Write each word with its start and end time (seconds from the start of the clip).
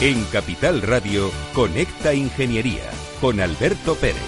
En 0.00 0.24
Capital 0.26 0.80
Radio, 0.82 1.28
Conecta 1.52 2.14
Ingeniería 2.14 2.88
con 3.20 3.40
Alberto 3.40 3.96
Pérez. 3.96 4.22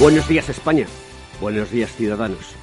Buenos 0.00 0.26
días 0.26 0.48
España, 0.48 0.88
buenos 1.40 1.70
días 1.70 1.94
ciudadanos. 1.94 2.56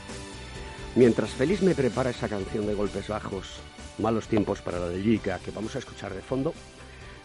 Mientras 0.98 1.30
Feliz 1.30 1.62
me 1.62 1.74
prepara 1.74 2.10
esa 2.10 2.28
canción 2.28 2.68
de 2.68 2.74
golpes 2.74 3.08
bajos, 3.08 3.62
malos 3.98 4.28
tiempos 4.28 4.62
para 4.62 4.80
la 4.80 4.90
de 4.90 4.98
Liga 4.98 5.40
que 5.40 5.52
vamos 5.52 5.78
a 5.78 5.80
escuchar 5.80 6.14
de 6.14 6.22
fondo, 6.22 6.54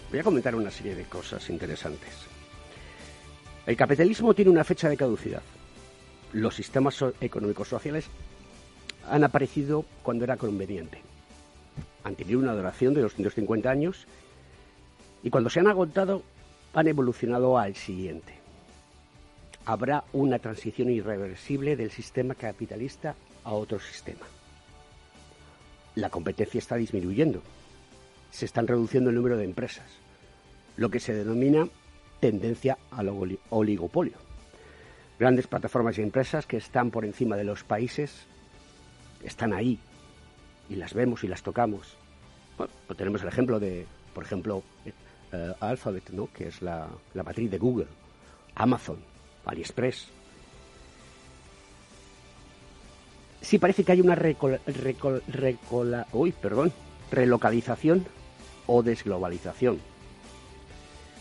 voy 0.08 0.20
a 0.20 0.22
comentar 0.22 0.54
una 0.54 0.70
serie 0.70 0.94
de 0.94 1.02
cosas 1.06 1.50
interesantes. 1.50 2.12
El 3.66 3.76
capitalismo 3.76 4.34
tiene 4.34 4.52
una 4.52 4.62
fecha 4.62 4.88
de 4.88 4.96
caducidad. 4.96 5.42
Los 6.32 6.54
sistemas 6.54 7.04
económicos 7.20 7.66
sociales 7.66 8.08
han 9.10 9.24
aparecido 9.24 9.84
cuando 10.02 10.24
era 10.24 10.36
conveniente. 10.36 11.00
Han 12.04 12.16
tenido 12.16 12.38
una 12.38 12.54
duración 12.54 12.94
de 12.94 13.02
250 13.02 13.70
años 13.70 14.06
y 15.22 15.30
cuando 15.30 15.50
se 15.50 15.60
han 15.60 15.68
agotado 15.68 16.22
han 16.74 16.88
evolucionado 16.88 17.58
al 17.58 17.74
siguiente. 17.76 18.34
Habrá 19.64 20.04
una 20.12 20.38
transición 20.38 20.90
irreversible 20.90 21.76
del 21.76 21.90
sistema 21.90 22.34
capitalista 22.34 23.14
a 23.44 23.52
otro 23.52 23.78
sistema. 23.78 24.26
La 25.94 26.10
competencia 26.10 26.58
está 26.58 26.76
disminuyendo. 26.76 27.40
Se 28.30 28.44
están 28.44 28.66
reduciendo 28.66 29.10
el 29.10 29.16
número 29.16 29.36
de 29.36 29.44
empresas, 29.44 29.86
lo 30.76 30.90
que 30.90 31.00
se 31.00 31.14
denomina 31.14 31.68
tendencia 32.20 32.76
al 32.90 33.10
oligopolio. 33.50 34.18
Grandes 35.18 35.46
plataformas 35.46 35.96
y 35.98 36.02
empresas 36.02 36.46
que 36.46 36.56
están 36.56 36.90
por 36.90 37.04
encima 37.04 37.36
de 37.36 37.44
los 37.44 37.62
países 37.62 38.26
están 39.24 39.52
ahí 39.52 39.78
y 40.68 40.76
las 40.76 40.94
vemos 40.94 41.24
y 41.24 41.28
las 41.28 41.42
tocamos. 41.42 41.96
Pues 42.56 42.96
tenemos 42.96 43.22
el 43.22 43.28
ejemplo 43.28 43.58
de, 43.58 43.86
por 44.14 44.24
ejemplo, 44.24 44.62
eh, 45.32 45.52
Alphabet, 45.60 46.10
¿no? 46.10 46.28
que 46.32 46.48
es 46.48 46.62
la, 46.62 46.88
matriz 47.14 47.50
de 47.50 47.58
Google, 47.58 47.88
Amazon, 48.54 48.98
AliExpress. 49.44 50.08
Sí 53.40 53.58
parece 53.58 53.84
que 53.84 53.92
hay 53.92 54.00
una 54.00 54.14
perdón, 56.32 56.72
relocalización 57.10 58.06
o 58.66 58.82
desglobalización. 58.82 59.80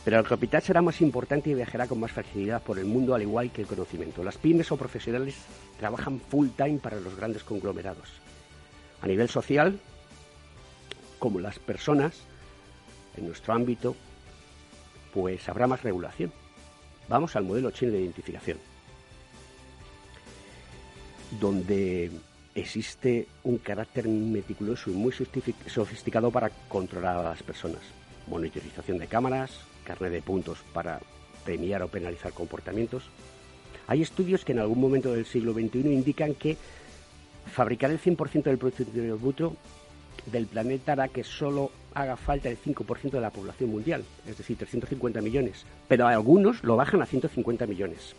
Pero 0.03 0.19
el 0.19 0.27
capital 0.27 0.61
será 0.61 0.81
más 0.81 0.99
importante 1.01 1.49
y 1.49 1.53
viajará 1.53 1.87
con 1.87 1.99
más 1.99 2.11
facilidad 2.11 2.61
por 2.61 2.77
el 2.77 2.85
mundo 2.85 3.15
al 3.15 3.21
igual 3.21 3.51
que 3.51 3.61
el 3.61 3.67
conocimiento. 3.67 4.23
Las 4.23 4.37
pymes 4.37 4.71
o 4.71 4.77
profesionales 4.77 5.35
trabajan 5.79 6.19
full 6.19 6.49
time 6.57 6.79
para 6.79 6.99
los 6.99 7.15
grandes 7.15 7.43
conglomerados. 7.43 8.09
A 9.01 9.07
nivel 9.07 9.29
social, 9.29 9.79
como 11.19 11.39
las 11.39 11.57
personas, 11.57 12.23
en 13.15 13.27
nuestro 13.27 13.53
ámbito, 13.53 13.95
pues 15.13 15.47
habrá 15.47 15.67
más 15.67 15.83
regulación. 15.83 16.33
Vamos 17.07 17.35
al 17.35 17.43
modelo 17.43 17.71
chino 17.71 17.91
de 17.91 18.01
identificación, 18.01 18.57
donde 21.39 22.11
existe 22.55 23.27
un 23.43 23.57
carácter 23.57 24.07
meticuloso 24.07 24.89
y 24.89 24.93
muy 24.93 25.13
sofisticado 25.67 26.31
para 26.31 26.49
controlar 26.67 27.17
a 27.17 27.23
las 27.23 27.43
personas. 27.43 27.81
Monitorización 28.27 28.97
de 28.97 29.07
cámaras, 29.07 29.51
carne 29.83 30.09
de 30.09 30.21
puntos 30.21 30.59
para 30.73 30.99
premiar 31.45 31.83
o 31.83 31.87
penalizar 31.87 32.33
comportamientos, 32.33 33.03
hay 33.87 34.01
estudios 34.01 34.45
que 34.45 34.53
en 34.53 34.59
algún 34.59 34.79
momento 34.79 35.13
del 35.13 35.25
siglo 35.25 35.53
XXI 35.53 35.79
indican 35.93 36.33
que 36.35 36.57
fabricar 37.51 37.91
el 37.91 37.99
100% 37.99 38.43
del 38.43 38.57
Producto 38.57 38.83
Interior 38.83 39.19
Bruto 39.19 39.55
del 40.25 40.47
planeta 40.47 40.93
hará 40.93 41.09
que 41.09 41.23
solo 41.23 41.71
haga 41.93 42.15
falta 42.15 42.49
el 42.49 42.57
5% 42.57 43.11
de 43.11 43.21
la 43.21 43.29
población 43.29 43.69
mundial, 43.69 44.03
es 44.27 44.37
decir, 44.37 44.57
350 44.57 45.21
millones. 45.21 45.65
Pero 45.87 46.07
algunos 46.07 46.63
lo 46.63 46.75
bajan 46.75 47.01
a 47.01 47.05
150 47.05 47.67
millones. 47.67 48.15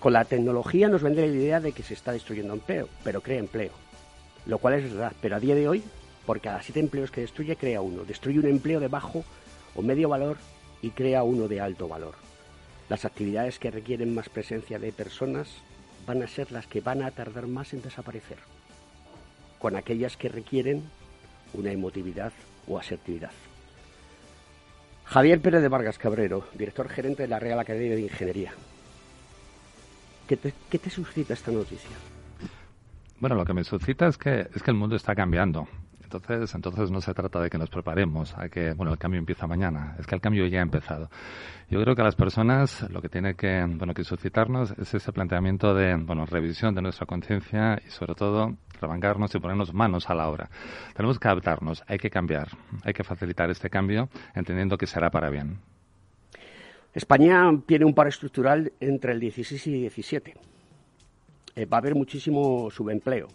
Con 0.00 0.12
la 0.12 0.24
tecnología 0.24 0.88
nos 0.88 1.02
vende 1.02 1.26
la 1.26 1.34
idea 1.34 1.60
de 1.60 1.72
que 1.72 1.82
se 1.82 1.94
está 1.94 2.12
destruyendo 2.12 2.52
empleo, 2.52 2.88
pero 3.04 3.20
crea 3.20 3.38
empleo. 3.38 3.72
Lo 4.46 4.58
cual 4.58 4.74
es 4.74 4.92
verdad, 4.92 5.12
pero 5.20 5.36
a 5.36 5.40
día 5.40 5.54
de 5.54 5.68
hoy, 5.68 5.82
por 6.26 6.40
cada 6.40 6.62
siete 6.62 6.80
empleos 6.80 7.10
que 7.10 7.22
destruye, 7.22 7.56
crea 7.56 7.80
uno. 7.80 8.04
Destruye 8.04 8.38
un 8.38 8.46
empleo 8.46 8.80
de 8.80 8.88
bajo 8.88 9.24
o 9.76 9.82
medio 9.82 10.08
valor 10.08 10.38
y 10.82 10.90
crea 10.90 11.22
uno 11.22 11.48
de 11.48 11.60
alto 11.60 11.88
valor. 11.88 12.14
Las 12.88 13.04
actividades 13.04 13.58
que 13.58 13.70
requieren 13.70 14.14
más 14.14 14.28
presencia 14.28 14.78
de 14.78 14.92
personas 14.92 15.48
van 16.06 16.22
a 16.22 16.28
ser 16.28 16.52
las 16.52 16.66
que 16.66 16.80
van 16.80 17.02
a 17.02 17.10
tardar 17.10 17.46
más 17.46 17.72
en 17.72 17.82
desaparecer, 17.82 18.38
con 19.58 19.76
aquellas 19.76 20.16
que 20.16 20.28
requieren 20.28 20.84
una 21.52 21.72
emotividad 21.72 22.32
o 22.68 22.78
asertividad. 22.78 23.32
Javier 25.04 25.40
Pérez 25.40 25.62
de 25.62 25.68
Vargas 25.68 25.98
Cabrero, 25.98 26.46
director 26.54 26.88
gerente 26.88 27.22
de 27.22 27.28
la 27.28 27.38
Real 27.38 27.58
Academia 27.58 27.94
de 27.94 28.02
Ingeniería. 28.02 28.52
¿Qué 30.26 30.36
te, 30.36 30.90
suscita 30.90 31.34
esta 31.34 31.52
noticia? 31.52 31.96
Bueno, 33.20 33.36
lo 33.36 33.44
que 33.44 33.54
me 33.54 33.62
suscita 33.62 34.08
es 34.08 34.18
que, 34.18 34.48
es 34.52 34.62
que 34.62 34.70
el 34.72 34.76
mundo 34.76 34.96
está 34.96 35.14
cambiando. 35.14 35.68
Entonces, 36.06 36.54
entonces 36.54 36.92
no 36.92 37.00
se 37.00 37.12
trata 37.12 37.40
de 37.40 37.50
que 37.50 37.58
nos 37.58 37.68
preparemos 37.68 38.32
a 38.38 38.48
que, 38.48 38.72
bueno, 38.74 38.92
el 38.92 38.98
cambio 38.98 39.18
empieza 39.18 39.48
mañana, 39.48 39.96
es 39.98 40.06
que 40.06 40.14
el 40.14 40.20
cambio 40.20 40.46
ya 40.46 40.60
ha 40.60 40.62
empezado. 40.62 41.10
Yo 41.68 41.82
creo 41.82 41.96
que 41.96 42.02
a 42.02 42.04
las 42.04 42.14
personas 42.14 42.88
lo 42.90 43.02
que 43.02 43.08
tiene 43.08 43.34
que, 43.34 43.66
bueno, 43.68 43.92
que 43.92 44.04
suscitarnos 44.04 44.70
es 44.78 44.94
ese 44.94 45.12
planteamiento 45.12 45.74
de, 45.74 45.96
bueno, 45.96 46.24
revisión 46.24 46.76
de 46.76 46.82
nuestra 46.82 47.06
conciencia 47.06 47.82
y 47.84 47.90
sobre 47.90 48.14
todo 48.14 48.54
revangarnos 48.80 49.34
y 49.34 49.40
ponernos 49.40 49.74
manos 49.74 50.08
a 50.08 50.14
la 50.14 50.28
obra. 50.28 50.48
Tenemos 50.94 51.18
que 51.18 51.26
adaptarnos, 51.26 51.82
hay 51.88 51.98
que 51.98 52.08
cambiar, 52.08 52.50
hay 52.84 52.92
que 52.92 53.02
facilitar 53.02 53.50
este 53.50 53.68
cambio 53.68 54.08
entendiendo 54.36 54.78
que 54.78 54.86
será 54.86 55.10
para 55.10 55.28
bien. 55.28 55.58
España 56.94 57.50
tiene 57.66 57.84
un 57.84 57.94
par 57.94 58.06
estructural 58.06 58.72
entre 58.78 59.10
el 59.10 59.18
16 59.18 59.66
y 59.66 59.72
17. 59.72 60.34
Eh, 61.56 61.66
va 61.66 61.78
a 61.78 61.80
haber 61.80 61.96
muchísimo 61.96 62.70
subempleo 62.70 63.26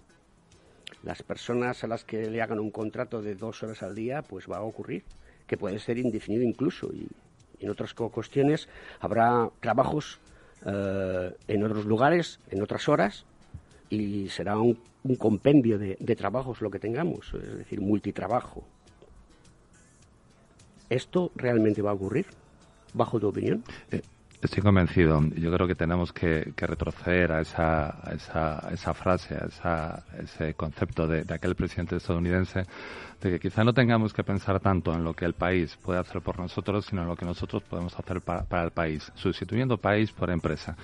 las 1.03 1.23
personas 1.23 1.83
a 1.83 1.87
las 1.87 2.03
que 2.03 2.29
le 2.29 2.41
hagan 2.41 2.59
un 2.59 2.71
contrato 2.71 3.21
de 3.21 3.35
dos 3.35 3.63
horas 3.63 3.83
al 3.83 3.95
día, 3.95 4.21
pues 4.21 4.49
va 4.49 4.57
a 4.57 4.61
ocurrir, 4.61 5.03
que 5.47 5.57
puede 5.57 5.79
ser 5.79 5.97
indefinido 5.97 6.43
incluso. 6.43 6.91
Y, 6.93 7.07
en 7.59 7.69
otras 7.69 7.93
cuestiones 7.93 8.67
habrá 8.99 9.49
trabajos 9.59 10.19
eh, 10.65 11.35
en 11.47 11.63
otros 11.63 11.85
lugares, 11.85 12.39
en 12.49 12.61
otras 12.61 12.89
horas, 12.89 13.25
y 13.89 14.29
será 14.29 14.57
un, 14.57 14.79
compendio 15.17 15.77
de, 15.77 16.15
trabajos 16.15 16.61
lo 16.61 16.69
que 16.69 16.79
tengamos, 16.79 17.33
es 17.33 17.57
decir, 17.57 17.81
multitrabajo. 17.81 18.63
¿Esto 20.89 21.31
realmente 21.35 21.81
va 21.81 21.91
a 21.91 21.93
ocurrir, 21.93 22.25
bajo 22.93 23.19
tu 23.19 23.27
opinión? 23.27 23.63
Eh, 23.91 24.01
Estoy 24.41 24.63
convencido. 24.63 25.21
Yo 25.35 25.51
creo 25.53 25.67
que 25.67 25.75
tenemos 25.75 26.11
que, 26.11 26.51
retroceder 26.57 27.31
a 27.31 27.41
esa, 27.41 27.95
esa, 28.11 28.93
frase, 28.95 29.37
a 29.63 30.01
ese 30.17 30.55
concepto 30.55 31.07
de, 31.07 31.31
aquel 31.31 31.53
presidente 31.53 31.97
estadounidense, 31.97 32.63
de 33.21 33.29
que 33.29 33.39
quizá 33.39 33.63
no 33.63 33.71
tengamos 33.71 34.13
que 34.13 34.23
pensar 34.23 34.59
tanto 34.59 34.93
en 34.93 35.03
lo 35.03 35.13
que 35.13 35.25
el 35.25 35.33
país 35.33 35.77
puede 35.83 35.99
hacer 35.99 36.21
por 36.21 36.39
nosotros, 36.39 36.87
sino 36.87 37.03
en 37.03 37.09
lo 37.09 37.15
que 37.15 37.25
nosotros 37.25 37.61
podemos 37.61 37.97
hacer 37.99 38.21
para, 38.21 38.43
para 38.43 38.63
el 38.63 38.71
país, 38.71 39.11
sustituyendo 39.13 39.77
país 39.77 40.11
por 40.11 40.31
empresa. 40.31 40.75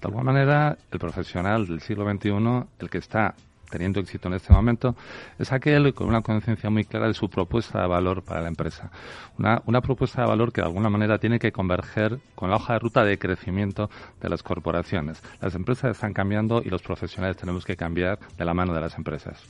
De 0.00 0.06
alguna 0.06 0.24
manera, 0.24 0.78
el 0.92 0.98
profesional 1.00 1.66
del 1.66 1.80
siglo 1.80 2.08
XXI, 2.08 2.68
el 2.78 2.90
que 2.90 2.98
está 2.98 3.34
teniendo 3.70 4.00
éxito 4.00 4.28
en 4.28 4.34
este 4.34 4.52
momento, 4.52 4.94
es 5.38 5.52
aquel 5.52 5.94
con 5.94 6.08
una 6.08 6.22
conciencia 6.22 6.68
muy 6.68 6.84
clara 6.84 7.06
de 7.06 7.14
su 7.14 7.28
propuesta 7.28 7.80
de 7.80 7.88
valor 7.88 8.22
para 8.22 8.42
la 8.42 8.48
empresa. 8.48 8.90
Una, 9.38 9.80
propuesta 9.80 10.22
de 10.22 10.28
valor 10.28 10.52
que 10.52 10.60
de 10.60 10.66
alguna 10.66 10.90
manera 10.90 11.18
tiene 11.18 11.38
que 11.38 11.52
converger 11.52 12.18
con 12.34 12.50
la 12.50 12.56
hoja 12.56 12.74
de 12.74 12.78
ruta 12.80 13.04
de 13.04 13.18
crecimiento 13.18 13.88
de 14.20 14.28
las 14.28 14.42
corporaciones. 14.42 15.22
Las 15.40 15.54
empresas 15.54 15.92
están 15.92 16.12
cambiando 16.12 16.60
y 16.62 16.68
los 16.68 16.82
profesionales 16.82 17.36
tenemos 17.36 17.64
que 17.64 17.76
cambiar 17.76 18.18
de 18.36 18.44
la 18.44 18.52
mano 18.52 18.74
de 18.74 18.80
las 18.80 18.96
empresas. 18.96 19.42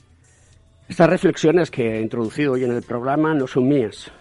Estas 0.87 1.09
reflexiones 1.09 1.71
que 1.71 1.97
he 1.97 2.01
introducido 2.01 2.53
hoy 2.53 2.63
en 2.63 2.71
el 2.71 2.83
programa 2.83 3.33
no 3.33 3.47
son 3.47 3.67
mías. 3.67 4.11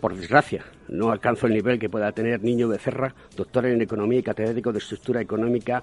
Por 0.00 0.14
desgracia, 0.14 0.64
no 0.88 1.10
alcanzo 1.10 1.46
el 1.46 1.54
nivel 1.54 1.78
que 1.78 1.88
pueda 1.88 2.12
tener 2.12 2.42
Niño 2.42 2.68
Becerra, 2.68 3.14
doctor 3.36 3.66
en 3.66 3.80
Economía 3.80 4.18
y 4.18 4.22
catedrático 4.22 4.72
de 4.72 4.78
Estructura 4.78 5.20
Económica 5.20 5.82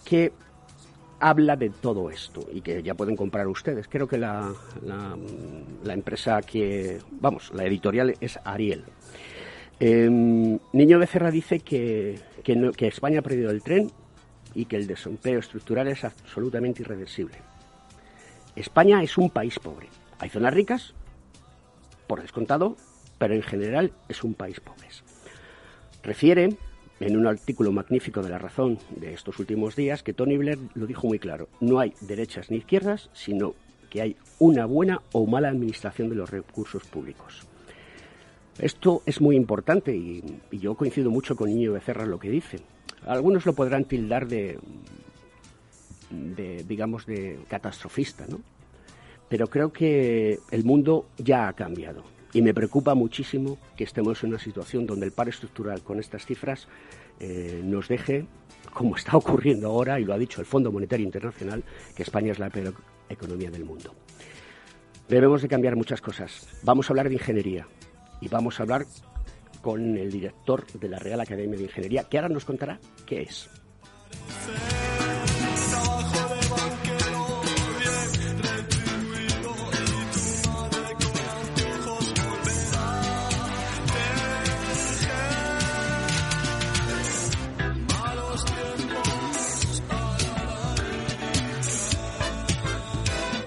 que 0.04 0.32
habla 1.20 1.56
de 1.56 1.70
todo 1.70 2.10
esto 2.10 2.48
y 2.52 2.62
que 2.62 2.82
ya 2.84 2.96
pueden 2.96 3.16
comprar 3.16 3.48
ustedes. 3.48 3.88
Creo 3.88 4.08
que 4.08 4.18
la, 4.18 4.52
la, 4.84 5.16
empresa 5.94 6.42
que, 6.42 6.98
vamos, 7.12 7.52
la 7.54 7.66
editorial 7.66 8.16
es 8.20 8.40
Ariel. 8.44 8.84
Em, 9.80 10.58
Niño 10.74 11.00
Becerra 11.00 11.32
dice 11.32 11.60
que, 11.60 12.20
que 12.44 12.88
España 12.88 13.20
ha 13.20 13.24
perdido 13.24 13.52
el 13.52 13.62
tren 13.62 13.92
y 14.54 14.66
que 14.66 14.76
el 14.78 14.88
desempleo 14.88 15.40
estructural 15.40 15.88
es 15.88 16.04
absolutamente 16.04 16.82
irreversible. 16.82 17.38
España 18.56 19.04
es 19.04 19.18
un 19.18 19.30
país 19.30 19.60
pobre 19.60 19.90
hay 20.20 20.30
zonas 20.30 20.54
ricas 20.54 20.94
por 22.08 22.22
descontado, 22.22 22.76
pero 23.18 23.34
en 23.34 23.42
general 23.42 23.92
es 24.10 24.24
un 24.24 24.34
país 24.34 24.60
pobre. 24.60 24.76
Refiere 26.04 26.56
en 27.00 27.18
un 27.18 27.26
artículo 27.26 27.72
magnífico 27.72 28.22
de 28.22 28.30
La 28.30 28.38
Razón 28.38 28.78
de 28.96 29.14
estos 29.14 29.40
últimos 29.40 29.76
días 29.76 30.04
que 30.04 30.14
Tony 30.14 30.38
Blair 30.38 30.60
lo 30.76 30.86
dijo 30.86 31.08
muy 31.08 31.18
claro, 31.18 31.50
no 31.60 31.80
hay 31.80 31.94
derechas 32.02 32.52
ni 32.52 32.58
izquierdas, 32.58 33.10
sino 33.14 33.56
que 33.90 34.02
hay 34.02 34.18
una 34.38 34.66
buena 34.66 35.02
o 35.12 35.26
mala 35.26 35.50
administración 35.50 36.10
de 36.10 36.16
los 36.16 36.30
recursos 36.30 36.84
públicos. 36.86 37.48
Esto 38.60 39.02
es 39.06 39.20
muy 39.20 39.36
importante 39.36 39.96
y, 39.96 40.24
yo 40.52 40.76
coincido 40.76 41.10
mucho 41.10 41.36
con 41.36 41.50
Niño 41.50 41.74
Becerra 41.74 42.04
en 42.04 42.12
lo 42.12 42.20
que 42.20 42.30
dice. 42.30 42.60
Algunos 43.06 43.46
lo 43.46 43.54
podrán 43.54 43.86
tildar 43.86 44.28
de, 44.28 44.60
de, 46.10 46.64
digamos, 46.64 47.06
de 47.06 47.40
catastrofista, 47.50 48.26
¿no? 48.30 48.42
Pero 49.30 49.48
creo 49.48 49.72
que 49.74 50.39
el 50.51 50.63
mundo 50.63 51.07
ya 51.18 51.48
ha 51.48 51.54
cambiado 51.54 52.04
y 52.33 52.42
me 52.42 52.54
preocupa 52.54 52.94
muchísimo 52.95 53.57
que 53.77 53.86
estemos 53.86 54.24
en 54.24 54.31
una 54.31 54.39
situación 54.39 54.86
donde 54.86 55.06
el 55.06 55.13
paro 55.13 55.30
estructural 55.30 55.81
con 55.81 56.00
estas 56.00 56.25
cifras 56.25 56.68
eh, 57.19 57.62
nos 57.63 57.88
deje, 57.88 58.25
como 58.74 58.98
está 58.98 59.16
ocurriendo 59.18 59.68
ahora, 59.68 60.00
y 60.00 60.04
lo 60.04 60.13
ha 60.13 60.18
dicho 60.18 60.42
el 60.42 60.45
Fondo 60.45 60.72
Monetario 60.72 61.06
Internacional, 61.06 61.63
que 61.95 62.04
España 62.04 62.33
es 62.33 62.39
la 62.39 62.50
peor 62.50 62.74
economía 63.10 63.50
del 63.50 63.63
mundo. 63.63 63.95
Debemos 65.07 65.42
de 65.42 65.48
cambiar 65.48 65.75
muchas 65.75 66.01
cosas. 66.01 66.48
Vamos 66.63 66.89
a 66.89 66.94
hablar 66.94 67.07
de 67.07 67.13
ingeniería 67.13 67.68
y 68.19 68.27
vamos 68.27 68.60
a 68.60 68.63
hablar 68.63 68.86
con 69.62 69.98
el 69.98 70.12
director 70.12 70.66
de 70.74 70.89
la 70.89 71.00
Real 71.00 71.22
Academia 71.22 71.57
de 71.57 71.63
Ingeniería, 71.63 72.04
que 72.04 72.18
ahora 72.18 72.30
nos 72.30 72.44
contará 72.45 72.80
qué 73.06 73.22
es. 73.22 73.50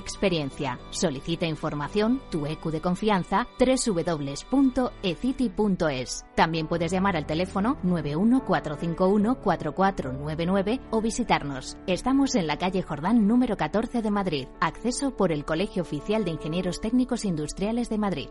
experiencia. 0.00 0.80
Solicita 0.90 1.46
información, 1.46 2.20
tu 2.30 2.46
EQ 2.46 2.72
de 2.72 2.80
confianza, 2.80 3.46
www.ecity.es. 3.60 4.90
También 6.34 6.66
puedes 6.66 6.90
llamar 6.90 7.16
al 7.16 7.26
teléfono 7.26 7.78
914514499 7.84 10.80
o 10.90 11.00
visitarnos. 11.00 11.76
Estamos 11.86 12.34
en 12.34 12.48
la 12.48 12.58
calle 12.58 12.82
Jordán 12.82 13.28
número 13.28 13.56
14 13.56 14.02
de 14.02 14.10
Madrid. 14.10 14.48
Acceso 14.60 15.16
por 15.16 15.30
el 15.30 15.44
Colegio 15.44 15.82
Oficial 15.82 16.24
de 16.24 16.32
Ingenieros 16.32 16.80
Técnicos 16.80 17.24
Industriales 17.24 17.88
de 17.88 17.98
Madrid. 17.98 18.30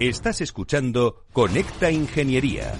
Estás 0.00 0.40
escuchando 0.40 1.24
Conecta 1.32 1.88
Ingeniería. 1.88 2.74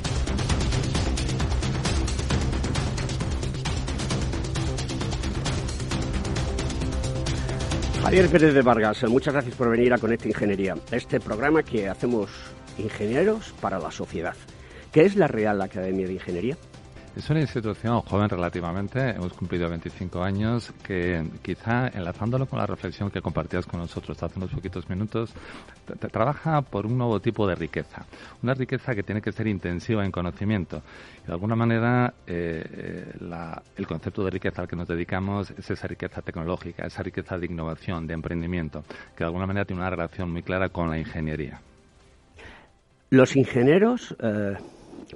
Javier 8.03 8.29
Pérez 8.29 8.53
de 8.53 8.63
Vargas, 8.63 9.05
muchas 9.05 9.33
gracias 9.33 9.55
por 9.55 9.71
venir 9.71 9.95
a 9.95 9.99
Conecta 9.99 10.27
Ingeniería, 10.27 10.75
este 10.91 11.21
programa 11.21 11.63
que 11.63 11.89
hacemos 11.89 12.31
ingenieros 12.79 13.55
para 13.61 13.79
la 13.79 13.93
sociedad. 13.93 14.35
¿Qué 14.91 15.03
es 15.03 15.15
la 15.15 15.29
Real 15.29 15.63
Academia 15.63 16.09
de 16.09 16.15
Ingeniería? 16.15 16.59
Es 17.17 17.31
una 17.31 17.41
institución 17.41 18.01
joven 18.01 18.29
relativamente, 18.29 19.11
hemos 19.11 19.33
cumplido 19.35 19.69
25 19.69 20.21
años, 20.21 20.73
que 20.83 21.25
quizá 21.43 21.87
enlazándolo 21.87 22.47
con 22.47 22.59
la 22.59 22.67
reflexión 22.67 23.09
que 23.09 23.23
compartías 23.23 23.67
con 23.67 23.79
nosotros 23.79 24.21
hace 24.21 24.37
unos 24.37 24.51
poquitos 24.51 24.91
minutos, 24.91 25.33
trabaja 26.11 26.61
por 26.63 26.87
un 26.87 26.99
nuevo 26.99 27.21
tipo 27.21 27.47
de 27.47 27.55
riqueza. 27.55 28.05
Una 28.43 28.55
riqueza 28.55 28.97
que 28.97 29.05
tiene 29.05 29.23
que 29.23 29.31
ser 29.31 29.47
intensiva 29.47 30.05
en 30.05 30.11
conocimiento. 30.11 30.83
de 31.25 31.33
alguna 31.33 31.55
manera, 31.55 32.13
eh, 32.27 32.65
eh, 32.73 33.61
el 33.77 33.87
concepto 33.87 34.25
de 34.25 34.31
riqueza 34.31 34.63
al 34.63 34.69
que 34.69 34.75
nos 34.75 34.89
dedicamos 34.89 35.53
es 35.53 35.71
esa 35.71 35.87
riqueza 35.87 36.21
tecnológica, 36.21 36.85
esa 36.85 37.05
riqueza 37.05 37.39
de 37.39 37.47
innovación, 37.47 38.09
de 38.09 38.15
emprendimiento, 38.15 38.83
que 39.15 39.23
de 39.23 39.27
alguna 39.27 39.47
manera 39.47 39.65
tiene 39.65 39.83
una 39.83 39.91
relación 39.91 40.33
muy 40.33 40.43
clara 40.43 40.69
con 40.69 40.91
la 40.91 40.99
ingeniería. 40.99 41.61
Los 43.11 43.37
ingenieros. 43.37 44.17
Eh, 44.19 44.57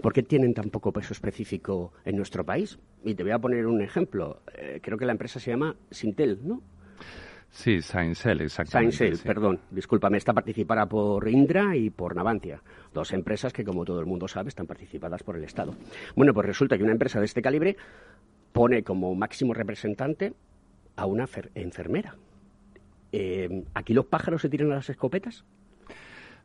¿Por 0.03 0.13
qué 0.13 0.23
tienen 0.23 0.55
tan 0.55 0.71
poco 0.71 0.93
peso 0.93 1.13
específico 1.13 1.93
en 2.05 2.17
nuestro 2.17 2.45
país? 2.45 2.79
Y 3.05 3.15
te 3.15 3.23
voy 3.23 3.33
a 3.33 3.39
poner 3.39 3.67
un 3.67 3.81
ejemplo. 3.83 4.43
Eh, 4.55 4.81
creo 4.83 4.99
que 4.99 5.07
la 5.07 5.13
empresa 5.13 5.41
se 5.41 5.51
llama 5.51 5.75
Sintel, 5.91 6.41
¿no? 6.43 6.63
Sí, 7.51 7.81
Sainsel, 7.81 8.43
exactamente. 8.43 8.97
Sainsel, 8.97 9.27
perdón, 9.27 9.61
discúlpame, 9.71 10.19
está 10.19 10.35
participada 10.35 10.87
por 10.87 11.27
Indra 11.29 11.75
y 11.75 11.89
por 11.91 12.15
Navantia, 12.15 12.63
dos 12.93 13.13
empresas 13.13 13.53
que, 13.53 13.65
como 13.65 13.85
todo 13.85 14.01
el 14.01 14.07
mundo 14.07 14.29
sabe, 14.29 14.51
están 14.51 14.67
participadas 14.67 15.23
por 15.23 15.37
el 15.37 15.45
Estado. 15.45 15.75
Bueno, 16.15 16.35
pues 16.35 16.47
resulta 16.47 16.77
que 16.77 16.83
una 16.83 16.93
empresa 16.93 17.19
de 17.19 17.25
este 17.25 17.41
calibre 17.41 17.77
pone 18.53 18.83
como 18.83 19.15
máximo 19.15 19.55
representante 19.55 20.35
a 20.97 21.07
una 21.07 21.27
enfermera. 21.55 22.17
Eh, 23.13 23.65
¿Aquí 23.73 23.95
los 23.95 24.07
pájaros 24.07 24.43
se 24.43 24.51
tiran 24.51 24.73
a 24.73 24.77
las 24.77 24.91
escopetas? 24.91 25.45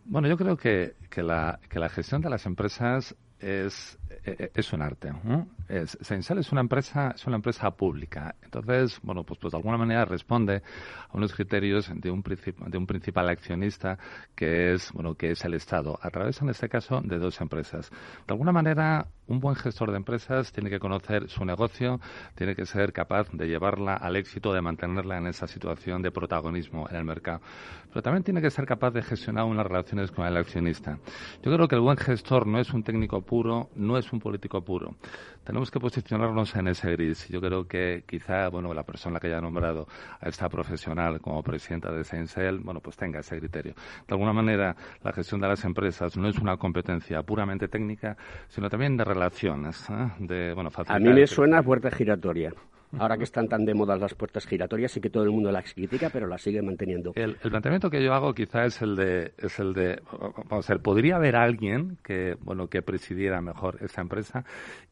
Bueno, 0.06 0.28
yo 0.28 0.38
creo 0.38 0.58
que, 0.58 0.96
que, 1.10 1.24
la, 1.24 1.60
que 1.70 1.80
la 1.80 1.90
gestión 1.90 2.22
de 2.22 2.30
las 2.30 2.46
empresas 2.46 3.16
es, 3.40 3.98
es 4.24 4.74
un 4.74 4.82
arte. 4.82 5.12
¿no? 5.24 5.48
Es, 5.68 5.98
es 6.02 6.52
una 6.52 6.62
empresa, 6.62 7.12
es 7.16 7.26
una 7.26 7.38
empresa 7.38 7.72
pública. 7.72 8.36
Entonces, 8.42 9.00
bueno, 9.04 9.24
pues, 9.24 9.40
pues 9.40 9.52
de 9.52 9.58
alguna 9.58 9.78
manera 9.78 10.06
responde 10.06 10.62
a 11.10 11.18
unos 11.18 11.34
criterios 11.34 11.92
de 11.94 12.12
un, 12.12 12.24
de 12.68 12.78
un 12.78 12.88
principal 12.88 13.30
accionista 13.30 13.98
que 14.36 14.74
es, 14.74 14.92
bueno, 14.94 15.16
que 15.16 15.32
es 15.32 15.44
el 15.46 15.54
Estado, 15.54 15.98
a 16.02 16.10
través, 16.10 16.42
en 16.42 16.50
este 16.50 16.70
caso, 16.70 17.02
de 17.02 17.18
dos 17.18 17.40
empresas. 17.42 17.90
De 18.28 18.34
alguna 18.34 18.52
manera, 18.52 19.08
un 19.28 19.40
buen 19.40 19.56
gestor 19.56 19.92
de 19.92 19.98
empresas 19.98 20.52
tiene 20.52 20.70
que 20.70 20.80
conocer 20.80 21.30
su 21.30 21.46
negocio, 21.46 22.00
tiene 22.36 22.56
que 22.56 22.66
ser 22.66 22.92
capaz 22.94 23.30
de 23.32 23.48
llevarla 23.48 23.96
al 23.96 24.16
éxito, 24.16 24.54
de 24.54 24.62
mantenerla 24.62 25.18
en 25.18 25.28
esa 25.28 25.48
situación 25.48 26.02
de 26.02 26.12
protagonismo 26.12 26.88
en 26.90 26.96
el 26.98 27.06
mercado. 27.06 27.42
Pero 27.90 28.02
también 28.02 28.24
tiene 28.24 28.42
que 28.42 28.50
ser 28.50 28.66
capaz 28.66 28.92
de 28.92 29.02
gestionar 29.02 29.46
unas 29.46 29.66
relaciones 29.66 30.12
con 30.12 30.26
el 30.26 30.36
accionista. 30.36 30.98
Yo 31.42 31.54
creo 31.54 31.68
que 31.68 31.76
el 31.76 31.82
buen 31.82 31.98
gestor 31.98 32.48
no 32.48 32.60
es 32.60 32.74
un 32.74 32.84
técnico 32.84 33.22
puro, 33.22 33.70
no 33.76 33.98
es 33.98 34.03
un 34.12 34.20
político 34.20 34.62
puro. 34.62 34.96
Tenemos 35.44 35.70
que 35.72 35.80
posicionarnos 35.80 36.56
en 36.56 36.68
ese 36.68 36.92
gris. 36.92 37.28
Yo 37.30 37.40
creo 37.40 37.68
que 37.68 38.04
quizá, 38.08 38.50
bueno, 38.50 38.74
la 38.74 38.84
persona 38.84 39.20
que 39.20 39.28
haya 39.28 39.40
nombrado 39.40 39.88
a 40.20 40.30
esta 40.30 40.50
profesional 40.50 41.22
como 41.22 41.42
presidenta 41.44 41.92
de 41.92 42.04
Seinsel, 42.04 42.60
bueno, 42.60 42.80
pues 42.82 42.98
tenga 42.98 43.20
ese 43.20 43.40
criterio. 43.40 43.74
De 44.08 44.14
alguna 44.14 44.34
manera, 44.34 44.76
la 45.04 45.14
gestión 45.14 45.40
de 45.42 45.48
las 45.48 45.64
empresas 45.64 46.18
no 46.18 46.28
es 46.28 46.38
una 46.40 46.58
competencia 46.58 47.22
puramente 47.24 47.68
técnica, 47.68 48.18
sino 48.48 48.70
también 48.70 48.98
de 48.98 49.04
relaciones. 49.04 49.90
¿eh? 49.90 50.12
De, 50.20 50.54
bueno, 50.54 50.70
a 50.88 51.00
mí 51.00 51.14
me 51.14 51.28
suena 51.28 51.62
puerta 51.62 51.92
giratoria. 51.92 52.54
Ahora 53.00 53.18
que 53.18 53.24
están 53.24 53.48
tan 53.48 53.66
de 53.66 53.74
moda 53.74 53.96
las 53.98 54.14
puertas 54.14 54.46
giratorias 54.46 54.96
y 54.98 55.02
que 55.02 55.10
todo 55.10 55.24
el 55.24 55.32
mundo 55.32 55.52
las 55.52 55.74
critica, 55.74 56.10
pero 56.12 56.28
las 56.28 56.42
sigue 56.42 56.62
manteniendo. 56.62 57.14
El, 57.16 57.36
planteamiento 57.36 57.90
que 57.90 58.04
yo 58.04 58.14
hago 58.14 58.34
quizá 58.34 58.66
es 58.66 58.82
el 58.82 58.96
de, 58.96 59.34
es 59.38 59.60
el 59.60 59.74
de, 59.74 60.02
vamos 60.50 60.70
a 60.70 60.74
ver, 60.74 60.82
podría 60.82 61.16
haber 61.16 61.36
alguien 61.36 61.98
que, 62.04 62.36
bueno, 62.42 62.68
que 62.68 62.82
presidiera 62.82 63.42
mejor 63.42 63.78
esa 63.82 64.02
empresa 64.02 64.44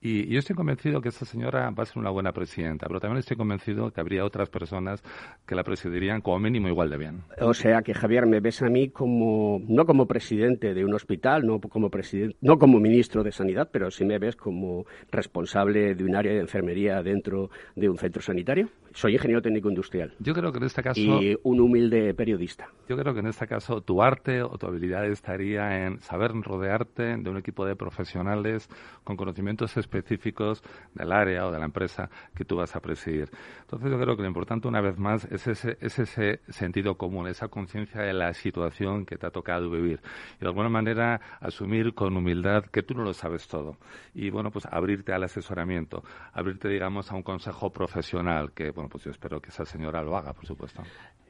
y, 0.02 0.32
yo 0.32 0.40
estoy 0.40 0.56
convencido 0.56 1.02
que 1.02 1.10
esa 1.10 1.26
señora 1.26 1.70
va 1.72 1.84
a 1.84 1.86
ser 1.86 1.98
una 1.98 2.10
buena 2.10 2.32
presidenta, 2.32 2.88
pero 2.88 3.00
también 3.00 3.20
estoy 3.20 3.38
convencido 3.38 3.92
que 3.92 4.00
habría 4.00 4.24
otras 4.24 4.50
personas 4.50 5.04
que 5.46 5.56
la 5.56 5.64
presidirían 5.64 6.22
como 6.22 6.40
mínimo 6.40 6.68
igual 6.68 6.90
de 6.90 6.98
bien. 6.98 7.22
O 7.40 7.54
sea 7.54 7.82
que 7.82 7.94
Javier, 7.94 8.26
me 8.26 8.40
ves 8.40 8.62
a 8.62 8.70
mí 8.70 8.90
como, 8.90 9.62
no 9.68 9.86
como 9.86 10.08
presidente 10.08 10.74
de 10.74 10.86
un 10.86 10.94
hospital, 10.94 11.46
no 11.46 11.60
como 11.60 11.90
presidente, 11.90 12.38
no 12.42 12.58
como 12.58 12.80
ministro 12.80 13.24
de 13.24 13.32
Sanidad, 13.32 13.70
pero 13.72 13.92
sí 13.92 14.06
me 14.06 14.20
ves 14.20 14.36
como 14.36 14.86
responsable 15.12 15.96
de 15.96 16.04
un 16.04 16.16
área 16.16 16.34
de 16.34 16.40
enfermería 16.40 17.02
dentro 17.04 17.50
de 17.76 17.90
un 17.92 17.98
centro 17.98 18.22
sanitario. 18.22 18.70
Soy 18.94 19.14
ingeniero 19.14 19.42
técnico 19.42 19.70
industrial. 19.70 20.14
Yo 20.20 20.34
creo 20.34 20.52
que 20.52 20.58
en 20.58 20.66
este 20.66 20.84
caso... 20.84 21.00
Y 21.00 21.38
un 21.44 21.60
humilde 21.62 22.14
periodista. 22.14 22.70
Yo 22.90 22.98
creo 22.98 23.14
que 23.14 23.22
en 23.22 23.28
este 23.28 23.48
caso 23.48 23.82
tu 23.82 24.02
arte 24.02 24.44
o 24.44 24.58
tu 24.58 24.68
habilidad 24.68 25.06
estaría 25.06 25.86
en 25.86 26.02
saber 26.02 26.32
rodearte 26.34 27.16
de 27.18 27.30
un 27.30 27.38
equipo 27.38 27.66
de 27.66 27.76
profesionales 27.76 28.70
con 29.04 29.16
conocimientos 29.16 29.78
específicos 29.78 30.62
del 30.94 31.12
área 31.12 31.48
o 31.48 31.52
de 31.52 31.60
la 31.60 31.66
empresa 31.66 32.10
que 32.36 32.44
tú 32.44 32.58
vas 32.58 32.76
a 32.76 32.82
presidir. 32.82 33.30
Entonces 33.62 33.90
yo 33.90 34.00
creo 34.00 34.16
que 34.16 34.24
lo 34.24 34.28
importante 34.28 34.68
una 34.68 34.82
vez 34.82 34.98
más 34.98 35.26
es 35.32 35.48
ese, 35.48 35.78
es 35.80 35.98
ese 36.00 36.42
sentido 36.50 36.96
común, 36.96 37.28
esa 37.28 37.48
conciencia 37.48 38.02
de 38.02 38.14
la 38.14 38.34
situación 38.34 39.06
que 39.06 39.18
te 39.18 39.28
ha 39.28 39.32
tocado 39.32 39.70
vivir. 39.70 40.02
Y 40.38 40.42
de 40.42 40.48
alguna 40.48 40.70
manera 40.70 41.22
asumir 41.40 41.94
con 41.94 42.18
humildad 42.18 42.66
que 42.66 42.84
tú 42.84 42.94
no 42.94 43.04
lo 43.04 43.14
sabes 43.14 43.48
todo. 43.48 43.78
Y 44.14 44.30
bueno, 44.30 44.52
pues 44.52 44.66
abrirte 44.66 45.14
al 45.14 45.24
asesoramiento, 45.24 46.04
abrirte, 46.34 46.68
digamos, 46.68 47.12
a 47.12 47.16
un 47.16 47.24
consejo 47.24 47.72
profesional 47.72 48.52
que 48.52 48.74
bueno, 48.82 48.90
pues 48.90 49.04
yo 49.04 49.12
espero 49.12 49.40
que 49.40 49.50
esa 49.50 49.64
señora 49.64 50.02
lo 50.02 50.18
haga, 50.18 50.34
por 50.34 50.46
supuesto. 50.48 50.82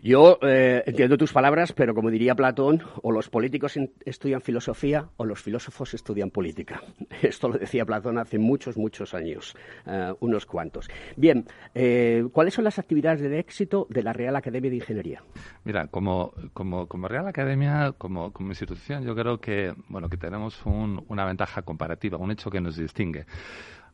Yo 0.02 0.40
eh, 0.42 0.84
entiendo 0.86 1.18
tus 1.18 1.34
palabras, 1.34 1.74
pero 1.74 1.94
como 1.94 2.10
diría 2.10 2.34
Platón, 2.34 2.82
o 3.04 3.12
los 3.12 3.30
políticos 3.30 3.78
estudian 4.06 4.40
filosofía 4.42 5.10
o 5.18 5.26
los 5.26 5.42
filósofos 5.42 5.94
estudian 5.94 6.32
política. 6.32 6.82
Esto 7.22 7.50
lo 7.50 7.58
decía 7.58 7.86
Platón 7.86 8.18
hace 8.18 8.40
muchos, 8.40 8.78
muchos 8.78 9.14
años, 9.14 9.54
eh, 9.86 10.14
unos 10.22 10.46
cuantos. 10.46 10.88
Bien, 11.18 11.46
eh, 11.76 12.26
¿cuáles 12.32 12.54
son 12.54 12.64
las 12.64 12.80
actividades 12.80 13.20
de 13.20 13.40
éxito 13.40 13.86
de 13.90 14.02
la 14.02 14.14
Real 14.14 14.38
Academia 14.38 14.70
de 14.70 14.78
Ingeniería? 14.78 15.22
Mira, 15.66 15.88
como, 15.88 16.34
como, 16.54 16.88
como 16.88 17.10
Real 17.10 17.28
Academia, 17.28 17.92
como, 17.98 18.32
como 18.32 18.50
institución, 18.50 19.04
yo 19.04 19.14
creo 19.14 19.40
que, 19.40 19.74
bueno, 19.90 20.08
que 20.08 20.18
tenemos 20.18 20.66
una 20.66 21.26
ventaja 21.26 21.64
comparativa, 21.64 22.18
un 22.18 22.32
hecho 22.32 22.50
que 22.50 22.62
nos 22.62 22.78
distingue. 22.78 23.26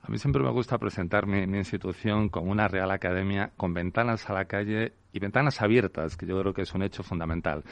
A 0.08 0.10
mí 0.10 0.18
siempre 0.20 0.42
me 0.42 0.52
gusta 0.52 0.78
presentar 0.78 1.28
mi, 1.28 1.40
institución 1.58 2.30
como 2.30 2.50
una 2.50 2.70
Real 2.70 2.92
Academia 2.92 3.52
con 3.58 3.74
ventanas 3.74 4.30
a 4.30 4.34
la 4.34 4.46
calle 4.46 4.94
y 5.12 5.20
ventanas 5.20 5.62
abiertas, 5.62 6.16
que 6.16 6.26
yo 6.26 6.40
creo 6.40 6.54
que 6.54 6.62
es 6.62 6.74
un 6.74 6.82
hecho 6.82 7.04
fundamental. 7.04 7.66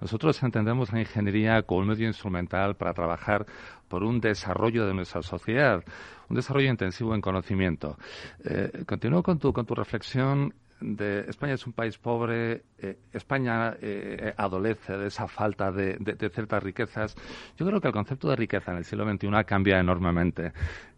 Nosotros 0.00 0.42
entendemos 0.42 0.90
la 0.90 1.00
ingeniería 1.00 1.60
como 1.64 1.80
un 1.80 1.88
medio 1.88 2.06
instrumental 2.06 2.76
para 2.76 2.94
trabajar 2.94 3.44
por 3.88 4.04
un 4.04 4.20
desarrollo 4.20 4.86
de 4.86 4.94
nuestra 4.94 5.20
sociedad, 5.20 5.84
un 6.30 6.36
desarrollo 6.36 6.70
intensivo 6.70 7.14
en 7.14 7.20
conocimiento. 7.20 7.98
Eh, 8.42 8.84
continúo 8.86 9.22
con 9.22 9.38
tu, 9.38 9.52
con 9.52 9.66
tu 9.66 9.74
reflexión 9.74 10.54
de 10.80 11.26
España 11.28 11.54
es 11.54 11.66
un 11.66 11.74
país 11.74 11.96
pobre, 11.98 12.64
eh, 12.78 12.98
España 13.12 13.76
eh, 13.80 14.32
adolece 14.36 14.96
de 14.96 15.08
esa 15.08 15.28
falta 15.28 15.70
de, 15.70 15.96
de, 16.00 16.30
ciertas 16.30 16.62
riquezas. 16.62 17.14
Yo 17.56 17.66
creo 17.66 17.80
que 17.80 17.88
el 17.88 17.94
concepto 17.94 18.28
de 18.28 18.36
riqueza 18.36 18.72
en 18.72 18.78
el 18.78 18.84
siglo 18.84 19.04
XXI 19.08 19.28
ha 19.34 19.44
cambiado 19.44 19.80
enormemente. 19.80 20.52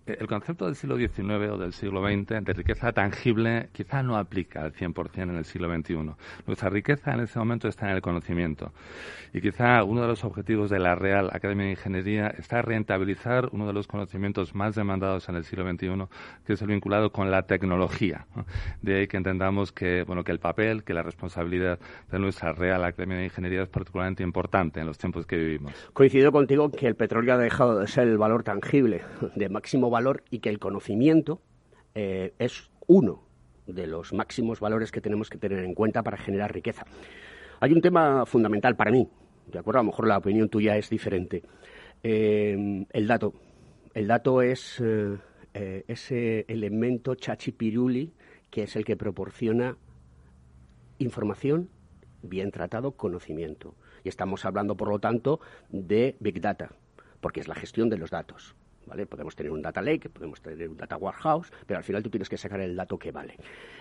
Eh, 0.06 0.16
el 0.20 0.26
concepto 0.26 0.66
del 0.66 0.76
siglo 0.76 0.96
XIX 0.96 1.50
o 1.52 1.58
del 1.58 1.72
siglo 1.72 2.02
XX 2.02 2.44
de 2.44 2.52
riqueza 2.52 2.92
tangible 2.92 3.68
quizá 3.72 4.02
no 4.02 4.16
aplica 4.16 4.62
al 4.62 4.72
100% 4.72 5.22
en 5.22 5.36
el 5.36 5.44
siglo 5.44 5.74
XXI. 5.74 5.94
Nuestra 6.46 6.68
riqueza 6.70 7.14
en 7.14 7.20
ese 7.20 7.38
momento 7.38 7.68
está 7.68 7.90
en 7.90 7.96
el 7.96 8.02
conocimiento. 8.02 8.72
Y 9.32 9.40
quizá 9.40 9.82
uno 9.84 10.02
de 10.02 10.08
los 10.08 10.24
objetivos 10.24 10.70
de 10.70 10.78
la 10.78 10.94
Real 10.94 11.30
Academia 11.32 11.66
de 11.66 11.72
Ingeniería 11.72 12.28
está 12.28 12.62
rentabilizar 12.62 13.48
uno 13.52 13.66
de 13.66 13.72
los 13.72 13.86
conocimientos 13.86 14.54
más 14.54 14.74
demandados 14.74 15.28
en 15.28 15.36
el 15.36 15.44
siglo 15.44 15.68
XXI, 15.68 16.06
que 16.46 16.52
es 16.52 16.62
el 16.62 16.68
vinculado 16.68 17.10
con 17.10 17.30
la 17.30 17.42
tecnología. 17.42 18.26
De 18.82 18.96
ahí 18.96 19.06
que 19.06 19.16
entendamos 19.16 19.72
que, 19.72 20.04
bueno, 20.04 20.22
que 20.22 20.32
el 20.32 20.38
papel, 20.38 20.84
que 20.84 20.94
la 20.94 21.02
responsabilidad 21.02 21.78
de 22.10 22.18
nuestra 22.18 22.52
Real 22.52 22.84
Academia 22.84 23.18
de 23.18 23.24
Ingeniería 23.24 23.62
es 23.62 23.68
particularmente 23.68 24.22
importante 24.22 24.80
en 24.80 24.86
los 24.86 24.98
tiempos 24.98 25.26
que 25.26 25.36
vivimos. 25.36 25.72
Coincido 25.92 26.30
contigo 26.30 26.70
que 26.70 26.86
el 26.86 26.94
petróleo 26.94 27.34
ha 27.34 27.38
dejado 27.38 27.78
de 27.78 27.86
ser 27.86 28.08
el 28.08 28.18
valor 28.18 28.42
tangible 28.42 29.02
de 29.34 29.48
máximo 29.48 29.90
valor 29.94 30.22
y 30.30 30.40
que 30.40 30.50
el 30.50 30.58
conocimiento 30.58 31.40
eh, 31.94 32.34
es 32.38 32.70
uno 32.86 33.24
de 33.66 33.86
los 33.86 34.12
máximos 34.12 34.60
valores 34.60 34.92
que 34.92 35.00
tenemos 35.00 35.30
que 35.30 35.38
tener 35.38 35.64
en 35.64 35.74
cuenta 35.74 36.02
para 36.02 36.18
generar 36.18 36.52
riqueza. 36.52 36.84
Hay 37.60 37.72
un 37.72 37.80
tema 37.80 38.26
fundamental 38.26 38.76
para 38.76 38.90
mí, 38.90 39.08
¿de 39.46 39.58
acuerdo? 39.58 39.80
A 39.80 39.82
lo 39.82 39.90
mejor 39.90 40.06
la 40.06 40.18
opinión 40.18 40.48
tuya 40.48 40.76
es 40.76 40.90
diferente. 40.90 41.42
Eh, 42.02 42.84
el 42.92 43.06
dato. 43.06 43.32
El 43.94 44.08
dato 44.08 44.42
es 44.42 44.82
eh, 44.82 45.84
ese 45.86 46.44
elemento 46.48 47.14
chachipiruli 47.14 48.12
que 48.50 48.64
es 48.64 48.76
el 48.76 48.84
que 48.84 48.96
proporciona 48.96 49.76
información, 50.98 51.70
bien 52.22 52.50
tratado, 52.50 52.92
conocimiento. 52.92 53.74
Y 54.04 54.08
estamos 54.08 54.44
hablando, 54.44 54.76
por 54.76 54.88
lo 54.88 54.98
tanto, 54.98 55.40
de 55.70 56.16
Big 56.20 56.40
Data, 56.40 56.70
porque 57.20 57.40
es 57.40 57.48
la 57.48 57.54
gestión 57.54 57.88
de 57.88 57.98
los 57.98 58.10
datos. 58.10 58.54
Podemos 58.84 59.34
tener 59.34 59.52
un 59.52 59.62
data 59.62 59.82
lake, 59.82 60.08
podemos 60.08 60.40
tener 60.40 60.68
un 60.68 60.76
data 60.76 60.96
warehouse, 60.96 61.52
pero 61.66 61.78
al 61.78 61.84
final 61.84 62.02
tú 62.02 62.10
tienes 62.10 62.28
que 62.28 62.36
sacar 62.36 62.60
el 62.60 62.76
dato 62.76 62.98
que 62.98 63.12
vale. 63.12 63.36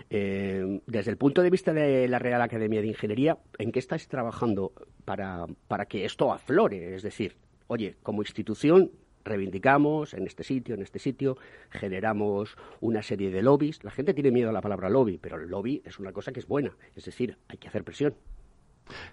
Eh, 0.09 0.81
desde 0.87 1.11
el 1.11 1.17
punto 1.17 1.41
de 1.41 1.49
vista 1.49 1.73
de 1.73 2.07
la 2.07 2.19
Real 2.19 2.41
Academia 2.41 2.81
de 2.81 2.87
Ingeniería, 2.87 3.37
¿en 3.57 3.71
qué 3.71 3.79
estáis 3.79 4.07
trabajando 4.07 4.73
para, 5.05 5.45
para 5.67 5.85
que 5.85 6.05
esto 6.05 6.31
aflore? 6.31 6.95
Es 6.95 7.03
decir, 7.03 7.35
oye, 7.67 7.95
como 8.03 8.21
institución 8.21 8.91
reivindicamos 9.23 10.13
en 10.13 10.27
este 10.27 10.43
sitio, 10.43 10.75
en 10.75 10.81
este 10.81 10.99
sitio, 10.99 11.37
generamos 11.69 12.57
una 12.81 13.01
serie 13.01 13.31
de 13.31 13.41
lobbies. 13.41 13.83
La 13.83 13.91
gente 13.91 14.13
tiene 14.13 14.31
miedo 14.31 14.49
a 14.49 14.53
la 14.53 14.61
palabra 14.61 14.89
lobby, 14.89 15.17
pero 15.17 15.37
el 15.37 15.49
lobby 15.49 15.81
es 15.85 15.99
una 15.99 16.11
cosa 16.11 16.31
que 16.31 16.39
es 16.39 16.47
buena, 16.47 16.75
es 16.95 17.05
decir, 17.05 17.37
hay 17.47 17.57
que 17.57 17.67
hacer 17.67 17.83
presión. 17.83 18.15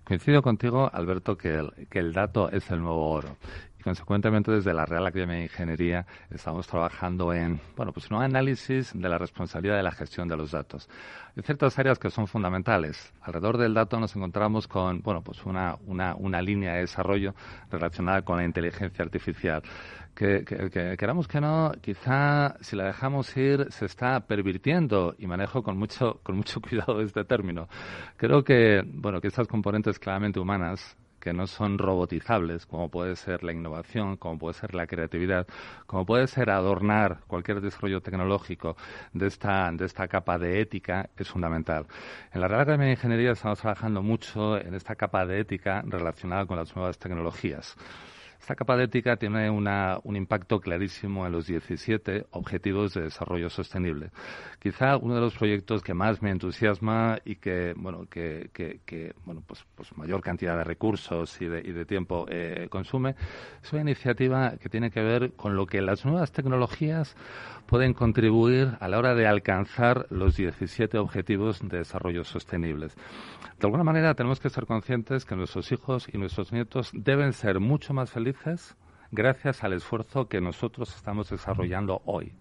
Coincido 0.03 0.43
contigo, 0.43 0.91
Alberto, 0.93 1.37
que 1.37 1.55
el, 1.55 1.71
que 1.89 2.01
el 2.01 2.13
dato 2.13 2.51
es 2.51 2.69
el 2.73 2.81
nuevo 2.81 3.09
oro 3.09 3.37
y 3.81 3.83
consecuentemente 3.83 4.53
desde 4.53 4.75
la 4.75 4.85
Real 4.85 5.07
Academia 5.07 5.37
de 5.37 5.43
Ingeniería 5.45 6.07
estamos 6.31 6.67
trabajando 6.67 7.33
en, 7.33 7.59
bueno, 7.77 7.93
pues 7.93 8.11
un 8.11 8.23
análisis 8.23 8.93
de 8.95 9.09
la 9.09 9.17
responsabilidad 9.17 9.77
de 9.77 9.83
la 9.83 9.91
gestión 9.91 10.29
de 10.29 10.37
los 10.37 10.51
datos. 10.51 10.87
Hay 11.35 11.43
ciertas 11.43 11.79
áreas 11.79 11.99
que 11.99 12.11
son 12.11 12.27
fundamentales. 12.27 13.15
Alrededor 13.23 13.57
del 13.57 13.73
dato 13.73 13.99
nos 13.99 14.15
encontramos 14.15 14.69
con, 14.69 15.01
bueno, 15.01 15.23
pues 15.23 15.47
una, 15.47 15.77
una, 15.87 16.15
una 16.15 16.43
línea 16.43 16.75
de 16.75 16.81
desarrollo 16.81 17.35
relacionada 17.71 18.21
con 18.23 18.37
la 18.37 18.45
inteligencia 18.45 19.03
artificial. 19.03 19.63
Que, 20.15 20.45
que, 20.45 20.97
queramos 20.99 21.27
que 21.27 21.41
no, 21.41 21.73
quizá 21.81 22.57
si 22.61 22.77
la 22.77 22.85
dejamos 22.85 23.35
ir 23.39 23.69
se 23.71 23.87
está 23.87 24.21
pervirtiendo 24.21 25.15
y 25.17 25.27
manejo 25.27 25.63
con 25.63 25.79
mucho, 25.79 26.21
con 26.23 26.37
mucho 26.37 26.61
cuidado 26.69 27.01
este 27.01 27.25
término. 27.25 27.67
Creo 28.19 28.45
que, 28.45 28.83
bueno, 28.85 29.23
que 29.23 29.29
estas 29.29 29.49
componentes 29.49 29.99
claramente 29.99 30.39
humanas 30.39 30.99
que 31.21 31.33
no 31.33 31.47
son 31.47 31.79
robotizables, 31.79 32.67
como 32.67 32.89
puede 32.89 33.17
ser 33.17 33.45
la 33.45 33.53
innovación, 33.53 34.17
como 34.17 34.39
puede 34.39 34.55
ser 34.55 34.75
la 34.75 34.87
creatividad, 34.87 35.47
como 35.87 36.05
puede 36.07 36.27
ser 36.27 36.51
adornar 36.51 37.21
cualquier 37.27 37.61
desarrollo 37.61 38.01
tecnológico 38.01 38.77
de 39.13 39.27
esta, 39.27 39.71
de 39.73 39.85
esta 39.85 40.09
capa 40.09 40.39
de 40.39 40.61
ética, 40.61 41.11
es 41.17 41.29
fundamental. 41.29 41.87
En 42.33 42.41
la 42.41 42.49
Real 42.49 42.63
Academia 42.63 42.87
de 42.87 42.93
Ingeniería 42.93 43.33
estamos 43.33 43.61
trabajando 43.61 44.03
mucho 44.03 44.57
en 44.57 44.75
esta 44.75 44.97
capa 44.97 45.27
de 45.27 45.41
ética 45.41 45.83
relacionada 45.87 46.47
con 46.47 46.57
las 46.57 46.75
nuevas 46.75 46.99
tecnologías. 46.99 47.77
Esta 48.41 48.55
capa 48.55 48.75
de 48.75 48.85
ética 48.85 49.17
tiene 49.17 49.51
un 49.51 50.17
impacto 50.17 50.61
clarísimo 50.61 51.27
en 51.27 51.33
los 51.33 51.47
17 51.47 52.27
Objetivos 52.31 52.95
de 52.95 53.03
Desarrollo 53.03 53.51
Sostenible. 53.51 54.11
Quizá 54.59 54.97
uno 54.97 55.15
de 55.15 55.21
los 55.21 55.37
proyectos 55.37 55.83
que 55.83 55.93
más 55.93 56.23
me 56.23 56.31
entusiasma 56.31 57.19
y 57.23 57.37
que, 57.37 57.75
bueno, 57.77 58.07
que, 58.09 58.49
que, 58.55 59.15
bueno, 59.27 59.43
pues, 59.47 59.67
pues, 59.75 59.95
mayor 59.97 60.23
cantidad 60.23 60.57
de 60.57 60.65
recursos 60.65 61.41
y 61.43 61.47
de, 61.47 61.61
y 61.61 61.73
de 61.73 61.85
tiempo 61.85 62.25
eh, 62.31 62.67
consume 62.71 63.15
es 63.63 63.73
una 63.73 63.83
iniciativa 63.83 64.57
que 64.57 64.71
tiene 64.71 64.91
que 64.91 65.03
ver 65.03 65.33
con 65.35 65.55
lo 65.55 65.67
que 65.67 65.83
las 65.83 66.07
nuevas 66.07 66.33
tecnologías 66.33 67.15
pueden 67.67 67.93
contribuir 67.93 68.77
a 68.81 68.89
la 68.89 68.99
hora 68.99 69.15
de 69.15 69.27
alcanzar 69.27 70.07
los 70.09 70.37
17 70.37 70.97
Objetivos 70.99 71.61
de 71.61 71.79
Desarrollo 71.79 72.25
Sostenibles. 72.25 72.97
De 73.61 73.67
alguna 73.67 73.85
manera 73.85 74.15
tenemos 74.15 74.41
que 74.41 74.49
ser 74.49 74.65
conscientes 74.65 75.27
que 75.27 75.37
nuestros 75.37 75.71
hijos 75.71 76.09
y 76.11 76.17
nuestros 76.17 76.53
nietos 76.53 76.91
deben 76.95 77.35
ser 77.35 77.61
mucho 77.61 77.93
más 77.93 78.11
felices 78.11 78.30
with 78.31 78.47
us 78.47 78.75
gracias 79.11 79.65
al 79.65 79.73
esfuerzo 79.73 80.29
que 80.29 80.41
nosotros 80.41 80.95
estamos 80.95 81.31
desarrollando 81.31 82.03
hoy. 82.05 82.33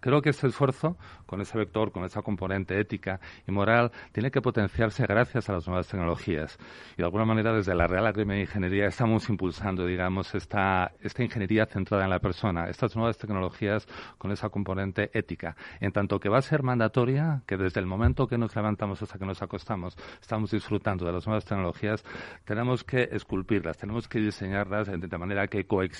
Creo 0.00 0.20
que 0.22 0.30
ese 0.30 0.46
esfuerzo, 0.46 0.96
con 1.26 1.40
ese 1.40 1.56
vector, 1.58 1.92
con 1.92 2.04
esa 2.04 2.22
componente 2.22 2.78
ética 2.78 3.20
y 3.46 3.52
moral, 3.52 3.90
tiene 4.12 4.30
que 4.30 4.42
potenciarse 4.42 5.06
gracias 5.06 5.48
a 5.48 5.54
las 5.54 5.66
nuevas 5.66 5.88
tecnologías. 5.88 6.58
Y 6.94 6.98
de 6.98 7.04
alguna 7.04 7.24
manera, 7.24 7.52
desde 7.52 7.74
la 7.74 7.86
Real 7.86 8.06
Academia 8.06 8.36
de 8.36 8.42
Ingeniería 8.42 8.86
estamos 8.86 9.28
impulsando, 9.28 9.86
digamos, 9.86 10.34
esta, 10.34 10.92
esta 11.00 11.22
ingeniería 11.22 11.66
centrada 11.66 12.04
en 12.04 12.10
la 12.10 12.20
persona, 12.20 12.68
estas 12.68 12.94
nuevas 12.96 13.18
tecnologías 13.18 13.86
con 14.18 14.30
esa 14.30 14.48
componente 14.50 15.10
ética. 15.14 15.56
En 15.80 15.92
tanto 15.92 16.20
que 16.20 16.28
va 16.28 16.38
a 16.38 16.42
ser 16.42 16.62
mandatoria 16.62 17.42
que 17.46 17.56
desde 17.56 17.80
el 17.80 17.86
momento 17.86 18.26
que 18.26 18.38
nos 18.38 18.54
levantamos 18.54 19.02
hasta 19.02 19.18
que 19.18 19.26
nos 19.26 19.42
acostamos 19.42 19.96
estamos 20.20 20.50
disfrutando 20.50 21.04
de 21.06 21.12
las 21.12 21.26
nuevas 21.26 21.44
tecnologías, 21.44 22.04
tenemos 22.44 22.84
que 22.84 23.08
esculpirlas, 23.12 23.78
tenemos 23.78 24.08
que 24.08 24.20
diseñarlas 24.20 24.88
de 24.88 25.18
manera 25.18 25.46
que 25.48 25.66
coexistan 25.66 25.93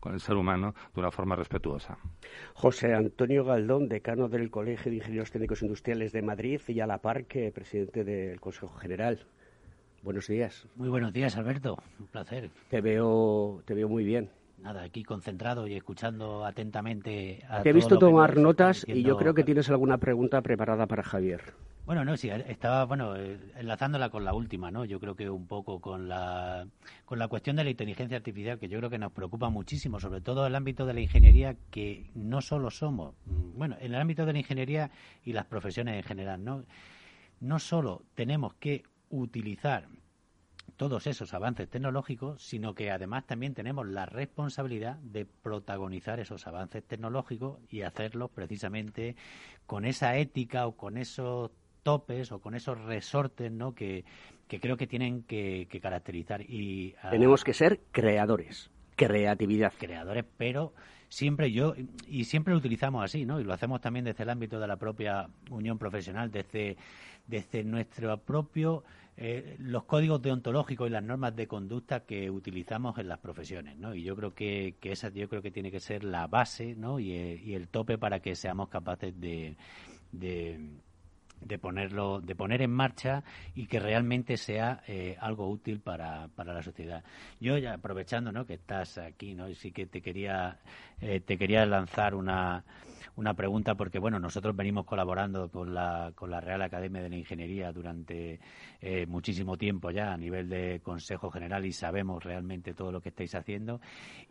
con 0.00 0.14
el 0.14 0.20
ser 0.20 0.36
humano 0.36 0.74
de 0.94 1.00
una 1.00 1.10
forma 1.10 1.36
respetuosa. 1.36 1.98
José 2.54 2.94
Antonio 2.94 3.44
Galdón, 3.44 3.88
decano 3.88 4.28
del 4.28 4.50
Colegio 4.50 4.90
de 4.90 4.98
Ingenieros 4.98 5.30
Técnicos 5.30 5.62
Industriales 5.62 6.12
de 6.12 6.22
Madrid 6.22 6.60
y 6.66 6.80
a 6.80 6.86
la 6.86 6.98
par 6.98 7.26
que 7.26 7.52
presidente 7.52 8.04
del 8.04 8.40
Consejo 8.40 8.74
General. 8.78 9.26
Buenos 10.02 10.28
días. 10.28 10.66
Muy 10.76 10.88
buenos 10.88 11.12
días, 11.12 11.36
Alberto. 11.36 11.76
Un 11.98 12.06
placer. 12.06 12.50
Te 12.70 12.80
veo, 12.80 13.62
te 13.64 13.74
veo 13.74 13.88
muy 13.88 14.04
bien. 14.04 14.30
Nada, 14.58 14.82
aquí 14.82 15.04
concentrado 15.04 15.66
y 15.66 15.74
escuchando 15.74 16.44
atentamente 16.44 17.44
a 17.48 17.62
Te 17.62 17.70
he 17.70 17.72
visto 17.72 17.98
tomar 17.98 18.36
notas 18.36 18.84
y 18.88 19.02
yo 19.02 19.16
creo 19.16 19.32
que 19.32 19.44
tienes 19.44 19.70
alguna 19.70 19.98
pregunta 19.98 20.42
preparada 20.42 20.86
para 20.86 21.02
Javier. 21.02 21.54
Bueno, 21.88 22.04
no, 22.04 22.18
sí, 22.18 22.28
estaba, 22.28 22.84
bueno, 22.84 23.16
eh, 23.16 23.38
enlazándola 23.56 24.10
con 24.10 24.22
la 24.22 24.34
última, 24.34 24.70
¿no? 24.70 24.84
Yo 24.84 25.00
creo 25.00 25.16
que 25.16 25.30
un 25.30 25.46
poco 25.46 25.80
con 25.80 26.06
la, 26.06 26.66
con 27.06 27.18
la 27.18 27.28
cuestión 27.28 27.56
de 27.56 27.64
la 27.64 27.70
inteligencia 27.70 28.18
artificial, 28.18 28.58
que 28.58 28.68
yo 28.68 28.76
creo 28.76 28.90
que 28.90 28.98
nos 28.98 29.10
preocupa 29.10 29.48
muchísimo, 29.48 29.98
sobre 29.98 30.20
todo 30.20 30.42
en 30.42 30.48
el 30.48 30.56
ámbito 30.56 30.84
de 30.84 30.92
la 30.92 31.00
ingeniería, 31.00 31.56
que 31.70 32.10
no 32.14 32.42
solo 32.42 32.70
somos, 32.70 33.14
mm, 33.24 33.56
bueno, 33.56 33.76
en 33.80 33.94
el 33.94 34.00
ámbito 34.02 34.26
de 34.26 34.34
la 34.34 34.38
ingeniería 34.40 34.90
y 35.24 35.32
las 35.32 35.46
profesiones 35.46 35.96
en 35.96 36.02
general, 36.02 36.44
¿no? 36.44 36.64
No 37.40 37.58
solo 37.58 38.02
tenemos 38.14 38.52
que 38.54 38.82
utilizar 39.08 39.88
todos 40.78 41.08
esos 41.08 41.34
avances 41.34 41.68
tecnológicos, 41.68 42.40
sino 42.40 42.72
que 42.72 42.92
además 42.92 43.26
también 43.26 43.52
tenemos 43.52 43.86
la 43.88 44.06
responsabilidad 44.06 44.96
de 44.98 45.26
protagonizar 45.26 46.20
esos 46.20 46.46
avances 46.46 46.84
tecnológicos 46.84 47.58
y 47.68 47.82
hacerlos 47.82 48.30
precisamente 48.30 49.16
con 49.66 49.84
esa 49.84 50.16
ética 50.16 50.68
o 50.68 50.76
con 50.76 50.96
esos 50.96 51.50
topes 51.82 52.30
o 52.30 52.40
con 52.40 52.54
esos 52.54 52.80
resortes 52.80 53.50
¿no? 53.50 53.74
que, 53.74 54.04
creo 54.46 54.76
que 54.76 54.86
tienen 54.86 55.24
que, 55.24 55.66
caracterizar. 55.82 56.42
Y, 56.42 56.94
ah, 57.02 57.10
Tenemos 57.10 57.42
que 57.42 57.54
ser 57.54 57.80
creadores, 57.90 58.70
creatividad. 58.94 59.72
Creadores, 59.78 60.24
pero 60.36 60.72
siempre 61.08 61.50
yo, 61.50 61.74
y 62.06 62.22
siempre 62.24 62.52
lo 62.52 62.58
utilizamos 62.58 63.04
así, 63.04 63.24
¿no? 63.24 63.40
Y 63.40 63.44
lo 63.44 63.52
hacemos 63.52 63.80
también 63.80 64.04
desde 64.04 64.22
el 64.22 64.30
ámbito 64.30 64.60
de 64.60 64.68
la 64.68 64.76
propia 64.76 65.28
unión 65.50 65.76
profesional, 65.76 66.30
desde, 66.30 66.76
desde 67.26 67.64
nuestro 67.64 68.16
propio 68.18 68.84
eh, 69.20 69.56
los 69.58 69.82
códigos 69.82 70.22
deontológicos 70.22 70.86
y 70.86 70.92
las 70.92 71.02
normas 71.02 71.34
de 71.34 71.48
conducta 71.48 72.04
que 72.06 72.30
utilizamos 72.30 72.96
en 72.98 73.08
las 73.08 73.18
profesiones, 73.18 73.76
¿no? 73.76 73.92
Y 73.92 74.04
yo 74.04 74.14
creo 74.14 74.32
que, 74.32 74.76
que 74.80 74.92
esa 74.92 75.08
yo 75.08 75.28
creo 75.28 75.42
que 75.42 75.50
tiene 75.50 75.72
que 75.72 75.80
ser 75.80 76.04
la 76.04 76.28
base, 76.28 76.76
¿no? 76.76 77.00
Y, 77.00 77.14
eh, 77.14 77.42
y 77.44 77.54
el 77.54 77.66
tope 77.66 77.98
para 77.98 78.20
que 78.20 78.36
seamos 78.36 78.68
capaces 78.68 79.20
de, 79.20 79.56
de 80.12 80.70
de 81.40 81.56
ponerlo 81.56 82.20
de 82.20 82.34
poner 82.34 82.62
en 82.62 82.72
marcha 82.72 83.22
y 83.54 83.66
que 83.66 83.78
realmente 83.78 84.36
sea 84.36 84.82
eh, 84.88 85.16
algo 85.20 85.48
útil 85.48 85.78
para, 85.78 86.26
para 86.34 86.52
la 86.52 86.64
sociedad 86.64 87.04
yo 87.38 87.56
ya 87.58 87.74
aprovechando 87.74 88.32
no 88.32 88.44
que 88.44 88.54
estás 88.54 88.98
aquí 88.98 89.34
no 89.34 89.52
sí 89.54 89.70
que 89.70 89.86
te 89.86 90.02
quería 90.02 90.58
te 90.98 91.38
quería 91.38 91.64
lanzar 91.64 92.16
una 92.16 92.64
una 93.18 93.34
pregunta 93.34 93.74
porque 93.74 93.98
bueno 93.98 94.20
nosotros 94.20 94.54
venimos 94.54 94.86
colaborando 94.86 95.50
con 95.50 95.74
la 95.74 96.12
con 96.14 96.30
la 96.30 96.40
Real 96.40 96.62
Academia 96.62 97.02
de 97.02 97.08
la 97.08 97.16
Ingeniería 97.16 97.72
durante 97.72 98.38
eh, 98.80 99.06
muchísimo 99.06 99.56
tiempo 99.56 99.90
ya 99.90 100.12
a 100.12 100.16
nivel 100.16 100.48
de 100.48 100.80
Consejo 100.84 101.28
General 101.28 101.66
y 101.66 101.72
sabemos 101.72 102.22
realmente 102.22 102.74
todo 102.74 102.92
lo 102.92 103.00
que 103.00 103.08
estáis 103.08 103.34
haciendo 103.34 103.80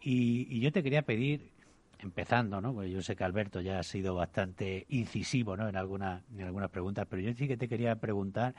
y, 0.02 0.62
yo 0.62 0.72
te 0.72 0.82
quería 0.82 1.02
pedir 1.02 1.52
empezando, 2.00 2.62
¿no? 2.62 2.74
Porque 2.74 2.90
yo 2.90 3.02
sé 3.02 3.16
que 3.16 3.24
Alberto 3.24 3.60
ya 3.62 3.80
ha 3.80 3.84
sido 3.84 4.16
bastante 4.16 4.86
incisivo, 4.90 5.56
¿no? 5.58 5.68
En 5.68 5.76
algunas 5.76 6.24
en 6.34 6.44
algunas 6.44 6.70
preguntas, 6.70 7.06
pero 7.10 7.22
yo 7.22 7.34
sí 7.34 7.48
que 7.48 7.58
te 7.58 7.68
quería 7.68 7.96
preguntar 7.98 8.56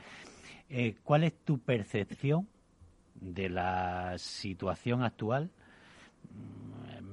eh, 0.69 0.95
¿cuál 1.03 1.23
es 1.23 1.33
tu 1.43 1.57
percepción 1.57 2.47
de 3.15 3.49
la 3.49 4.13
situación 4.17 5.01
actual 5.01 5.49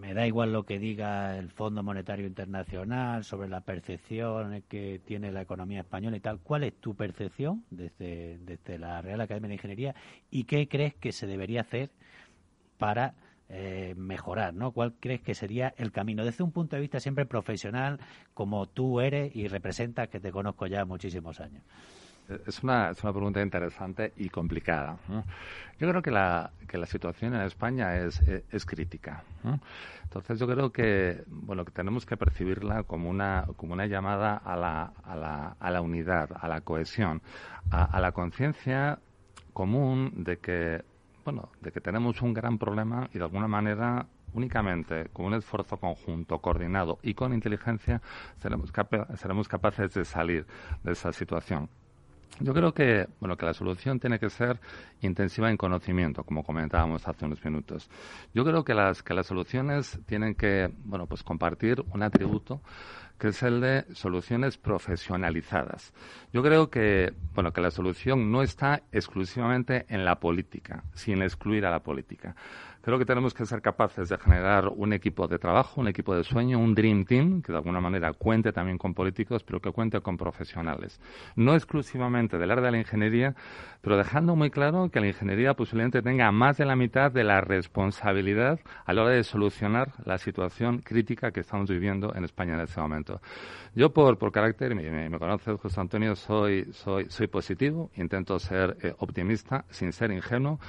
me 0.06 0.14
da 0.14 0.24
igual 0.24 0.52
lo 0.52 0.64
que 0.64 0.78
diga 0.78 1.36
el 1.36 1.50
Fondo 1.50 1.82
Monetario 1.82 2.28
Internacional 2.28 3.24
sobre 3.24 3.48
la 3.48 3.62
percepción 3.62 4.62
que 4.68 5.00
tiene 5.04 5.32
la 5.32 5.42
economía 5.42 5.80
española 5.80 6.16
y 6.16 6.20
tal. 6.20 6.38
¿Cuál 6.38 6.62
es 6.62 6.74
tu 6.74 6.94
percepción 6.94 7.64
desde, 7.70 8.38
desde 8.38 8.78
la 8.78 9.02
Real 9.02 9.20
Academia 9.20 9.48
de 9.48 9.54
Ingeniería 9.54 9.96
y 10.30 10.44
qué 10.44 10.68
crees 10.68 10.94
que 10.94 11.10
se 11.10 11.26
debería 11.26 11.62
hacer 11.62 11.90
para 12.78 13.14
eh, 13.48 13.94
mejorar, 13.96 14.54
¿no? 14.54 14.70
¿Cuál 14.70 14.94
crees 15.00 15.22
que 15.22 15.34
sería 15.34 15.74
el 15.76 15.90
camino? 15.90 16.24
Desde 16.24 16.44
un 16.44 16.52
punto 16.52 16.76
de 16.76 16.82
vista 16.82 17.00
siempre 17.00 17.26
profesional, 17.26 17.98
como 18.32 18.68
tú 18.68 19.00
eres 19.00 19.34
y 19.34 19.48
representas, 19.48 20.08
que 20.08 20.20
te 20.20 20.30
conozco 20.30 20.68
ya 20.68 20.84
muchísimos 20.84 21.40
años. 21.40 21.64
Es 22.46 22.62
una, 22.62 22.90
es 22.90 23.02
una 23.04 23.12
pregunta 23.12 23.40
interesante 23.40 24.12
y 24.16 24.28
complicada. 24.28 24.96
Yo 25.78 25.88
creo 25.88 26.02
que 26.02 26.10
la, 26.10 26.50
que 26.66 26.76
la 26.76 26.86
situación 26.86 27.34
en 27.34 27.42
España 27.42 27.96
es, 27.96 28.20
es, 28.20 28.66
crítica. 28.66 29.22
Entonces 30.02 30.38
yo 30.38 30.46
creo 30.46 30.72
que 30.72 31.22
bueno 31.28 31.64
que 31.64 31.72
tenemos 31.72 32.04
que 32.04 32.16
percibirla 32.16 32.82
como 32.82 33.08
una, 33.08 33.46
como 33.56 33.74
una 33.74 33.86
llamada 33.86 34.36
a 34.36 34.56
la, 34.56 34.92
a, 35.04 35.14
la, 35.14 35.56
a 35.60 35.70
la 35.70 35.80
unidad, 35.80 36.30
a 36.34 36.48
la 36.48 36.62
cohesión, 36.62 37.22
a, 37.70 37.84
a 37.84 38.00
la 38.00 38.12
conciencia 38.12 38.98
común 39.52 40.24
de 40.24 40.38
que 40.38 40.84
bueno 41.24 41.50
de 41.60 41.72
que 41.72 41.80
tenemos 41.80 42.20
un 42.22 42.34
gran 42.34 42.58
problema 42.58 43.08
y 43.12 43.18
de 43.18 43.24
alguna 43.24 43.48
manera 43.48 44.06
únicamente 44.36 45.08
con 45.12 45.26
un 45.26 45.34
esfuerzo 45.34 45.78
conjunto, 45.78 46.38
coordinado 46.40 46.98
y 47.02 47.14
con 47.14 47.32
inteligencia 47.32 48.02
seremos, 48.36 48.72
seremos 49.16 49.48
capaces 49.48 49.94
de 49.94 50.04
salir 50.04 50.46
de 50.82 50.92
esa 50.92 51.12
situación. 51.12 51.68
Yo 52.40 52.52
creo 52.52 52.74
que, 52.74 53.06
bueno, 53.18 53.36
que 53.36 53.46
la 53.46 53.54
solución 53.54 53.98
tiene 53.98 54.18
que 54.18 54.28
ser 54.28 54.60
intensiva 55.00 55.50
en 55.50 55.56
conocimiento, 55.56 56.22
como 56.22 56.42
comentábamos 56.42 57.08
hace 57.08 57.24
unos 57.24 57.42
minutos. 57.44 57.88
Yo 58.34 58.44
creo 58.44 58.62
que 58.62 58.74
las, 58.74 59.02
que 59.02 59.14
las 59.14 59.26
soluciones 59.26 59.98
tienen 60.04 60.34
que, 60.34 60.70
bueno, 60.84 61.06
pues 61.06 61.22
compartir 61.22 61.82
un 61.92 62.02
atributo 62.02 62.60
que 63.18 63.28
es 63.28 63.42
el 63.42 63.60
de 63.60 63.84
soluciones 63.94 64.58
profesionalizadas. 64.58 65.92
Yo 66.32 66.42
creo 66.42 66.68
que, 66.68 67.14
bueno, 67.34 67.52
que 67.52 67.60
la 67.60 67.70
solución 67.70 68.30
no 68.30 68.42
está 68.42 68.82
exclusivamente 68.92 69.86
en 69.88 70.04
la 70.04 70.20
política, 70.20 70.84
sin 70.92 71.22
excluir 71.22 71.64
a 71.64 71.70
la 71.70 71.80
política. 71.80 72.36
Creo 72.86 73.00
que 73.00 73.04
tenemos 73.04 73.34
que 73.34 73.44
ser 73.44 73.62
capaces 73.62 74.10
de 74.10 74.16
generar 74.16 74.68
un 74.68 74.92
equipo 74.92 75.26
de 75.26 75.40
trabajo, 75.40 75.80
un 75.80 75.88
equipo 75.88 76.14
de 76.14 76.22
sueño, 76.22 76.60
un 76.60 76.72
Dream 76.72 77.04
Team, 77.04 77.42
que 77.42 77.50
de 77.50 77.58
alguna 77.58 77.80
manera 77.80 78.12
cuente 78.12 78.52
también 78.52 78.78
con 78.78 78.94
políticos, 78.94 79.42
pero 79.42 79.58
que 79.58 79.72
cuente 79.72 80.00
con 80.02 80.16
profesionales. 80.16 81.00
No 81.34 81.56
exclusivamente 81.56 82.38
del 82.38 82.48
área 82.48 82.62
de 82.62 82.70
la 82.70 82.78
ingeniería, 82.78 83.34
pero 83.80 83.96
dejando 83.96 84.36
muy 84.36 84.50
claro 84.50 84.88
que 84.88 85.00
la 85.00 85.08
ingeniería 85.08 85.54
posiblemente 85.54 86.00
tenga 86.00 86.30
más 86.30 86.58
de 86.58 86.64
la 86.64 86.76
mitad 86.76 87.10
de 87.10 87.24
la 87.24 87.40
responsabilidad 87.40 88.60
a 88.84 88.92
la 88.92 89.02
hora 89.02 89.10
de 89.14 89.24
solucionar 89.24 89.90
la 90.04 90.18
situación 90.18 90.78
crítica 90.78 91.32
que 91.32 91.40
estamos 91.40 91.68
viviendo 91.68 92.14
en 92.14 92.22
España 92.22 92.54
en 92.54 92.60
este 92.60 92.80
momento. 92.80 93.20
Yo, 93.74 93.92
por, 93.92 94.16
por 94.16 94.30
carácter, 94.30 94.76
me, 94.76 95.08
me 95.10 95.18
conoces, 95.18 95.58
José 95.60 95.80
Antonio, 95.80 96.14
soy, 96.14 96.72
soy, 96.72 97.06
soy 97.10 97.26
positivo, 97.26 97.90
intento 97.96 98.38
ser 98.38 98.76
eh, 98.80 98.94
optimista 99.00 99.64
sin 99.70 99.90
ser 99.90 100.12
ingenuo 100.12 100.60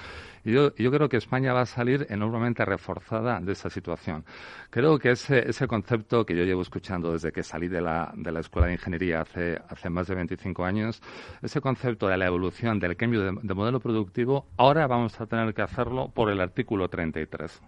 y 0.48 0.54
yo, 0.54 0.92
creo 0.92 1.10
que 1.10 1.18
España 1.18 1.52
va 1.52 1.62
a 1.62 1.66
salir 1.66 2.08
enormemente 2.10 2.64
reforzada 2.64 3.42
de 3.42 3.52
esa 3.52 3.70
situación. 3.70 4.24
Creo 4.70 4.98
que 4.98 5.12
ese, 5.12 5.50
ese 5.50 5.68
concepto 5.68 6.26
que 6.26 6.38
yo 6.38 6.46
llevo 6.46 6.62
escuchando 6.62 7.12
desde 7.12 7.34
que 7.34 7.44
salí 7.44 7.68
de 7.68 7.82
la, 7.82 8.14
de 8.16 8.32
la 8.32 8.40
Escuela 8.40 8.68
de 8.68 8.76
Ingeniería 8.76 9.20
hace, 9.20 9.60
hace 9.68 9.90
más 9.90 10.08
de 10.08 10.16
25 10.16 10.64
años, 10.64 11.02
ese 11.42 11.60
concepto 11.60 12.08
de 12.08 12.16
la 12.16 12.28
evolución, 12.28 12.80
del 12.80 12.96
cambio 12.96 13.24
de, 13.24 13.54
modelo 13.54 13.82
productivo, 13.82 14.48
ahora 14.56 14.88
vamos 14.88 15.20
a 15.20 15.26
tener 15.26 15.54
que 15.54 15.64
hacerlo 15.64 16.14
por 16.16 16.30
el 16.30 16.40
artículo 16.40 16.88
33. 16.88 17.62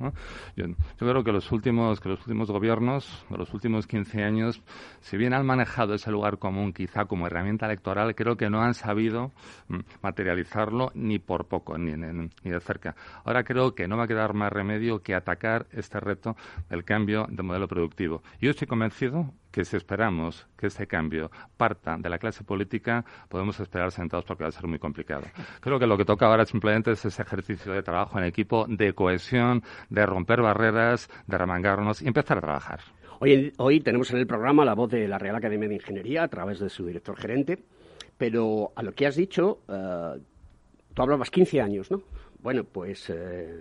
Yo, 0.55 0.65
yo, 0.67 0.73
creo 0.99 1.21
que 1.21 1.33
los 1.33 1.51
últimos, 1.51 1.99
que 1.99 2.07
los 2.07 2.19
últimos 2.21 2.49
gobiernos, 2.49 3.25
los 3.29 3.53
últimos 3.53 3.87
15 3.87 4.23
años, 4.23 4.63
si 5.01 5.17
bien 5.17 5.33
han 5.33 5.45
manejado 5.45 5.95
ese 5.95 6.11
lugar 6.11 6.37
común 6.37 6.71
quizá 6.71 7.03
como 7.03 7.27
herramienta 7.27 7.65
electoral, 7.65 8.15
creo 8.15 8.37
que 8.37 8.49
no 8.49 8.61
han 8.61 8.73
sabido 8.73 9.33
mm, 9.67 9.79
materializarlo 10.01 10.91
ni 10.93 11.19
por 11.19 11.47
poco, 11.47 11.77
ni, 11.77 11.91
ni, 11.91 12.29
de 12.41 12.68
cerca. 12.69 12.95
Ahora 13.25 13.43
creo 13.43 13.73
que 13.73 13.88
no 13.88 13.97
va 13.97 14.03
a 14.03 14.08
quedar 14.08 14.36
más 14.36 14.53
remedio 14.53 15.01
que 15.01 15.15
atacar 15.15 15.65
este 15.71 15.99
reto 15.99 16.36
del 16.69 16.84
cambio 16.84 17.25
de 17.27 17.41
modelo 17.41 17.67
productivo. 17.67 18.21
Yo 18.39 18.51
estoy 18.51 18.67
convencido 18.67 19.34
que 19.51 19.65
si 19.65 19.75
esperamos 19.75 20.47
que 20.55 20.67
ese 20.67 20.86
cambio 20.86 21.32
parta 21.58 21.97
de 21.97 22.10
la 22.10 22.19
clase 22.19 22.43
política, 22.43 23.03
podemos 23.27 23.60
esperar 23.60 23.91
sentados 23.91 24.23
porque 24.25 24.43
va 24.43 24.49
a 24.49 24.51
ser 24.51 24.67
muy 24.67 24.77
complicado. 24.77 25.23
Creo 25.62 25.79
que 25.79 25.88
lo 25.88 25.97
que 25.97 26.05
toca 26.05 26.27
ahora 26.27 26.45
simplemente 26.45 26.91
es 26.91 27.03
ese 27.03 27.23
ejercicio 27.23 27.73
de 27.73 27.82
trabajo 27.82 28.19
en 28.19 28.25
equipo, 28.25 28.67
de 28.69 28.93
cohesión, 28.93 29.63
de 29.89 30.05
romper 30.05 30.41
barreras, 30.43 31.10
de 31.25 31.38
remangarnos 31.39 32.03
y 32.03 32.08
empezar 32.08 32.38
a 32.38 32.41
trabajar. 32.41 32.82
Hoy, 33.21 33.82
tenemos 33.82 34.12
en 34.12 34.19
el 34.19 34.27
programa 34.27 34.63
la 34.63 34.75
voz 34.75 34.91
de 34.91 35.08
la 35.08 35.17
Real 35.17 35.36
Academia 35.36 35.67
de 35.67 35.75
Ingeniería 35.75 36.23
a 36.23 36.27
través 36.27 36.60
de 36.60 36.69
su 36.69 36.86
director 36.86 37.17
gerente, 37.17 37.60
pero 38.17 38.71
a 38.75 38.84
lo 38.84 38.93
que 38.93 39.08
has 39.08 39.15
dicho, 39.15 39.60
uh, 39.67 40.17
tú 40.93 41.01
hablabas 41.01 41.29
15 41.29 41.60
años, 41.60 41.91
¿no? 41.91 42.01
Bueno, 42.41 42.63
pues 42.63 43.10
eh, 43.10 43.60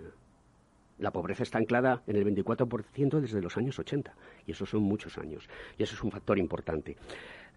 la 0.99 1.11
pobreza 1.11 1.43
está 1.43 1.57
anclada 1.57 2.01
en 2.07 2.15
el 2.15 2.25
24% 2.25 3.19
desde 3.19 3.41
los 3.41 3.57
años 3.57 3.77
80, 3.77 4.13
y 4.45 4.51
eso 4.51 4.65
son 4.65 4.83
muchos 4.83 5.17
años, 5.17 5.49
y 5.77 5.83
eso 5.83 5.95
es 5.95 6.03
un 6.03 6.11
factor 6.11 6.37
importante. 6.37 6.95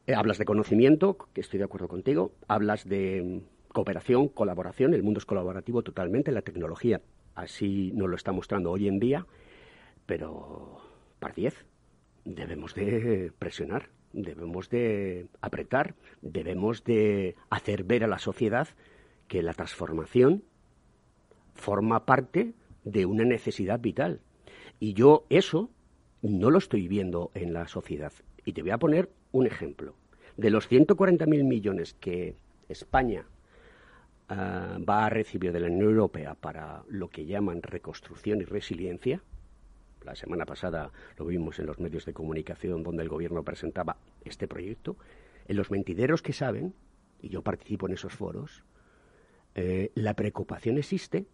Eh, 0.07 0.15
hablas 0.15 0.39
de 0.39 0.45
conocimiento, 0.45 1.17
que 1.33 1.41
estoy 1.41 1.59
de 1.59 1.65
acuerdo 1.65 1.89
contigo, 1.89 2.33
hablas 2.49 2.89
de 2.89 3.23
mm, 3.23 3.73
cooperación, 3.73 4.29
colaboración, 4.29 4.95
el 4.95 5.03
mundo 5.03 5.19
es 5.19 5.27
colaborativo 5.27 5.83
totalmente, 5.83 6.33
la 6.33 6.43
tecnología 6.43 7.01
así 7.35 7.93
nos 7.95 8.09
lo 8.09 8.17
está 8.17 8.33
mostrando 8.33 8.71
hoy 8.71 8.89
en 8.89 8.99
día, 8.99 9.27
pero 10.07 10.81
par 11.21 11.35
10, 11.35 11.55
debemos 12.25 12.75
de 12.75 13.33
presionar, 13.39 13.91
debemos 14.13 14.69
de 14.69 15.29
apretar, 15.41 15.95
debemos 16.21 16.85
de 16.85 17.37
hacer 17.49 17.85
ver 17.85 18.05
a 18.05 18.09
la 18.09 18.19
sociedad 18.19 18.69
que 19.29 19.43
la 19.43 19.55
transformación 19.55 20.43
forma 21.55 22.05
parte 22.05 22.55
de 22.85 23.07
una 23.07 23.25
necesidad 23.25 23.81
vital. 23.81 24.21
Y 24.81 24.95
yo 24.95 25.27
eso 25.29 25.71
no 26.23 26.51
lo 26.51 26.59
estoy 26.59 26.89
viendo 26.89 27.31
en 27.35 27.53
la 27.53 27.69
sociedad. 27.69 28.13
Y 28.45 28.53
te 28.53 28.63
voy 28.63 28.71
a 28.71 28.79
poner 28.79 29.11
un 29.33 29.47
ejemplo. 29.47 29.95
De 30.37 30.51
los 30.51 30.71
140.000 30.71 31.45
millones 31.45 31.95
que 31.95 32.37
España 32.69 33.27
uh, 34.31 34.85
va 34.85 35.07
a 35.07 35.11
recibir 35.11 35.53
de 35.53 35.61
la 35.61 35.67
Unión 35.67 35.91
Europea 35.91 36.35
para 36.35 36.85
lo 36.89 37.09
que 37.09 37.27
llaman 37.27 37.63
reconstrucción 37.63 38.41
y 38.41 38.45
resiliencia, 38.45 39.23
la 40.05 40.17
semana 40.17 40.47
pasada 40.47 40.91
lo 41.17 41.27
vimos 41.27 41.59
en 41.59 41.67
los 41.67 41.79
medios 41.79 42.05
de 42.05 42.13
comunicación 42.13 42.83
donde 42.83 43.03
el 43.03 43.09
gobierno 43.09 43.45
presentaba 43.45 43.97
este 44.25 44.49
proyecto. 44.49 44.97
En 45.47 45.57
los 45.57 45.71
mentideros 45.71 46.23
que 46.23 46.33
saben, 46.33 46.75
y 47.21 47.29
yo 47.29 47.43
participo 47.43 47.87
en 47.87 47.95
esos 47.95 48.13
foros, 48.13 48.65
eh, 49.55 49.93
la 49.95 50.15
preocupación 50.15 50.79
existe 50.79 51.27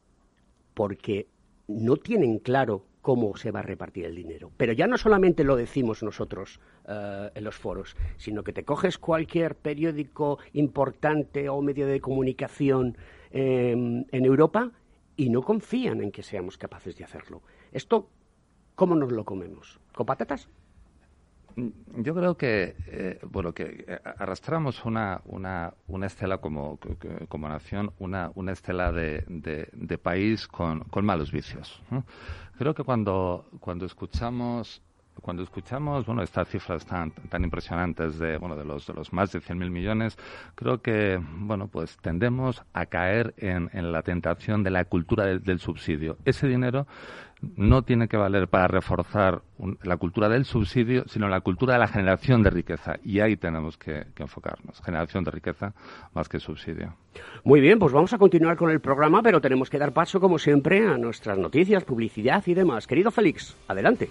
porque 0.79 1.27
no 1.67 1.97
tienen 1.97 2.39
claro 2.39 2.85
cómo 3.03 3.37
se 3.37 3.51
va 3.51 3.59
a 3.59 3.65
repartir 3.65 4.05
el 4.05 4.15
dinero. 4.15 4.53
Pero 4.57 4.73
ya 4.73 4.87
no 4.87 4.97
solamente 4.97 5.43
lo 5.43 5.57
decimos 5.57 6.05
nosotros 6.05 6.61
uh, 6.87 7.35
en 7.35 7.43
los 7.43 7.57
foros, 7.57 7.97
sino 8.17 8.45
que 8.45 8.53
te 8.53 8.63
coges 8.63 8.97
cualquier 8.97 9.57
periódico 9.57 10.39
importante 10.53 11.49
o 11.49 11.61
medio 11.63 11.89
de 11.89 12.01
comunicación 12.01 12.97
eh, 13.33 13.73
en 13.73 14.25
Europa 14.25 14.71
y 15.17 15.31
no 15.31 15.43
confían 15.43 16.01
en 16.01 16.13
que 16.13 16.23
seamos 16.23 16.57
capaces 16.57 16.97
de 16.97 17.03
hacerlo. 17.03 17.43
Esto 17.73 18.09
¿Cómo 18.79 18.95
nos 18.95 19.11
lo 19.11 19.25
comemos? 19.25 19.81
¿Con 19.93 20.07
patatas? 20.07 20.49
Mm, 21.59 22.03
yo 22.03 22.15
creo 22.15 22.37
que, 22.37 22.77
eh, 22.87 23.19
bueno, 23.29 23.53
que 23.53 23.85
eh, 23.89 23.99
arrastramos 24.05 24.85
una, 24.85 25.21
una, 25.25 25.75
una 25.89 26.07
estela 26.07 26.39
como, 26.39 26.79
como 27.29 27.49
nación, 27.49 27.93
una, 27.99 28.31
una 28.37 28.53
estela 28.53 28.93
de, 28.93 29.25
de, 29.27 29.99
país 29.99 30.47
con, 30.47 30.81
con, 30.85 31.05
malos 31.05 31.33
vicios. 31.33 31.83
Creo 32.59 32.75
que 32.75 32.85
cuando, 32.85 33.49
cuando 33.61 33.87
escuchamos 33.87 34.83
cuando 35.21 35.43
escuchamos 35.43 36.07
bueno 36.07 36.23
estas 36.23 36.49
cifras 36.49 36.85
tan 36.87 37.11
tan 37.11 37.45
impresionantes 37.45 38.19
de 38.19 38.39
bueno 38.39 38.57
de 38.57 38.65
los 38.65 38.87
de 38.87 38.95
los 38.95 39.13
más 39.13 39.33
de 39.33 39.41
100.000 39.41 39.71
millones 39.71 40.17
creo 40.55 40.81
que 40.83 41.21
bueno 41.39 41.69
pues 41.69 41.97
tendemos 41.99 42.63
a 42.73 42.87
caer 42.87 43.35
en, 43.37 43.69
la 43.93 44.03
tentación 44.03 44.63
de 44.63 44.71
la 44.71 44.85
cultura 44.85 45.27
del, 45.27 45.59
subsidio 45.59 46.17
ese 46.25 46.47
dinero 46.47 46.87
no 47.57 47.83
tiene 47.83 48.09
que 48.09 48.17
valer 48.17 48.49
para 48.49 48.69
reforzar 48.69 49.43
la 49.83 49.97
cultura 49.97 50.29
del 50.29 50.45
subsidio, 50.45 51.05
sino 51.07 51.29
la 51.29 51.41
cultura 51.41 51.75
de 51.75 51.81
la 51.81 51.87
generación 51.87 52.43
de 52.43 52.51
riqueza. 52.51 52.97
Y 53.05 53.21
ahí 53.21 53.37
tenemos 53.37 53.77
que, 53.79 54.07
enfocarnos. 54.17 54.81
Generación 54.83 55.25
de 55.25 55.31
riqueza 55.31 55.73
más 56.15 56.29
que 56.29 56.41
subsidio. 56.41 56.95
Muy 57.45 57.61
bien, 57.61 57.79
pues 57.79 57.93
vamos 57.93 58.13
a 58.13 58.19
continuar 58.19 58.57
con 58.57 58.71
el 58.71 58.81
programa, 58.81 59.23
pero 59.23 59.41
tenemos 59.41 59.71
que 59.71 59.79
dar 59.79 59.93
paso, 59.93 60.21
como 60.21 60.39
siempre, 60.39 60.87
a 60.87 60.99
nuestras 60.99 61.39
noticias, 61.39 61.85
publicidad 61.85 62.43
y 62.47 62.55
demás. 62.55 62.87
Querido 62.87 63.11
Félix, 63.11 63.57
adelante. 63.69 64.11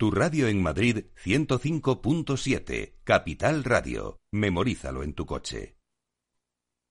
Tu 0.00 0.10
radio 0.10 0.48
en 0.48 0.62
Madrid 0.62 1.04
105.7, 1.22 2.94
Capital 3.04 3.64
Radio. 3.64 4.18
Memorízalo 4.32 5.02
en 5.02 5.12
tu 5.12 5.26
coche. 5.26 5.76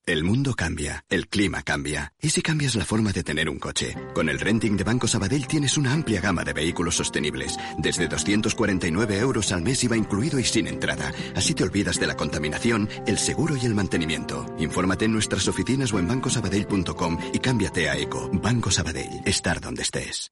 El 0.05 0.23
mundo 0.23 0.53
cambia, 0.53 1.03
el 1.09 1.27
clima 1.27 1.63
cambia. 1.63 2.13
¿Y 2.21 2.29
si 2.29 2.43
cambias 2.43 2.75
la 2.75 2.85
forma 2.85 3.11
de 3.11 3.23
tener 3.23 3.49
un 3.49 3.57
coche? 3.57 3.95
Con 4.13 4.29
el 4.29 4.39
renting 4.39 4.77
de 4.77 4.83
Banco 4.83 5.07
Sabadell 5.07 5.47
tienes 5.47 5.75
una 5.75 5.91
amplia 5.91 6.21
gama 6.21 6.43
de 6.43 6.53
vehículos 6.53 6.97
sostenibles. 6.97 7.57
Desde 7.79 8.07
249 8.07 9.17
euros 9.17 9.51
al 9.51 9.63
mes 9.63 9.83
iba 9.83 9.97
incluido 9.97 10.37
y 10.37 10.43
sin 10.43 10.67
entrada. 10.67 11.11
Así 11.35 11.55
te 11.55 11.63
olvidas 11.63 11.99
de 11.99 12.05
la 12.05 12.15
contaminación, 12.15 12.89
el 13.07 13.17
seguro 13.17 13.55
y 13.57 13.65
el 13.65 13.73
mantenimiento. 13.73 14.45
Infórmate 14.59 15.05
en 15.05 15.13
nuestras 15.13 15.47
oficinas 15.47 15.91
o 15.93 15.97
en 15.97 16.07
bancosabadell.com 16.07 17.17
y 17.33 17.39
cámbiate 17.39 17.89
a 17.89 17.97
Eco. 17.97 18.29
Banco 18.33 18.69
Sabadell. 18.69 19.23
Estar 19.25 19.59
donde 19.61 19.81
estés 19.81 20.31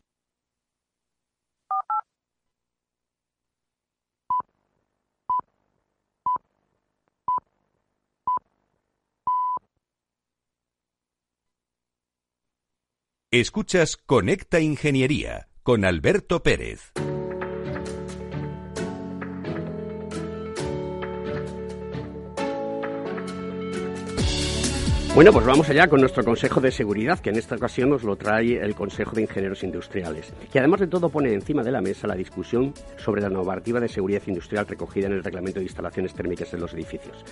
Escuchas 13.33 13.95
Conecta 13.95 14.59
Ingeniería 14.59 15.47
con 15.63 15.85
Alberto 15.85 16.43
Pérez. 16.43 16.91
Bueno, 25.15 25.31
pues 25.31 25.45
vamos 25.45 25.69
allá 25.69 25.87
con 25.87 26.01
nuestro 26.01 26.25
Consejo 26.25 26.59
de 26.59 26.71
Seguridad, 26.71 27.19
que 27.19 27.29
en 27.29 27.37
esta 27.37 27.55
ocasión 27.55 27.89
nos 27.89 28.03
lo 28.03 28.17
trae 28.17 28.57
el 28.57 28.75
Consejo 28.75 29.15
de 29.15 29.21
Ingenieros 29.21 29.63
Industriales, 29.63 30.33
que 30.51 30.59
además 30.59 30.81
de 30.81 30.87
todo 30.87 31.07
pone 31.07 31.33
encima 31.33 31.63
de 31.63 31.71
la 31.71 31.79
mesa 31.79 32.07
la 32.07 32.15
discusión 32.15 32.73
sobre 32.97 33.21
la 33.21 33.29
normativa 33.29 33.79
de 33.79 33.87
seguridad 33.87 34.23
industrial 34.27 34.67
recogida 34.67 35.07
en 35.07 35.13
el 35.13 35.23
Reglamento 35.23 35.61
de 35.61 35.67
Instalaciones 35.67 36.13
Térmicas 36.13 36.53
en 36.53 36.59
los 36.59 36.73
edificios. 36.73 37.23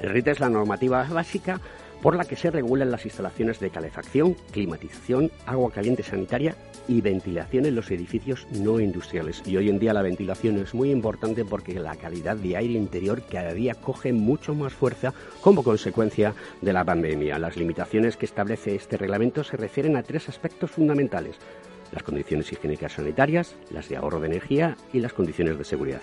El 0.00 0.10
RIT 0.10 0.28
es 0.28 0.40
la 0.40 0.50
normativa 0.50 1.02
básica 1.04 1.58
por 2.02 2.16
la 2.16 2.24
que 2.24 2.36
se 2.36 2.50
regulan 2.50 2.90
las 2.90 3.04
instalaciones 3.04 3.60
de 3.60 3.70
calefacción, 3.70 4.34
climatización, 4.50 5.30
agua 5.46 5.70
caliente 5.70 6.02
sanitaria 6.02 6.56
y 6.88 7.00
ventilación 7.00 7.66
en 7.66 7.74
los 7.74 7.90
edificios 7.90 8.46
no 8.52 8.80
industriales. 8.80 9.42
Y 9.44 9.56
hoy 9.56 9.68
en 9.68 9.78
día 9.78 9.92
la 9.92 10.02
ventilación 10.02 10.58
es 10.58 10.74
muy 10.74 10.90
importante 10.90 11.44
porque 11.44 11.74
la 11.74 11.96
calidad 11.96 12.36
de 12.36 12.56
aire 12.56 12.74
interior 12.74 13.22
cada 13.30 13.52
día 13.54 13.74
coge 13.74 14.12
mucho 14.12 14.54
más 14.54 14.72
fuerza 14.72 15.14
como 15.40 15.62
consecuencia 15.62 16.34
de 16.60 16.72
la 16.72 16.84
pandemia. 16.84 17.38
Las 17.38 17.56
limitaciones 17.56 18.16
que 18.16 18.26
establece 18.26 18.74
este 18.74 18.96
reglamento 18.96 19.42
se 19.44 19.56
refieren 19.56 19.96
a 19.96 20.02
tres 20.02 20.28
aspectos 20.28 20.70
fundamentales. 20.70 21.36
Las 21.92 22.02
condiciones 22.02 22.50
higiénicas 22.52 22.92
sanitarias, 22.92 23.56
las 23.70 23.88
de 23.88 23.96
ahorro 23.96 24.20
de 24.20 24.26
energía 24.26 24.76
y 24.92 25.00
las 25.00 25.12
condiciones 25.12 25.58
de 25.58 25.64
seguridad. 25.64 26.02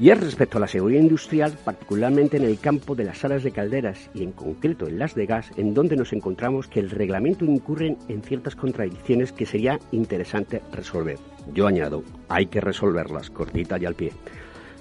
Y 0.00 0.10
es 0.10 0.20
respecto 0.20 0.58
a 0.58 0.60
la 0.60 0.68
seguridad 0.68 1.00
industrial, 1.00 1.58
particularmente 1.64 2.36
en 2.36 2.44
el 2.44 2.60
campo 2.60 2.94
de 2.94 3.02
las 3.02 3.18
salas 3.18 3.42
de 3.42 3.50
calderas 3.50 4.10
y 4.14 4.22
en 4.22 4.30
concreto 4.30 4.86
en 4.86 5.00
las 5.00 5.16
de 5.16 5.26
gas, 5.26 5.50
en 5.56 5.74
donde 5.74 5.96
nos 5.96 6.12
encontramos 6.12 6.68
que 6.68 6.78
el 6.78 6.90
reglamento 6.90 7.44
incurre 7.44 7.96
en 8.08 8.22
ciertas 8.22 8.54
contradicciones 8.54 9.32
que 9.32 9.44
sería 9.44 9.80
interesante 9.90 10.62
resolver. 10.72 11.18
Yo 11.52 11.66
añado, 11.66 12.04
hay 12.28 12.46
que 12.46 12.60
resolverlas, 12.60 13.30
cortita 13.30 13.76
y 13.76 13.86
al 13.86 13.96
pie. 13.96 14.12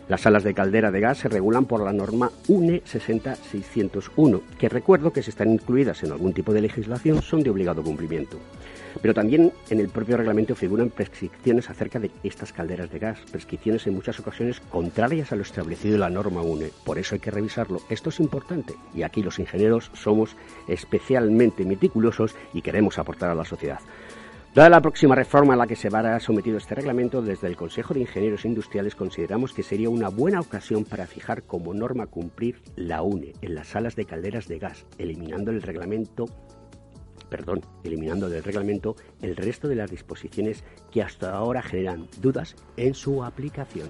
Las 0.07 0.21
salas 0.21 0.43
de 0.43 0.53
caldera 0.53 0.91
de 0.91 0.99
gas 0.99 1.17
se 1.17 1.29
regulan 1.29 1.65
por 1.65 1.83
la 1.83 1.93
norma 1.93 2.31
UNE 2.47 2.83
60601, 2.85 4.41
que 4.59 4.69
recuerdo 4.69 5.11
que 5.11 5.23
si 5.23 5.31
están 5.31 5.51
incluidas 5.51 6.03
en 6.03 6.11
algún 6.11 6.33
tipo 6.33 6.53
de 6.53 6.61
legislación 6.61 7.23
son 7.23 7.41
de 7.41 7.49
obligado 7.49 7.81
cumplimiento. 7.81 8.37
Pero 9.01 9.13
también 9.13 9.51
en 9.69 9.79
el 9.79 9.89
propio 9.89 10.17
reglamento 10.17 10.55
figuran 10.55 10.89
prescripciones 10.89 11.69
acerca 11.69 11.99
de 11.99 12.11
estas 12.23 12.53
calderas 12.53 12.91
de 12.91 12.99
gas, 12.99 13.19
prescripciones 13.31 13.85
en 13.87 13.95
muchas 13.95 14.19
ocasiones 14.19 14.59
contrarias 14.59 15.31
a 15.31 15.35
lo 15.35 15.41
establecido 15.41 15.95
en 15.95 16.01
la 16.01 16.09
norma 16.09 16.41
UNE. 16.41 16.71
Por 16.83 16.97
eso 16.97 17.15
hay 17.15 17.19
que 17.19 17.31
revisarlo. 17.31 17.81
Esto 17.89 18.09
es 18.09 18.19
importante 18.19 18.75
y 18.93 19.03
aquí 19.03 19.21
los 19.23 19.39
ingenieros 19.39 19.91
somos 19.93 20.35
especialmente 20.67 21.65
meticulosos 21.65 22.35
y 22.53 22.61
queremos 22.61 22.97
aportar 22.99 23.29
a 23.29 23.35
la 23.35 23.45
sociedad. 23.45 23.79
Dada 24.57 24.69
la 24.69 24.81
próxima 24.81 25.13
reforma 25.13 25.53
a 25.53 25.57
la 25.57 25.67
que 25.67 25.75
se 25.75 25.89
verá 25.89 26.19
sometido 26.19 26.57
este 26.57 26.73
reglamento, 26.73 27.21
desde 27.21 27.45
el 27.45 27.55
Consejo 27.55 27.93
de 27.93 27.99
Ingenieros 27.99 28.43
Industriales 28.43 28.95
consideramos 28.95 29.53
que 29.53 29.61
sería 29.61 29.87
una 29.87 30.09
buena 30.09 30.39
ocasión 30.39 30.83
para 30.83 31.05
fijar 31.05 31.43
como 31.43 31.75
norma 31.75 32.07
cumplir 32.07 32.59
la 32.75 33.03
UNE 33.03 33.33
en 33.43 33.53
las 33.53 33.67
salas 33.67 33.95
de 33.95 34.05
calderas 34.05 34.47
de 34.47 34.57
gas, 34.57 34.87
eliminando 34.97 35.51
el 35.51 35.61
reglamento 35.61 36.25
perdón, 37.29 37.61
eliminando 37.83 38.29
del 38.29 38.43
reglamento 38.43 38.95
el 39.21 39.35
resto 39.35 39.67
de 39.67 39.75
las 39.75 39.91
disposiciones 39.91 40.63
que 40.91 41.01
hasta 41.01 41.35
ahora 41.35 41.61
generan 41.61 42.07
dudas 42.21 42.55
en 42.77 42.93
su 42.93 43.23
aplicación. 43.23 43.89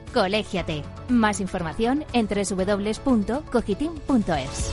Colégiate. 0.13 0.83
Más 1.09 1.39
información 1.39 2.05
en 2.13 2.27
www.cogitim.es. 2.27 4.71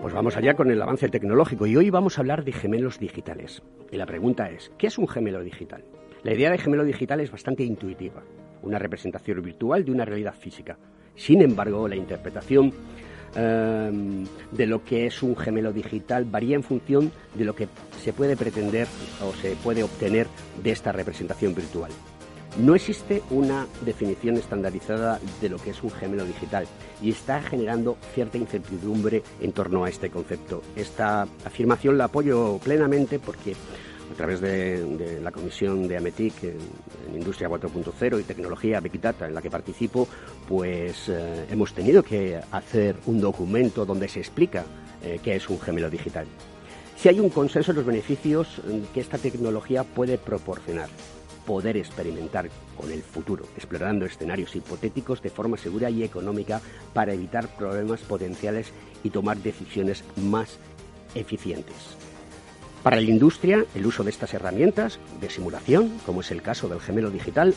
Pues 0.00 0.14
vamos 0.14 0.36
allá 0.36 0.54
con 0.54 0.70
el 0.70 0.80
avance 0.80 1.08
tecnológico 1.08 1.66
y 1.66 1.76
hoy 1.76 1.90
vamos 1.90 2.18
a 2.18 2.20
hablar 2.20 2.44
de 2.44 2.52
gemelos 2.52 2.98
digitales. 2.98 3.62
Y 3.90 3.96
la 3.96 4.06
pregunta 4.06 4.50
es, 4.50 4.70
¿qué 4.78 4.88
es 4.88 4.98
un 4.98 5.08
gemelo 5.08 5.42
digital? 5.42 5.84
La 6.22 6.34
idea 6.34 6.50
de 6.50 6.58
gemelo 6.58 6.84
digital 6.84 7.20
es 7.20 7.30
bastante 7.30 7.64
intuitiva, 7.64 8.22
una 8.62 8.78
representación 8.78 9.42
virtual 9.42 9.84
de 9.84 9.92
una 9.92 10.04
realidad 10.04 10.34
física. 10.34 10.78
Sin 11.16 11.42
embargo, 11.42 11.88
la 11.88 11.96
interpretación 11.96 12.72
eh, 13.36 14.24
de 14.52 14.66
lo 14.66 14.84
que 14.84 15.06
es 15.06 15.22
un 15.22 15.36
gemelo 15.36 15.72
digital 15.72 16.24
varía 16.24 16.56
en 16.56 16.62
función 16.62 17.12
de 17.34 17.44
lo 17.44 17.54
que 17.54 17.68
se 18.02 18.12
puede 18.12 18.36
pretender 18.36 18.86
o 19.22 19.34
se 19.34 19.56
puede 19.56 19.82
obtener 19.82 20.26
de 20.62 20.70
esta 20.70 20.92
representación 20.92 21.54
virtual. 21.54 21.90
No 22.58 22.76
existe 22.76 23.20
una 23.30 23.66
definición 23.84 24.36
estandarizada 24.36 25.18
de 25.40 25.48
lo 25.48 25.56
que 25.56 25.70
es 25.70 25.82
un 25.82 25.90
gemelo 25.90 26.24
digital 26.24 26.66
y 27.02 27.10
está 27.10 27.42
generando 27.42 27.96
cierta 28.14 28.38
incertidumbre 28.38 29.24
en 29.40 29.50
torno 29.50 29.84
a 29.84 29.88
este 29.88 30.08
concepto. 30.08 30.62
Esta 30.76 31.22
afirmación 31.44 31.98
la 31.98 32.04
apoyo 32.04 32.58
plenamente 32.62 33.18
porque 33.18 33.56
a 34.14 34.16
través 34.16 34.40
de, 34.40 35.20
la 35.20 35.32
comisión 35.32 35.88
de 35.88 35.96
AMETIC 35.96 36.44
en, 36.44 36.58
Industria 37.16 37.48
4.0 37.48 38.20
y 38.20 38.22
Tecnología 38.22 38.78
Big 38.78 39.00
en 39.20 39.34
la 39.34 39.42
que 39.42 39.50
participo, 39.50 40.06
pues 40.48 41.08
eh, 41.08 41.46
hemos 41.50 41.74
tenido 41.74 42.02
que 42.02 42.40
hacer 42.52 42.96
un 43.06 43.20
documento 43.20 43.84
donde 43.84 44.08
se 44.08 44.20
explica 44.20 44.64
eh, 45.02 45.18
qué 45.22 45.34
es 45.34 45.48
un 45.48 45.60
gemelo 45.60 45.90
digital. 45.90 46.26
Si 46.96 47.08
hay 47.08 47.18
un 47.18 47.28
consenso 47.28 47.72
en 47.72 47.78
los 47.78 47.86
beneficios 47.86 48.62
que 48.92 49.00
esta 49.00 49.18
tecnología 49.18 49.82
puede 49.82 50.16
proporcionar 50.16 50.88
poder 51.44 51.76
experimentar 51.76 52.48
con 52.74 52.90
el 52.90 53.02
futuro, 53.02 53.44
explorando 53.54 54.06
escenarios 54.06 54.56
hipotéticos 54.56 55.20
de 55.20 55.28
forma 55.28 55.58
segura 55.58 55.90
y 55.90 56.02
económica 56.02 56.62
para 56.94 57.12
evitar 57.12 57.54
problemas 57.56 58.00
potenciales 58.00 58.72
y 59.02 59.10
tomar 59.10 59.36
decisiones 59.36 60.04
más 60.16 60.58
eficientes. 61.14 61.98
Para 62.84 62.96
la 63.00 63.08
industria, 63.08 63.64
el 63.74 63.86
uso 63.86 64.04
de 64.04 64.10
estas 64.10 64.34
herramientas 64.34 65.00
de 65.18 65.30
simulación, 65.30 65.98
como 66.04 66.20
es 66.20 66.30
el 66.30 66.42
caso 66.42 66.68
del 66.68 66.80
gemelo 66.80 67.10
digital, 67.10 67.54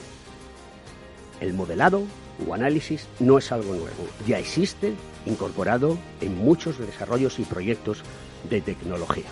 el 1.41 1.53
modelado 1.53 2.03
o 2.47 2.53
análisis 2.53 3.09
no 3.19 3.37
es 3.37 3.51
algo 3.51 3.73
nuevo, 3.73 4.07
ya 4.25 4.39
existe 4.39 4.93
incorporado 5.25 5.97
en 6.21 6.37
muchos 6.37 6.79
desarrollos 6.79 7.39
y 7.39 7.43
proyectos 7.43 8.03
de 8.49 8.61
tecnología. 8.61 9.25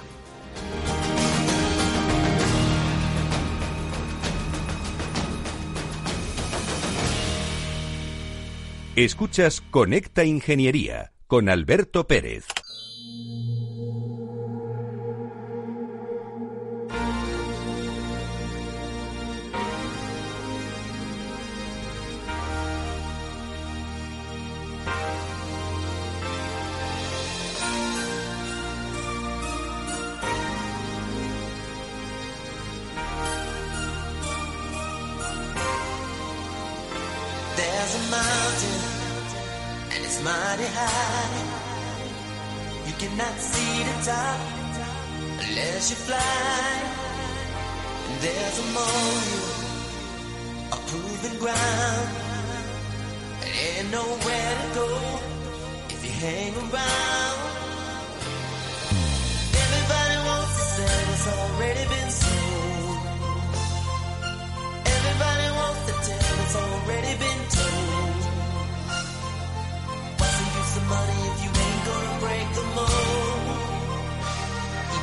Escuchas 8.97 9.62
Conecta 9.62 10.25
Ingeniería 10.25 11.13
con 11.27 11.47
Alberto 11.47 12.05
Pérez. 12.05 12.45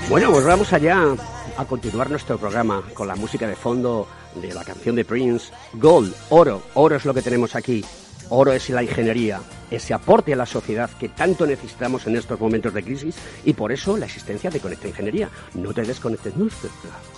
Bueno, 0.08 0.30
pues 0.30 0.44
vamos 0.44 0.72
allá 0.72 1.16
a 1.56 1.64
continuar 1.64 2.10
nuestro 2.10 2.38
programa 2.38 2.82
con 2.92 3.08
la 3.08 3.16
música 3.16 3.46
de 3.46 3.56
fondo 3.56 4.06
de 4.34 4.52
la 4.52 4.64
canción 4.64 4.94
de 4.94 5.04
Prince, 5.04 5.52
Gold, 5.74 6.14
oro, 6.30 6.62
oro 6.74 6.96
es 6.96 7.04
lo 7.04 7.14
que 7.14 7.22
tenemos 7.22 7.54
aquí. 7.54 7.84
Oro 8.28 8.52
es 8.52 8.70
la 8.70 8.82
ingeniería, 8.82 9.40
ese 9.70 9.92
aporte 9.92 10.32
a 10.32 10.36
la 10.36 10.46
sociedad 10.46 10.88
que 10.98 11.10
tanto 11.10 11.46
necesitamos 11.46 12.06
en 12.06 12.16
estos 12.16 12.40
momentos 12.40 12.72
de 12.72 12.82
crisis 12.82 13.16
y 13.44 13.52
por 13.52 13.72
eso 13.72 13.96
la 13.96 14.06
existencia 14.06 14.50
de 14.50 14.60
Conecta 14.60 14.88
Ingeniería. 14.88 15.28
No 15.54 15.74
te 15.74 15.82
desconectes, 15.82 16.36
no, 16.36 16.48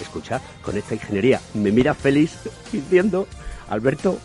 escucha, 0.00 0.40
Conecta 0.62 0.94
Ingeniería. 0.94 1.40
Me 1.54 1.70
mira 1.70 1.94
feliz 1.94 2.38
diciendo, 2.72 3.26
Alberto, 3.68 4.18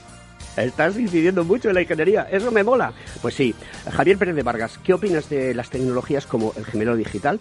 Estás 0.58 0.98
incidiendo 0.98 1.46
mucho 1.46 1.70
en 1.70 1.76
la 1.76 1.82
ingeniería, 1.82 2.28
eso 2.30 2.52
me 2.52 2.64
mola. 2.64 2.92
Pues 3.22 3.36
sí, 3.36 3.56
Javier 3.92 4.18
Pérez 4.18 4.36
de 4.36 4.44
Vargas, 4.44 4.78
¿qué 4.84 4.94
opinas 4.94 5.30
de 5.30 5.54
las 5.54 5.70
tecnologías 5.70 6.26
como 6.26 6.54
el 6.58 6.66
gemelo 6.66 6.98
digital? 6.98 7.40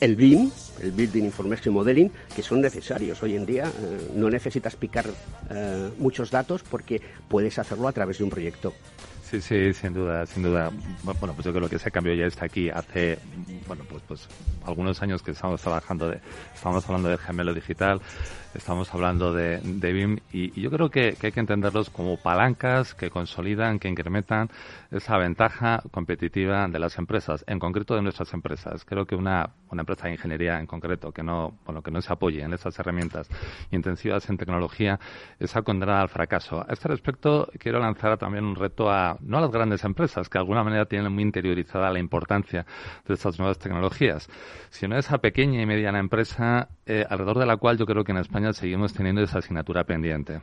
El 0.00 0.16
BIM, 0.16 0.50
el 0.82 0.92
Building 0.92 1.24
Information 1.24 1.74
Modeling, 1.74 2.10
que 2.34 2.42
son 2.42 2.60
necesarios 2.60 3.22
hoy 3.22 3.36
en 3.36 3.46
día. 3.46 3.64
Eh, 3.64 4.12
no 4.14 4.30
necesitas 4.30 4.76
picar 4.76 5.06
eh, 5.50 5.90
muchos 5.98 6.30
datos 6.30 6.62
porque 6.62 7.00
puedes 7.28 7.58
hacerlo 7.58 7.88
a 7.88 7.92
través 7.92 8.18
de 8.18 8.24
un 8.24 8.30
proyecto. 8.30 8.72
Sí, 9.30 9.40
sí, 9.40 9.72
sin 9.74 9.94
duda, 9.94 10.26
sin 10.26 10.42
duda. 10.42 10.72
Bueno, 11.04 11.34
pues 11.34 11.44
yo 11.44 11.52
creo 11.52 11.68
que 11.68 11.76
ese 11.76 11.92
cambio 11.92 12.12
ya 12.14 12.26
está 12.26 12.46
aquí 12.46 12.68
hace, 12.68 13.16
bueno, 13.68 13.84
pues, 13.88 14.02
pues 14.08 14.28
algunos 14.66 15.00
años 15.02 15.22
que 15.22 15.30
estamos 15.30 15.62
trabajando, 15.62 16.08
de, 16.08 16.18
estamos 16.52 16.84
hablando 16.86 17.10
del 17.10 17.18
gemelo 17.18 17.54
digital, 17.54 18.00
estamos 18.54 18.92
hablando 18.92 19.32
de, 19.32 19.60
de 19.62 19.92
BIM 19.92 20.18
y, 20.32 20.60
yo 20.60 20.68
creo 20.72 20.90
que, 20.90 21.16
hay 21.22 21.30
que 21.30 21.38
entenderlos 21.38 21.90
como 21.90 22.16
palancas 22.16 22.94
que 22.94 23.08
consolidan, 23.08 23.78
que 23.78 23.86
incrementan 23.86 24.50
esa 24.90 25.16
ventaja 25.18 25.82
competitiva 25.90 26.66
de 26.68 26.78
las 26.78 26.98
empresas, 26.98 27.44
en 27.46 27.58
concreto 27.58 27.94
de 27.94 28.02
nuestras 28.02 28.32
empresas. 28.34 28.84
Creo 28.84 29.06
que 29.06 29.14
una, 29.14 29.50
una 29.70 29.82
empresa 29.82 30.06
de 30.06 30.14
ingeniería 30.14 30.58
en 30.58 30.66
concreto 30.66 31.12
que 31.12 31.22
no, 31.22 31.58
bueno, 31.64 31.82
que 31.82 31.90
no 31.90 32.00
se 32.00 32.12
apoye 32.12 32.42
en 32.42 32.52
esas 32.52 32.78
herramientas 32.78 33.28
intensivas 33.70 34.28
en 34.28 34.36
tecnología 34.36 34.98
es 35.38 35.54
condenada 35.64 36.02
al 36.02 36.08
fracaso. 36.08 36.60
A 36.60 36.72
este 36.72 36.88
respecto, 36.88 37.50
quiero 37.58 37.78
lanzar 37.78 38.16
también 38.18 38.44
un 38.44 38.56
reto 38.56 38.90
a, 38.90 39.16
no 39.20 39.38
a 39.38 39.40
las 39.40 39.50
grandes 39.50 39.84
empresas, 39.84 40.28
que 40.28 40.38
de 40.38 40.40
alguna 40.40 40.64
manera 40.64 40.86
tienen 40.86 41.12
muy 41.12 41.22
interiorizada 41.22 41.90
la 41.90 41.98
importancia 41.98 42.66
de 43.06 43.14
estas 43.14 43.38
nuevas 43.38 43.58
tecnologías, 43.58 44.28
sino 44.70 44.96
a 44.96 44.98
esa 44.98 45.18
pequeña 45.18 45.60
y 45.60 45.66
mediana 45.66 45.98
empresa 45.98 46.68
eh, 46.86 47.04
alrededor 47.08 47.38
de 47.38 47.46
la 47.46 47.56
cual 47.56 47.78
yo 47.78 47.86
creo 47.86 48.04
que 48.04 48.12
en 48.12 48.18
España 48.18 48.52
seguimos 48.52 48.92
teniendo 48.94 49.22
esa 49.22 49.38
asignatura 49.38 49.84
pendiente 49.84 50.40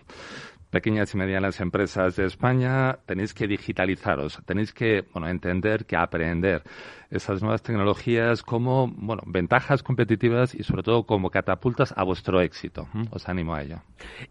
pequeñas 0.70 1.14
y 1.14 1.18
medianas 1.18 1.60
empresas 1.62 2.16
de 2.16 2.26
España, 2.26 3.00
tenéis 3.06 3.34
que 3.34 3.48
digitalizaros, 3.48 4.40
tenéis 4.46 4.74
que 4.74 5.04
bueno, 5.14 5.28
entender 5.28 5.86
que 5.86 5.96
aprender 5.96 6.64
esas 7.10 7.42
nuevas 7.42 7.62
tecnologías 7.64 8.44
como 8.44 8.88
bueno, 8.88 9.24
ventajas 9.26 9.82
competitivas 9.82 10.54
y 10.54 10.64
sobre 10.64 10.84
todo 10.84 11.04
como 11.04 11.30
catapultas 11.30 11.94
a 11.96 12.04
vuestro 12.04 12.42
éxito. 12.42 12.88
Os 13.12 13.28
animo 13.30 13.56
a 13.56 13.64
ello. 13.64 13.82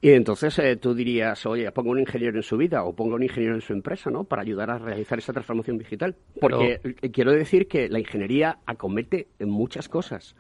Y 0.00 0.10
entonces 0.10 0.58
eh, 0.58 0.76
tú 0.76 0.94
dirías, 0.94 1.46
oye, 1.46 1.70
pongo 1.72 1.90
un 1.90 2.00
ingeniero 2.00 2.36
en 2.36 2.42
su 2.42 2.56
vida 2.56 2.84
o 2.84 2.94
pongo 2.94 3.14
un 3.14 3.22
ingeniero 3.22 3.54
en 3.54 3.62
su 3.62 3.72
empresa, 3.72 4.10
¿no? 4.10 4.24
Para 4.24 4.42
ayudar 4.42 4.70
a 4.70 4.78
realizar 4.78 5.18
esa 5.18 5.32
transformación 5.32 5.78
digital. 5.78 6.16
Porque 6.40 6.80
quiero 7.12 7.32
decir 7.32 7.66
que 7.66 7.88
la 7.88 7.98
ingeniería 7.98 8.58
acomete 8.66 9.28
en 9.38 9.50
muchas 9.50 9.88
cosas 9.88 10.36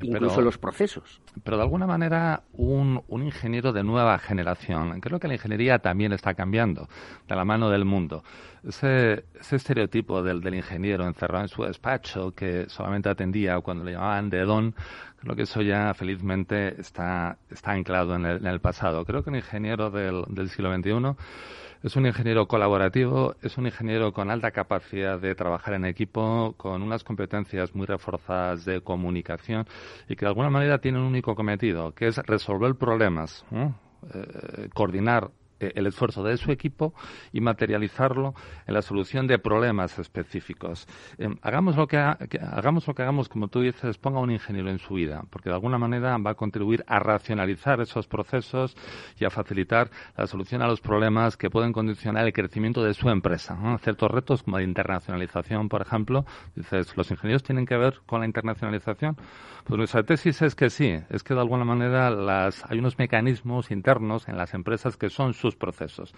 incluso 0.00 0.40
los 0.40 0.58
procesos. 0.58 1.20
Pero 1.42 1.56
de 1.56 1.62
alguna 1.62 1.86
manera 1.86 2.42
un, 2.52 3.02
un, 3.08 3.22
ingeniero 3.22 3.72
de 3.72 3.82
nueva 3.82 4.18
generación, 4.18 5.00
creo 5.00 5.18
que 5.18 5.28
la 5.28 5.34
ingeniería 5.34 5.78
también 5.78 6.12
está 6.12 6.34
cambiando 6.34 6.88
de 7.26 7.36
la 7.36 7.44
mano 7.44 7.70
del 7.70 7.84
mundo. 7.84 8.22
Ese, 8.66 9.24
ese 9.38 9.56
estereotipo 9.56 10.22
del, 10.22 10.40
del, 10.40 10.54
ingeniero 10.54 11.06
encerrado 11.06 11.44
en 11.44 11.48
su 11.48 11.62
despacho 11.62 12.32
que 12.32 12.68
solamente 12.68 13.08
atendía 13.08 13.60
cuando 13.60 13.84
le 13.84 13.92
llamaban 13.92 14.30
de 14.30 14.40
don, 14.44 14.74
creo 15.20 15.36
que 15.36 15.42
eso 15.42 15.62
ya 15.62 15.94
felizmente 15.94 16.80
está, 16.80 17.38
está 17.50 17.72
anclado 17.72 18.14
en 18.16 18.26
el, 18.26 18.36
en 18.38 18.46
el 18.46 18.60
pasado. 18.60 19.04
Creo 19.04 19.22
que 19.22 19.30
un 19.30 19.36
ingeniero 19.36 19.90
del, 19.90 20.24
del 20.28 20.48
siglo 20.48 20.74
XXI 20.74 21.16
es 21.82 21.96
un 21.96 22.06
ingeniero 22.06 22.46
colaborativo, 22.46 23.34
es 23.42 23.56
un 23.58 23.66
ingeniero 23.66 24.12
con 24.12 24.30
alta 24.30 24.50
capacidad 24.50 25.18
de 25.18 25.34
trabajar 25.34 25.74
en 25.74 25.84
equipo, 25.84 26.54
con 26.56 26.82
unas 26.82 27.04
competencias 27.04 27.74
muy 27.74 27.86
reforzadas 27.86 28.64
de 28.64 28.80
comunicación 28.80 29.66
y 30.08 30.16
que 30.16 30.24
de 30.24 30.28
alguna 30.28 30.50
manera 30.50 30.78
tiene 30.78 30.98
un 30.98 31.04
único 31.04 31.34
cometido, 31.34 31.92
que 31.92 32.08
es 32.08 32.16
resolver 32.18 32.74
problemas, 32.74 33.44
eh, 33.52 34.68
coordinar 34.74 35.30
el 35.60 35.86
esfuerzo 35.86 36.22
de 36.22 36.36
su 36.36 36.50
equipo 36.52 36.94
y 37.32 37.40
materializarlo 37.40 38.34
en 38.66 38.74
la 38.74 38.82
solución 38.82 39.26
de 39.26 39.38
problemas 39.38 39.98
específicos. 39.98 40.86
Em, 41.18 41.36
hagamos, 41.42 41.76
lo 41.76 41.86
que, 41.86 41.96
hagamos 41.96 42.86
lo 42.86 42.94
que 42.94 43.02
hagamos, 43.02 43.28
como 43.28 43.48
tú 43.48 43.60
dices, 43.60 43.98
ponga 43.98 44.20
un 44.20 44.30
ingeniero 44.30 44.70
en 44.70 44.78
su 44.78 44.94
vida, 44.94 45.22
porque 45.30 45.48
de 45.48 45.54
alguna 45.54 45.78
manera 45.78 46.16
va 46.18 46.32
a 46.32 46.34
contribuir 46.34 46.84
a 46.86 46.98
racionalizar 46.98 47.80
esos 47.80 48.06
procesos 48.06 48.76
y 49.18 49.24
a 49.24 49.30
facilitar 49.30 49.90
la 50.16 50.26
solución 50.26 50.62
a 50.62 50.66
los 50.66 50.80
problemas 50.80 51.36
que 51.36 51.50
pueden 51.50 51.72
condicionar 51.72 52.26
el 52.26 52.32
crecimiento 52.32 52.82
de 52.82 52.94
su 52.94 53.08
empresa. 53.08 53.56
Ciertos 53.82 54.10
retos 54.10 54.42
como 54.42 54.58
la 54.58 54.64
internacionalización, 54.64 55.68
por 55.68 55.82
ejemplo, 55.82 56.24
dices, 56.54 56.96
¿los 56.96 57.10
ingenieros 57.10 57.42
tienen 57.42 57.66
que 57.66 57.76
ver 57.76 58.00
con 58.06 58.20
la 58.20 58.26
internacionalización? 58.26 59.16
Pues 59.64 59.76
nuestra 59.76 60.02
tesis 60.02 60.40
es 60.42 60.54
que 60.54 60.70
sí, 60.70 60.98
es 61.10 61.22
que 61.22 61.34
de 61.34 61.40
alguna 61.40 61.64
manera 61.64 62.10
las, 62.10 62.64
hay 62.70 62.78
unos 62.78 62.98
mecanismos 62.98 63.70
internos 63.70 64.28
en 64.28 64.36
las 64.36 64.54
empresas 64.54 64.96
que 64.96 65.10
son 65.10 65.34
sus 65.34 65.47
procesos. 65.56 66.14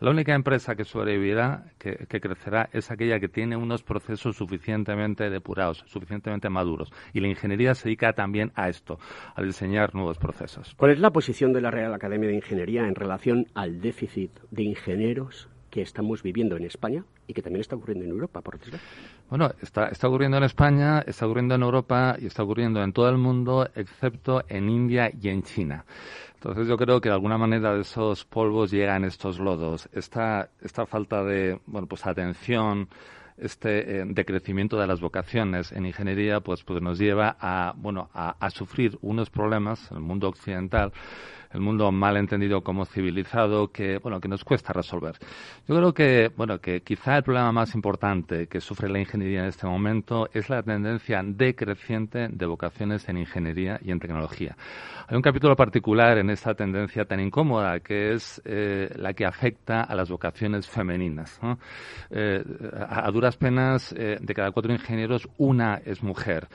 La 0.00 0.10
única 0.10 0.34
empresa 0.34 0.74
que 0.74 0.84
sobrevivirá, 0.84 1.64
que, 1.78 2.06
que, 2.08 2.20
crecerá, 2.20 2.68
es 2.72 2.90
aquella 2.90 3.20
que 3.20 3.28
tiene 3.28 3.56
unos 3.56 3.82
procesos 3.82 4.36
suficientemente 4.36 5.30
depurados, 5.30 5.84
suficientemente 5.86 6.48
maduros. 6.48 6.92
Y 7.12 7.20
la 7.20 7.28
ingeniería 7.28 7.74
se 7.74 7.88
dedica 7.88 8.12
también 8.12 8.52
a 8.54 8.68
esto, 8.68 8.98
a 9.34 9.42
diseñar 9.42 9.94
nuevos 9.94 10.18
procesos. 10.18 10.74
¿Cuál 10.76 10.92
es 10.92 10.98
la 10.98 11.10
posición 11.10 11.52
de 11.52 11.60
la 11.60 11.70
Real 11.70 11.94
Academia 11.94 12.28
de 12.28 12.36
Ingeniería 12.36 12.86
en 12.86 12.94
relación 12.94 13.46
al 13.54 13.80
déficit 13.80 14.30
de 14.50 14.62
ingenieros 14.62 15.48
que 15.74 15.82
estamos 15.82 16.22
viviendo 16.22 16.56
en 16.56 16.62
España 16.62 17.04
y 17.26 17.34
que 17.34 17.42
también 17.42 17.60
está 17.60 17.74
ocurriendo 17.74 18.04
en 18.04 18.12
Europa, 18.12 18.40
por 18.42 18.60
desgracia. 18.60 18.88
Bueno, 19.28 19.50
está, 19.60 19.88
está 19.88 20.06
ocurriendo 20.06 20.36
en 20.36 20.44
España, 20.44 21.00
está 21.00 21.26
ocurriendo 21.26 21.56
en 21.56 21.62
Europa 21.62 22.16
y 22.20 22.26
está 22.26 22.44
ocurriendo 22.44 22.80
en 22.80 22.92
todo 22.92 23.08
el 23.08 23.18
mundo, 23.18 23.68
excepto 23.74 24.44
en 24.48 24.68
India 24.68 25.10
y 25.20 25.30
en 25.30 25.42
China. 25.42 25.84
Entonces 26.44 26.68
yo 26.68 26.76
creo 26.76 27.00
que 27.00 27.08
de 27.08 27.14
alguna 27.14 27.38
manera 27.38 27.74
esos 27.80 28.26
polvos 28.26 28.70
llegan 28.70 29.02
estos 29.04 29.38
lodos. 29.38 29.88
Esta, 29.94 30.50
esta 30.60 30.84
falta 30.84 31.24
de 31.24 31.58
bueno, 31.64 31.86
pues 31.86 32.04
atención 32.04 32.90
este 33.38 34.00
eh, 34.00 34.04
decrecimiento 34.06 34.78
de 34.78 34.86
las 34.86 35.00
vocaciones 35.00 35.72
en 35.72 35.86
ingeniería 35.86 36.40
pues, 36.40 36.62
pues 36.62 36.82
nos 36.82 36.98
lleva 36.98 37.34
a, 37.40 37.72
bueno, 37.74 38.10
a 38.12 38.50
sufrir 38.50 38.98
unos 39.00 39.30
problemas 39.30 39.90
en 39.90 39.96
el 39.96 40.02
mundo 40.02 40.28
occidental 40.28 40.92
el 41.54 41.60
mundo 41.60 41.90
mal 41.92 42.16
entendido 42.16 42.62
como 42.62 42.84
civilizado 42.84 43.68
que, 43.68 43.98
bueno, 43.98 44.20
que 44.20 44.28
nos 44.28 44.44
cuesta 44.44 44.72
resolver. 44.72 45.14
Yo 45.68 45.76
creo 45.76 45.94
que, 45.94 46.30
bueno, 46.36 46.58
que 46.58 46.82
quizá 46.82 47.16
el 47.16 47.22
problema 47.22 47.52
más 47.52 47.74
importante 47.74 48.48
que 48.48 48.60
sufre 48.60 48.90
la 48.90 48.98
ingeniería 48.98 49.40
en 49.40 49.46
este 49.46 49.66
momento 49.66 50.28
es 50.34 50.50
la 50.50 50.62
tendencia 50.62 51.22
decreciente 51.24 52.28
de 52.28 52.46
vocaciones 52.46 53.08
en 53.08 53.18
ingeniería 53.18 53.78
y 53.82 53.92
en 53.92 54.00
tecnología. 54.00 54.56
Hay 55.06 55.16
un 55.16 55.22
capítulo 55.22 55.54
particular 55.54 56.18
en 56.18 56.30
esta 56.30 56.54
tendencia 56.54 57.04
tan 57.04 57.20
incómoda 57.20 57.78
que 57.80 58.14
es 58.14 58.42
eh, 58.44 58.90
la 58.96 59.12
que 59.12 59.24
afecta 59.24 59.82
a 59.82 59.94
las 59.94 60.10
vocaciones 60.10 60.68
femeninas. 60.68 61.38
Eh, 62.10 62.42
a, 62.88 63.10
duras 63.12 63.36
penas, 63.36 63.94
eh, 63.96 64.18
de 64.20 64.34
cada 64.34 64.50
cuatro 64.50 64.72
ingenieros, 64.72 65.28
una 65.38 65.80
es 65.84 66.02
mujer 66.02 66.48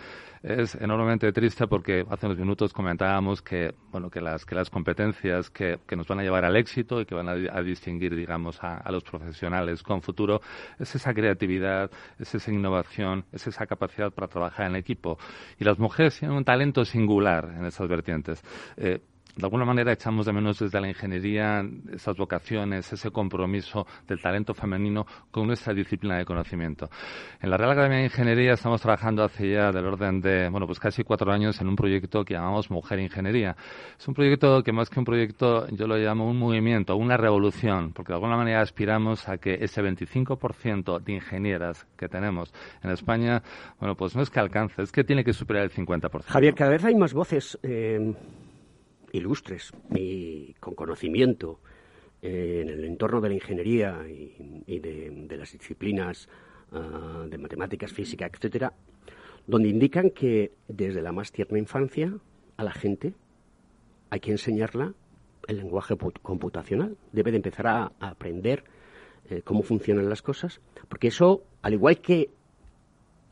es 0.44 0.76
enormemente 0.76 1.32
triste 1.32 1.68
porque 1.68 2.06
hace 2.10 2.26
unos 2.26 2.38
minutos 2.38 2.74
comentábamos 2.74 3.42
que, 3.42 3.74
bueno, 3.92 4.10
que 4.10 4.22
las, 4.22 4.46
que 4.46 4.56
las 4.56 4.70
competencias 4.70 5.50
que, 5.50 5.80
que 5.88 5.96
nos 5.96 6.08
van 6.08 6.20
a 6.20 6.24
llevar 6.24 6.46
al 6.46 6.56
éxito 6.56 7.02
y 7.02 7.06
que 7.06 7.16
van 7.16 7.28
a, 7.30 7.62
distinguir, 7.62 8.16
digamos, 8.16 8.64
a, 8.64 8.78
a, 8.78 8.92
los 8.92 9.04
profesionales 9.04 9.84
con 9.84 10.02
futuro 10.02 10.42
es 10.80 10.96
esa 10.96 11.14
creatividad, 11.14 11.92
es 12.18 12.34
esa 12.34 12.52
innovación, 12.52 13.26
es 13.32 13.48
esa 13.48 13.66
capacidad 13.66 14.12
para 14.12 14.28
trabajar 14.28 14.68
en 14.68 14.76
equipo. 14.76 15.18
Y 15.60 15.66
las 15.66 15.78
mujeres 15.78 16.18
tienen 16.18 16.38
un 16.38 16.46
talento 16.46 16.86
singular 16.86 17.54
en 17.58 17.66
esas 17.66 17.88
vertientes. 17.88 18.42
Eh, 18.78 19.02
de 19.40 19.46
alguna 19.46 19.64
manera 19.64 19.94
echamos 19.94 20.26
de 20.26 20.34
menos 20.34 20.60
desde 20.60 20.82
la 20.82 20.90
ingeniería 20.90 21.64
esas 21.94 22.18
vocaciones, 22.18 22.92
ese 22.92 23.10
compromiso 23.10 23.88
del 24.06 24.22
talento 24.22 24.54
femenino 24.54 25.06
con 25.32 25.48
nuestra 25.48 25.74
disciplina 25.74 26.18
de 26.18 26.26
conocimiento. 26.26 26.90
En 27.40 27.50
la 27.50 27.56
Real 27.56 27.72
Academia 27.72 28.00
de 28.00 28.04
Ingeniería 28.06 28.54
estamos 28.54 28.82
trabajando 28.82 29.24
hace 29.24 29.50
ya 29.50 29.72
del 29.72 29.86
orden 29.86 30.20
de, 30.20 30.50
bueno, 30.50 30.68
pues 30.68 30.78
casi 30.78 31.04
cuatro 31.04 31.32
años 31.32 31.60
en 31.62 31.70
un 31.70 31.78
proyecto 31.78 32.26
que 32.26 32.34
llamamos 32.34 32.70
Mujer 32.70 33.00
Ingeniería. 33.00 33.56
Es 33.98 34.06
un 34.10 34.14
proyecto 34.14 34.62
que 34.62 34.74
más 34.74 34.90
que 34.90 35.00
un 35.00 35.06
proyecto 35.06 35.68
yo 35.70 35.88
lo 35.88 35.96
llamo 35.96 36.30
un 36.30 36.38
movimiento, 36.38 36.98
una 36.98 37.16
revolución, 37.16 37.94
porque 37.94 38.12
de 38.12 38.16
alguna 38.16 38.36
manera 38.36 38.60
aspiramos 38.60 39.30
a 39.30 39.38
que 39.38 39.54
ese 39.62 39.82
25% 39.82 41.00
de 41.00 41.14
ingenieras 41.14 41.88
que 41.98 42.10
tenemos 42.10 42.54
en 42.84 42.92
España, 42.92 43.42
bueno, 43.80 43.96
pues 43.96 44.18
no 44.18 44.22
es 44.22 44.30
que 44.30 44.42
alcance, 44.42 44.82
es 44.82 44.92
que 44.92 45.06
tiene 45.06 45.24
que 45.24 45.32
superar 45.32 45.64
el 45.64 45.72
50%. 45.72 46.24
Javier, 46.26 46.54
cada 46.54 46.72
vez 46.72 46.84
hay 46.84 46.96
más 46.96 47.14
voces. 47.14 47.58
Eh 47.64 48.14
ilustres 49.12 49.72
y 49.96 50.54
con 50.60 50.76
conocimiento 50.76 51.60
eh, 52.22 52.62
en 52.62 52.70
el 52.70 52.84
entorno 52.84 53.22
de 53.22 53.30
la 53.30 53.36
ingeniería 53.36 54.06
y, 54.08 54.80
de, 54.80 55.38
las 55.38 55.52
disciplinas 55.54 56.28
ah, 56.72 57.26
de 57.30 57.38
matemáticas, 57.38 57.94
física, 57.94 58.30
etcétera, 58.32 58.74
donde 59.48 59.70
indican 59.70 60.10
que 60.10 60.52
desde 60.68 61.02
la 61.02 61.12
más 61.12 61.32
tierna 61.32 61.58
infancia 61.58 62.14
a 62.58 62.64
la 62.64 62.72
gente 62.72 63.14
hay 64.10 64.20
que 64.20 64.32
enseñarla 64.32 64.94
el 65.48 65.58
lenguaje 65.58 65.96
computacional. 66.22 66.98
Debe 67.12 67.32
de 67.32 67.38
empezar 67.38 67.68
a, 67.68 67.92
aprender 68.00 68.64
eh, 69.30 69.42
cómo 69.44 69.64
funcionan 69.64 70.10
las 70.10 70.22
cosas, 70.22 70.62
porque 70.88 71.08
eso, 71.08 71.44
al 71.62 71.74
igual 71.74 72.00
que 72.02 72.30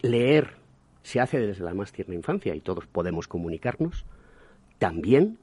leer 0.01 0.57
se 1.03 1.19
hace 1.19 1.39
desde 1.39 1.63
la 1.63 1.73
más 1.73 1.91
tierna 1.91 2.15
infancia 2.15 2.55
y 2.55 2.61
todos 2.61 2.87
podemos 2.87 3.27
comunicarnos, 3.27 4.05
también 4.77 5.37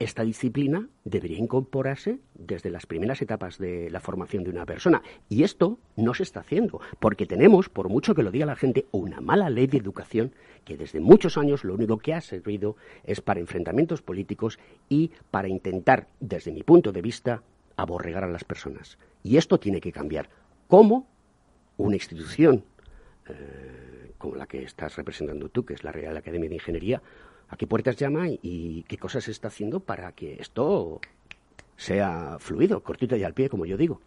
esta 0.00 0.24
disciplina 0.24 0.88
debería 1.04 1.38
incorporarse 1.38 2.20
desde 2.34 2.70
las 2.70 2.86
primeras 2.86 3.20
etapas 3.20 3.58
de 3.58 3.90
la 3.90 4.00
formación 4.00 4.42
de 4.44 4.50
una 4.50 4.64
persona. 4.64 5.02
Y 5.28 5.42
esto 5.42 5.78
no 5.94 6.14
se 6.14 6.22
está 6.22 6.40
haciendo, 6.40 6.80
porque 6.98 7.26
tenemos, 7.26 7.68
por 7.68 7.90
mucho 7.90 8.14
que 8.14 8.22
lo 8.22 8.30
diga 8.30 8.46
la 8.46 8.56
gente, 8.56 8.86
una 8.92 9.20
mala 9.20 9.50
ley 9.50 9.66
de 9.66 9.76
educación 9.76 10.32
que 10.64 10.78
desde 10.78 11.00
muchos 11.00 11.36
años 11.36 11.64
lo 11.64 11.74
único 11.74 11.98
que 11.98 12.14
ha 12.14 12.22
servido 12.22 12.76
es 13.04 13.20
para 13.20 13.40
enfrentamientos 13.40 14.00
políticos 14.00 14.58
y 14.88 15.12
para 15.30 15.48
intentar, 15.48 16.08
desde 16.18 16.50
mi 16.50 16.62
punto 16.62 16.92
de 16.92 17.02
vista, 17.02 17.42
aborregar 17.76 18.24
a 18.24 18.30
las 18.30 18.44
personas. 18.44 18.98
Y 19.22 19.36
esto 19.36 19.60
tiene 19.60 19.82
que 19.82 19.92
cambiar. 19.92 20.30
¿Cómo 20.66 21.06
una 21.76 21.96
institución 21.96 22.64
eh, 23.28 24.12
como 24.16 24.34
la 24.36 24.46
que 24.46 24.62
estás 24.62 24.96
representando 24.96 25.50
tú, 25.50 25.64
que 25.64 25.74
es 25.74 25.84
la 25.84 25.92
Real 25.92 26.16
Academia 26.16 26.48
de 26.48 26.54
Ingeniería, 26.54 27.02
a 27.50 27.56
qué 27.56 27.66
puertas 27.66 27.96
llama 27.96 28.28
y, 28.28 28.84
qué 28.88 28.96
cosas 28.96 29.28
está 29.28 29.48
haciendo 29.48 29.80
para 29.80 30.12
que 30.12 30.36
esto 30.40 31.00
sea 31.76 32.36
fluido, 32.38 32.82
cortito 32.82 33.16
y 33.16 33.24
al 33.24 33.34
pie, 33.34 33.48
como 33.48 33.66
yo 33.66 33.76
digo. 33.76 34.00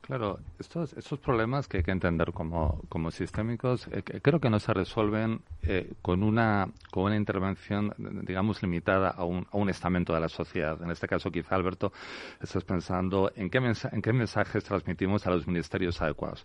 Claro, 0.00 0.38
estos, 0.58 0.92
estos 0.94 1.18
problemas 1.18 1.68
que 1.68 1.78
hay 1.78 1.82
que 1.82 1.90
entender 1.90 2.32
como, 2.32 2.82
como 2.88 3.10
sistémicos 3.10 3.86
eh, 3.92 4.02
creo 4.02 4.40
que 4.40 4.50
no 4.50 4.58
se 4.58 4.72
resuelven 4.72 5.40
eh, 5.62 5.92
con, 6.02 6.22
una, 6.22 6.68
con 6.90 7.04
una 7.04 7.16
intervención, 7.16 7.94
digamos, 8.26 8.62
limitada 8.62 9.10
a 9.10 9.24
un, 9.24 9.46
a 9.50 9.56
un 9.56 9.68
estamento 9.70 10.12
de 10.12 10.20
la 10.20 10.28
sociedad. 10.28 10.80
En 10.82 10.90
este 10.90 11.06
caso, 11.06 11.30
quizá, 11.30 11.54
Alberto, 11.54 11.92
estás 12.40 12.64
pensando 12.64 13.30
en 13.36 13.50
qué, 13.50 13.58
en 13.58 14.02
qué 14.02 14.12
mensajes 14.12 14.64
transmitimos 14.64 15.26
a 15.26 15.30
los 15.30 15.46
ministerios 15.46 16.00
adecuados. 16.02 16.44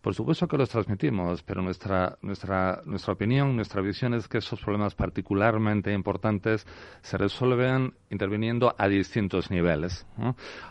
Por 0.00 0.14
supuesto 0.14 0.46
que 0.46 0.56
los 0.56 0.68
transmitimos, 0.68 1.42
pero 1.42 1.62
nuestra, 1.62 2.16
nuestra, 2.22 2.80
nuestra 2.84 3.14
opinión, 3.14 3.56
nuestra 3.56 3.82
visión 3.82 4.14
es 4.14 4.28
que 4.28 4.38
esos 4.38 4.60
problemas 4.60 4.94
particularmente 4.94 5.92
importantes 5.92 6.66
se 7.02 7.18
resuelven 7.18 7.92
interviniendo 8.10 8.74
a 8.78 8.86
distintos 8.88 9.50
niveles. 9.50 10.06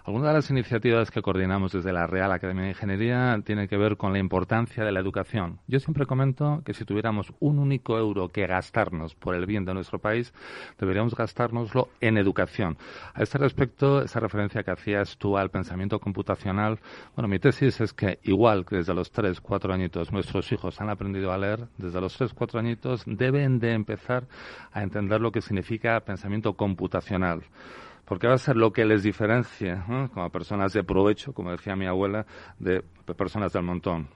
Algunas 0.06 0.30
de 0.30 0.34
las 0.34 0.50
iniciativas 0.50 1.12
que 1.12 1.22
coordinamos 1.22 1.74
desde 1.74 1.85
la 1.94 2.08
Real 2.08 2.32
Academia 2.32 2.64
de 2.64 2.70
Ingeniería 2.70 3.40
tienen 3.46 3.68
que 3.68 3.78
ver 3.78 3.98
con 3.98 4.14
la 4.14 4.20
importancia 4.20 4.84
de 4.84 4.92
la 4.92 5.00
educación. 5.00 5.60
Yo 5.68 5.80
siempre 5.80 6.06
comento 6.06 6.62
que 6.66 6.74
si 6.74 6.86
tuviéramos 6.86 7.34
un 7.40 7.60
único 7.60 7.98
euro 7.98 8.30
que 8.30 8.48
gastarnos 8.48 9.16
por 9.16 9.36
el 9.36 9.46
bien 9.46 9.66
de 9.66 9.74
nuestro 9.74 10.00
país, 10.00 10.34
deberíamos 10.80 11.16
gastárnoslo 11.16 11.90
en 12.02 12.18
educación. 12.18 12.78
A 13.14 13.24
este 13.24 13.38
respecto, 13.38 14.02
esa 14.02 14.20
referencia 14.20 14.64
que 14.64 14.72
hacías 14.72 15.18
tú 15.18 15.38
al 15.38 15.50
pensamiento 15.50 16.00
computacional, 16.00 16.80
bueno, 17.16 17.28
mi 17.28 17.40
tesis 17.40 17.82
es 17.82 17.94
que 17.94 18.20
igual 18.24 18.66
que 18.66 18.78
desde 18.78 18.94
los 18.94 19.12
tres, 19.12 19.42
cuatro 19.42 19.74
añitos 19.74 20.12
nuestros 20.12 20.52
hijos 20.52 20.80
han 20.82 20.90
aprendido 20.90 21.32
a 21.32 21.38
leer, 21.38 21.68
desde 21.78 22.02
los 22.02 22.16
tres, 22.18 22.34
cuatro 22.34 22.60
añitos 22.60 23.04
deben 23.06 23.60
de 23.60 23.74
empezar 23.74 24.28
a 24.72 24.84
entender 24.84 25.22
lo 25.22 25.32
que 25.32 25.42
significa 25.42 26.00
pensamiento 26.02 26.54
computacional 26.54 27.44
porque 28.06 28.28
va 28.28 28.36
a 28.36 28.38
ser 28.38 28.56
lo 28.56 28.72
que 28.72 28.86
les 28.86 29.04
diferencia 29.04 29.86
como 30.14 30.30
personas 30.30 30.74
de 30.74 30.84
provecho, 30.84 31.34
como 31.34 31.52
decía 31.52 31.76
mi 31.76 31.86
abuela, 31.86 32.26
de 32.60 32.84
personas 33.18 33.54
del 33.54 33.64
montón. 33.64 34.08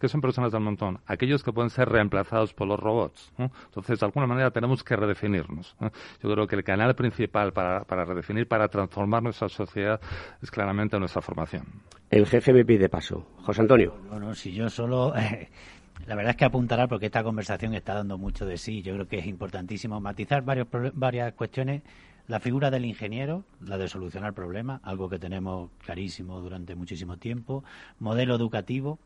¿Qué 0.00 0.08
son 0.08 0.20
personas 0.20 0.52
del 0.52 0.60
montón? 0.60 1.00
Aquellos 1.06 1.42
que 1.42 1.52
pueden 1.52 1.70
ser 1.70 1.88
reemplazados 1.88 2.52
por 2.52 2.68
los 2.68 2.78
robots. 2.78 3.32
Entonces, 3.38 3.98
de 3.98 4.06
alguna 4.06 4.26
manera, 4.26 4.50
tenemos 4.50 4.84
que 4.84 4.94
redefinirnos. 4.94 5.74
Yo 6.22 6.30
creo 6.30 6.46
que 6.46 6.56
el 6.56 6.64
canal 6.64 6.94
principal 6.94 7.52
para, 7.52 7.84
para 7.84 8.04
redefinir, 8.04 8.46
para 8.46 8.68
transformar 8.68 9.22
nuestra 9.22 9.48
sociedad, 9.48 9.98
es 10.42 10.50
claramente 10.50 10.98
nuestra 10.98 11.22
formación. 11.22 11.64
El 12.10 12.26
jefe 12.26 12.52
me 12.52 12.64
pide 12.64 12.88
paso. 12.88 13.26
José 13.38 13.62
Antonio. 13.62 13.96
Bueno, 14.10 14.34
si 14.34 14.52
yo 14.52 14.68
solo... 14.68 15.14
la 16.06 16.14
verdad 16.14 16.30
es 16.30 16.36
que 16.36 16.44
apuntará 16.44 16.86
porque 16.86 17.06
esta 17.06 17.24
conversación 17.24 17.74
está 17.74 17.94
dando 17.94 18.18
mucho 18.18 18.44
de 18.44 18.58
sí. 18.58 18.82
Yo 18.82 18.92
creo 18.94 19.08
que 19.08 19.18
es 19.18 19.26
importantísimo 19.26 19.98
matizar 19.98 20.42
varios, 20.44 20.68
varias 20.92 21.32
cuestiones 21.32 21.82
la 22.28 22.40
figura 22.40 22.70
del 22.70 22.84
ingeniero, 22.84 23.44
la 23.60 23.78
de 23.78 23.88
solucionar 23.88 24.32
problemas, 24.32 24.80
algo 24.82 25.08
que 25.08 25.18
tenemos 25.18 25.70
clarísimo 25.84 26.40
durante 26.40 26.74
muchísimo 26.74 27.16
tiempo. 27.18 27.62
Modelo 28.00 28.34
educativo, 28.34 28.98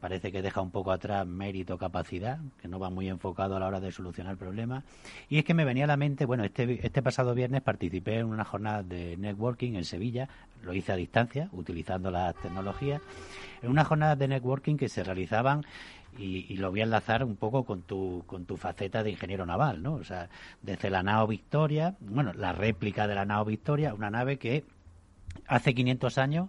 parece 0.00 0.32
que 0.32 0.42
deja 0.42 0.60
un 0.60 0.70
poco 0.70 0.92
atrás 0.92 1.26
mérito, 1.26 1.76
capacidad, 1.76 2.38
que 2.60 2.68
no 2.68 2.78
va 2.78 2.90
muy 2.90 3.08
enfocado 3.08 3.56
a 3.56 3.60
la 3.60 3.66
hora 3.66 3.80
de 3.80 3.92
solucionar 3.92 4.36
problemas. 4.36 4.84
Y 5.28 5.38
es 5.38 5.44
que 5.44 5.54
me 5.54 5.64
venía 5.64 5.84
a 5.84 5.88
la 5.88 5.96
mente, 5.96 6.24
bueno, 6.24 6.44
este, 6.44 6.84
este 6.84 7.02
pasado 7.02 7.34
viernes 7.34 7.62
participé 7.62 8.18
en 8.18 8.26
una 8.26 8.44
jornada 8.44 8.82
de 8.82 9.16
networking 9.16 9.74
en 9.74 9.84
Sevilla, 9.84 10.28
lo 10.62 10.72
hice 10.72 10.92
a 10.92 10.96
distancia, 10.96 11.48
utilizando 11.52 12.10
las 12.10 12.34
tecnologías, 12.36 13.02
en 13.62 13.70
una 13.70 13.84
jornada 13.84 14.16
de 14.16 14.28
networking 14.28 14.76
que 14.76 14.88
se 14.88 15.04
realizaban 15.04 15.62
y, 16.18 16.56
lo 16.56 16.70
voy 16.70 16.80
a 16.80 16.84
enlazar 16.84 17.24
un 17.24 17.36
poco 17.36 17.64
con 17.64 17.82
tu, 17.82 18.24
con 18.26 18.46
tu 18.46 18.56
faceta 18.56 19.02
de 19.02 19.10
ingeniero 19.10 19.46
naval, 19.46 19.82
¿no? 19.82 19.94
O 19.94 20.04
sea, 20.04 20.28
desde 20.62 20.90
la 20.90 21.02
nao 21.02 21.26
Victoria, 21.26 21.96
bueno, 22.00 22.32
la 22.32 22.52
réplica 22.52 23.06
de 23.06 23.14
la 23.14 23.24
nao 23.24 23.44
Victoria, 23.44 23.94
una 23.94 24.10
nave 24.10 24.38
que 24.38 24.64
hace 25.46 25.74
500 25.74 26.18
años 26.18 26.48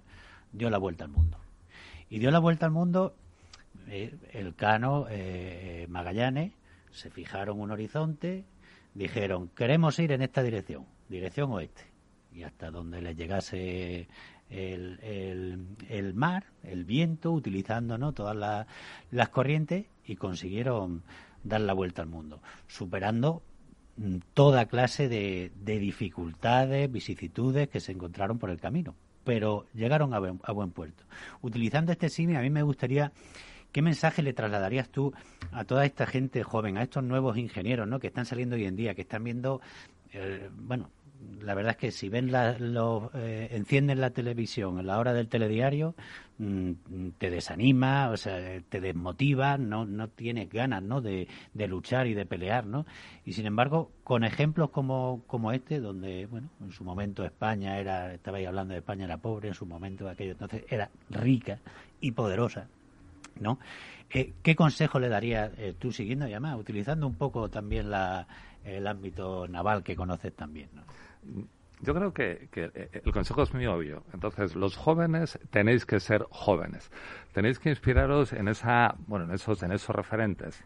dio 0.51 0.70
la 0.70 0.78
vuelta 0.78 1.03
al 1.03 1.11
mundo. 1.11 1.38
Y 2.09 2.20
dio 2.20 2.32
la 2.32 2.39
vuelta 2.39 2.65
al 2.65 2.72
mundo 2.72 3.15
eh, 3.89 4.15
el 4.34 4.55
cano 4.55 5.07
eh, 5.09 5.86
Magallanes, 5.89 6.53
se 6.91 7.09
fijaron 7.09 7.59
un 7.59 7.72
horizonte, 7.72 8.43
dijeron, 8.93 9.49
queremos 9.49 9.99
ir 9.99 10.11
en 10.11 10.22
esta 10.22 10.43
dirección, 10.43 10.86
dirección 11.09 11.51
oeste. 11.51 11.84
Y 12.34 12.43
hasta 12.43 12.70
donde 12.70 13.01
les 13.01 13.15
llegase 13.15 14.07
el, 14.49 15.67
el, 15.89 16.13
mar, 16.13 16.45
el 16.63 16.85
viento, 16.85 17.31
utilizando 17.31 17.97
¿no? 17.97 18.13
todas 18.13 18.65
las 19.11 19.29
corrientes 19.29 19.85
y 20.05 20.15
consiguieron 20.15 21.03
dar 21.43 21.61
la 21.61 21.73
vuelta 21.73 22.01
al 22.01 22.07
mundo, 22.07 22.41
superando 22.67 23.41
mm, 23.97 24.17
toda 24.33 24.65
clase 24.65 25.07
de, 25.09 25.51
de, 25.55 25.79
dificultades, 25.79 26.91
vicisitudes 26.91 27.69
que 27.69 27.79
se 27.79 27.91
encontraron 27.91 28.39
por 28.39 28.49
el 28.49 28.59
camino, 28.59 28.95
pero 29.23 29.65
llegaron 29.73 30.13
a 30.13 30.19
buen, 30.19 30.39
a 30.43 30.51
buen 30.51 30.71
puerto. 30.71 31.03
Utilizando 31.41 31.91
este 31.91 32.09
símil, 32.09 32.37
a 32.37 32.41
mí 32.41 32.49
me 32.49 32.63
gustaría 32.63 33.11
¿qué 33.71 33.81
mensaje 33.81 34.21
le 34.23 34.33
trasladarías 34.33 34.89
tú 34.89 35.13
a 35.51 35.63
toda 35.63 35.85
esta 35.85 36.05
gente 36.05 36.43
joven, 36.43 36.77
a 36.77 36.83
estos 36.83 37.03
nuevos 37.03 37.37
ingenieros 37.37 37.87
¿no? 37.87 37.99
que 37.99 38.07
están 38.07 38.25
saliendo 38.25 38.55
hoy 38.55 38.65
en 38.65 38.75
día, 38.75 38.95
que 38.95 39.01
están 39.01 39.23
viendo, 39.23 39.61
eh, 40.13 40.49
bueno, 40.55 40.89
la 41.41 41.53
verdad 41.53 41.72
es 41.72 41.78
que 41.78 41.91
si 41.91 42.09
ven 42.09 42.32
la, 42.32 42.57
lo, 42.59 43.11
eh, 43.13 43.49
encienden 43.51 44.01
la 44.01 44.09
televisión 44.09 44.80
a 44.80 44.84
la 44.84 44.99
hora 44.99 45.13
del 45.13 45.28
telediario, 45.28 45.95
mm, 46.38 46.72
te 47.18 47.30
desanima, 47.30 48.09
o 48.09 48.18
sea, 48.18 48.61
te 48.68 48.82
desmotiva, 48.82 49.57
no, 49.57 49.86
no 49.86 50.09
tienes 50.09 50.49
ganas, 50.49 50.84
¿no? 50.84 51.01
De, 51.01 51.28
luchar 51.53 52.07
y 52.07 52.13
de 52.13 52.26
pelear, 52.26 52.65
¿no? 52.65 52.86
Y 53.26 53.34
sin 53.34 53.45
embargo, 53.45 53.91
con 54.03 54.24
ejemplos 54.24 54.70
como, 54.72 55.24
como 55.28 55.51
este, 55.51 55.80
donde, 55.80 56.26
bueno, 56.26 56.49
en 56.61 56.72
su 56.72 56.84
momento 56.84 57.24
España 57.24 57.80
era, 57.80 58.13
estabais 58.13 58.47
hablando 58.47 58.74
de 58.74 58.80
España 58.80 59.05
era 59.05 59.18
pobre, 59.18 59.49
en 59.49 59.53
su 59.53 59.65
momento 59.65 60.09
aquello 60.09 60.32
entonces 60.32 60.63
era 60.70 60.89
rica 61.09 61.59
y 62.01 62.11
poderosa, 62.11 62.68
¿no? 63.39 63.59
Eh, 64.09 64.34
¿Qué 64.41 64.55
consejo 64.55 64.99
le 64.99 65.09
darías 65.09 65.51
eh, 65.57 65.76
tú 65.78 65.91
siguiendo, 65.91 66.26
además, 66.26 66.57
utilizando 66.57 67.07
un 67.07 67.15
poco 67.15 67.49
también 67.49 67.89
la, 67.89 68.28
el 68.63 68.88
ámbito 68.88 69.47
naval 69.47 69.84
que 69.84 69.95
conoces 69.95 70.34
también, 70.34 70.70
¿no? 70.74 70.84
Yo 71.82 71.93
creo 71.93 72.13
que, 72.13 72.49
eh, 72.55 73.01
el 73.05 73.11
consejo 73.11 73.43
es 73.43 73.53
muy 73.53 73.67
obvio. 73.67 74.03
Entonces, 74.13 74.55
los 74.55 74.75
jóvenes 74.75 75.39
tenéis 75.51 75.86
que 75.86 75.99
ser 75.99 76.25
jóvenes. 76.30 76.89
Tenéis 77.34 77.59
que 77.59 77.69
inspiraros 77.69 78.34
en 78.34 78.47
esa, 78.47 78.95
bueno, 79.05 79.25
en 79.25 79.32
esos, 79.32 79.61
en 79.61 79.71
esos 79.71 79.95
referentes. 79.95 80.63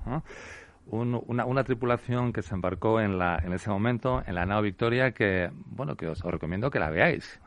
una, 0.85 1.63
tripulación 1.65 2.31
que 2.31 2.41
se 2.41 2.55
embarcó 2.55 3.01
en, 3.01 3.17
la, 3.19 3.37
en 3.43 3.51
ese 3.51 3.69
momento 3.69 4.23
en 4.25 4.35
la 4.35 4.45
nave 4.45 4.63
Victoria 4.63 5.11
que, 5.11 5.49
bueno, 5.65 5.95
que 5.95 6.07
os, 6.07 6.21
recomiendo 6.21 6.71
que 6.71 6.79
la 6.79 6.89
veáis. 6.89 7.41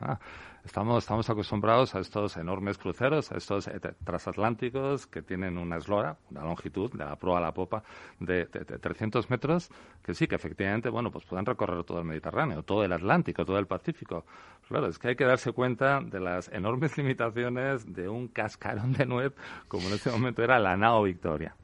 Estamos, 0.65 1.03
estamos 1.03 1.29
acostumbrados 1.29 1.93
a 1.93 1.99
estos 1.99 2.37
enormes 2.37 2.79
cruceros, 2.79 3.31
a 3.31 3.37
estos 3.37 3.67
eh, 3.67 3.79
transatlánticos 4.03 5.05
que 5.05 5.21
tienen 5.21 5.59
una 5.59 5.77
eslora, 5.77 6.17
una 6.31 6.41
longitud 6.41 6.91
de 6.91 7.05
la 7.05 7.15
proa 7.17 7.37
a 7.37 7.41
la 7.41 7.53
popa 7.53 7.83
de, 8.19 8.47
300 8.47 9.29
metros, 9.29 9.69
que 10.03 10.15
sí, 10.15 10.25
que 10.27 10.33
efectivamente, 10.33 10.89
bueno, 10.89 11.11
pues 11.11 11.23
pueden 11.25 11.45
recorrer 11.45 11.83
todo 11.83 11.99
el 11.99 12.05
Mediterráneo, 12.05 12.63
todo 12.63 12.83
el 12.83 12.91
Atlántico, 12.91 13.45
todo 13.45 13.59
el 13.59 13.67
Pacífico. 13.67 14.25
Claro, 14.67 14.87
es 14.87 14.97
que 14.97 15.09
hay 15.09 15.15
que 15.15 15.25
darse 15.25 15.51
cuenta 15.51 16.01
de 16.01 16.19
las 16.19 16.49
enormes 16.51 16.97
limitaciones 16.97 17.85
de 17.93 18.09
un 18.09 18.27
cascarón 18.27 18.93
de 18.93 19.05
nuez 19.05 19.33
como 19.67 19.87
en 19.87 19.93
ese 19.93 20.09
momento 20.09 20.41
era 20.41 20.57
la 20.57 20.75
nao 20.75 21.03
Victoria. 21.03 21.55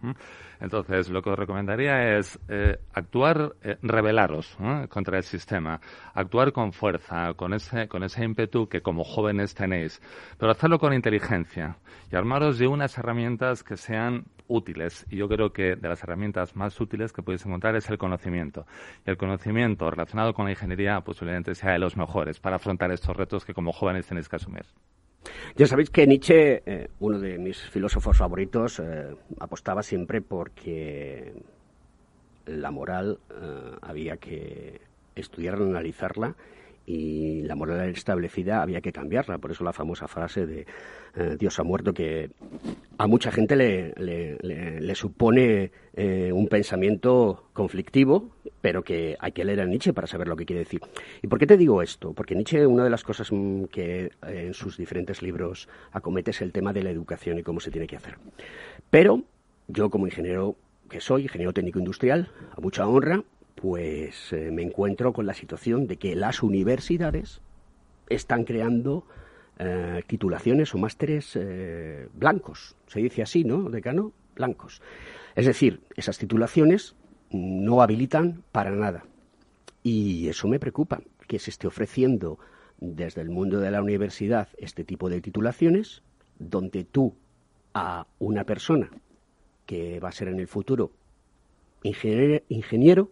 Entonces, 0.59 1.09
lo 1.09 1.23
que 1.23 1.31
os 1.31 1.39
recomendaría 1.39 2.19
es 2.19 2.39
eh, 2.47 2.77
actuar, 2.93 3.55
eh, 3.63 3.77
rebelaros 3.81 4.55
contra 4.89 5.17
el 5.17 5.23
sistema, 5.23 5.81
actuar 6.13 6.51
con 6.51 6.71
fuerza, 6.71 7.33
con 7.33 7.55
ese, 7.55 7.87
con 7.87 8.03
ese 8.03 8.23
ímpetu 8.23 8.67
que 8.67 8.81
como 8.91 9.05
jóvenes 9.05 9.55
tenéis, 9.55 10.01
pero 10.37 10.51
hacerlo 10.51 10.77
con 10.77 10.93
inteligencia 10.93 11.77
y 12.11 12.15
armaros 12.17 12.59
de 12.59 12.67
unas 12.67 12.97
herramientas 12.97 13.63
que 13.63 13.77
sean 13.77 14.25
útiles. 14.49 15.05
Y 15.09 15.15
yo 15.15 15.29
creo 15.29 15.53
que 15.53 15.77
de 15.77 15.87
las 15.87 16.03
herramientas 16.03 16.57
más 16.57 16.77
útiles 16.81 17.13
que 17.13 17.23
podéis 17.23 17.45
encontrar 17.45 17.73
es 17.77 17.89
el 17.89 17.97
conocimiento. 17.97 18.65
Y 19.07 19.09
el 19.09 19.15
conocimiento 19.15 19.89
relacionado 19.89 20.33
con 20.33 20.43
la 20.43 20.51
ingeniería 20.51 20.99
posiblemente 20.99 21.55
sea 21.55 21.71
de 21.71 21.79
los 21.79 21.95
mejores 21.95 22.41
para 22.41 22.57
afrontar 22.57 22.91
estos 22.91 23.15
retos 23.15 23.45
que 23.45 23.53
como 23.53 23.71
jóvenes 23.71 24.07
tenéis 24.07 24.27
que 24.27 24.35
asumir. 24.35 24.65
Ya 25.55 25.67
sabéis 25.67 25.89
que 25.89 26.05
Nietzsche, 26.05 26.61
eh, 26.65 26.89
uno 26.99 27.17
de 27.17 27.37
mis 27.37 27.61
filósofos 27.61 28.17
favoritos, 28.17 28.81
eh, 28.81 29.15
apostaba 29.39 29.83
siempre 29.83 30.19
porque 30.19 31.33
la 32.45 32.71
moral 32.71 33.19
eh, 33.29 33.71
había 33.83 34.17
que 34.17 34.81
estudiar, 35.15 35.55
analizarla 35.55 36.35
y 36.85 37.43
la 37.43 37.55
moral 37.55 37.89
establecida 37.89 38.61
había 38.61 38.81
que 38.81 38.91
cambiarla. 38.91 39.37
Por 39.37 39.51
eso 39.51 39.63
la 39.63 39.73
famosa 39.73 40.07
frase 40.07 40.45
de 40.45 40.65
Dios 41.37 41.59
ha 41.59 41.63
muerto, 41.63 41.93
que 41.93 42.31
a 42.97 43.07
mucha 43.07 43.31
gente 43.31 43.55
le, 43.55 44.95
supone 44.95 45.71
un 46.31 46.47
pensamiento 46.47 47.49
conflictivo, 47.53 48.31
pero 48.61 48.83
que 48.83 49.17
hay 49.19 49.31
que 49.31 49.43
leer 49.43 49.61
a 49.61 49.65
Nietzsche 49.65 49.93
para 49.93 50.07
saber 50.07 50.27
lo 50.27 50.35
que 50.35 50.45
quiere 50.45 50.59
decir. 50.59 50.81
¿Y 51.21 51.27
por 51.27 51.39
qué 51.39 51.47
te 51.47 51.57
digo 51.57 51.81
esto? 51.81 52.13
Porque 52.13 52.35
Nietzsche, 52.35 52.65
una 52.65 52.83
de 52.83 52.89
las 52.89 53.03
cosas 53.03 53.31
mm, 53.31 53.65
que 53.65 54.11
eh, 54.27 54.45
en 54.47 54.53
sus 54.53 54.77
diferentes 54.77 55.21
libros 55.21 55.67
acomete 55.91 56.31
es 56.31 56.41
el 56.41 56.51
tema 56.51 56.71
de 56.71 56.83
la 56.83 56.91
educación 56.91 57.39
y 57.39 57.43
cómo 57.43 57.59
se 57.59 57.71
tiene 57.71 57.87
que 57.87 57.95
hacer. 57.95 58.17
Pero 58.89 59.23
yo 59.67 59.89
como 59.89 60.05
ingeniero 60.05 60.55
que 60.89 61.01
soy, 61.01 61.23
ingeniero 61.23 61.53
técnico 61.53 61.79
industrial, 61.79 62.31
a 62.55 62.61
mucha 62.61 62.87
honra, 62.87 63.23
pues 63.55 64.33
eh, 64.33 64.51
me 64.51 64.63
encuentro 64.63 65.13
con 65.13 65.25
la 65.25 65.33
situación 65.33 65.87
de 65.87 65.97
que 65.97 66.15
las 66.15 66.43
universidades 66.43 67.41
están 68.09 68.43
creando 68.43 69.05
eh, 69.59 70.01
titulaciones 70.07 70.73
o 70.73 70.77
másteres 70.77 71.37
blancos. 72.13 72.75
Se 72.87 72.99
dice 72.99 73.21
así, 73.21 73.43
¿no, 73.43 73.69
decano? 73.69 74.11
Blancos. 74.35 74.81
Es 75.35 75.45
decir, 75.45 75.81
esas 75.95 76.17
titulaciones 76.17 76.95
no 77.31 77.81
habilitan 77.81 78.43
para 78.51 78.71
nada. 78.71 79.05
Y 79.83 80.27
eso 80.27 80.47
me 80.47 80.59
preocupa, 80.59 81.01
que 81.27 81.39
se 81.39 81.49
esté 81.49 81.67
ofreciendo 81.67 82.37
desde 82.79 83.21
el 83.21 83.29
mundo 83.29 83.59
de 83.59 83.71
la 83.71 83.81
universidad 83.81 84.49
este 84.57 84.83
tipo 84.83 85.09
de 85.09 85.21
titulaciones, 85.21 86.03
donde 86.39 86.83
tú 86.83 87.15
a 87.73 88.07
una 88.19 88.43
persona 88.43 88.89
que 89.65 89.99
va 89.99 90.09
a 90.09 90.11
ser 90.11 90.27
en 90.27 90.39
el 90.39 90.47
futuro 90.47 90.91
ingeniero, 91.83 93.11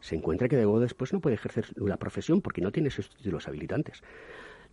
se 0.00 0.16
encuentra 0.16 0.48
que 0.48 0.56
luego 0.56 0.80
después 0.80 1.12
no 1.12 1.20
puede 1.20 1.36
ejercer 1.36 1.66
la 1.76 1.96
profesión 1.96 2.40
porque 2.40 2.60
no 2.60 2.72
tiene 2.72 2.88
esos 2.88 3.10
títulos 3.10 3.48
habilitantes. 3.48 4.02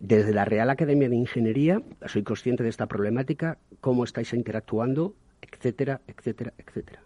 Desde 0.00 0.32
la 0.32 0.44
Real 0.44 0.70
Academia 0.70 1.08
de 1.08 1.16
Ingeniería 1.16 1.82
soy 2.06 2.22
consciente 2.22 2.62
de 2.62 2.68
esta 2.68 2.86
problemática, 2.86 3.58
cómo 3.80 4.04
estáis 4.04 4.32
interactuando, 4.32 5.14
etcétera, 5.40 6.00
etcétera, 6.06 6.52
etcétera. 6.58 7.00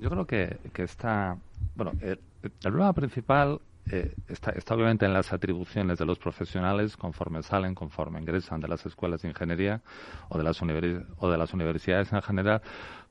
Yo 0.00 0.10
creo 0.10 0.26
que, 0.26 0.56
que 0.72 0.82
está. 0.82 1.36
Bueno, 1.76 1.92
el, 2.00 2.18
problema 2.62 2.92
principal 2.94 3.60
eh, 3.90 4.14
está, 4.28 4.50
está, 4.52 4.74
obviamente 4.74 5.04
en 5.04 5.12
las 5.12 5.32
atribuciones 5.32 5.98
de 5.98 6.06
los 6.06 6.18
profesionales 6.18 6.96
conforme 6.96 7.42
salen, 7.42 7.74
conforme 7.74 8.18
ingresan 8.18 8.60
de 8.60 8.68
las 8.68 8.86
escuelas 8.86 9.22
de 9.22 9.28
ingeniería 9.28 9.82
o 10.30 10.38
de 10.38 10.44
las, 10.44 10.60
o 10.62 11.30
de 11.30 11.38
las 11.38 11.52
universidades 11.52 12.12
en 12.12 12.22
general, 12.22 12.62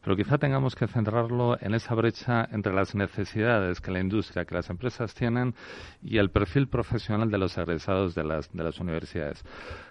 pero 0.01 0.15
quizá 0.15 0.37
tengamos 0.37 0.75
que 0.75 0.87
centrarlo 0.87 1.57
en 1.61 1.73
esa 1.73 1.93
brecha 1.95 2.47
entre 2.51 2.73
las 2.73 2.95
necesidades 2.95 3.81
que 3.81 3.91
la 3.91 3.99
industria, 3.99 4.45
que 4.45 4.55
las 4.55 4.69
empresas 4.69 5.13
tienen 5.13 5.53
y 6.01 6.17
el 6.17 6.29
perfil 6.31 6.67
profesional 6.67 7.29
de 7.29 7.37
los 7.37 7.57
egresados 7.57 8.15
de 8.15 8.23
las, 8.23 8.51
de 8.51 8.63
las 8.63 8.79
universidades. 8.79 9.43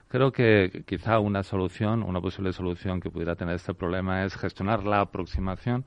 Creo 0.08 0.32
que 0.32 0.84
quizá 0.86 1.18
una 1.18 1.42
solución, 1.42 2.02
una 2.02 2.18
posible 2.22 2.54
solución 2.54 2.98
que 2.98 3.10
pudiera 3.10 3.36
tener 3.36 3.56
este 3.56 3.74
problema 3.74 4.24
es 4.24 4.34
gestionar 4.36 4.84
la 4.84 5.00
aproximación 5.00 5.84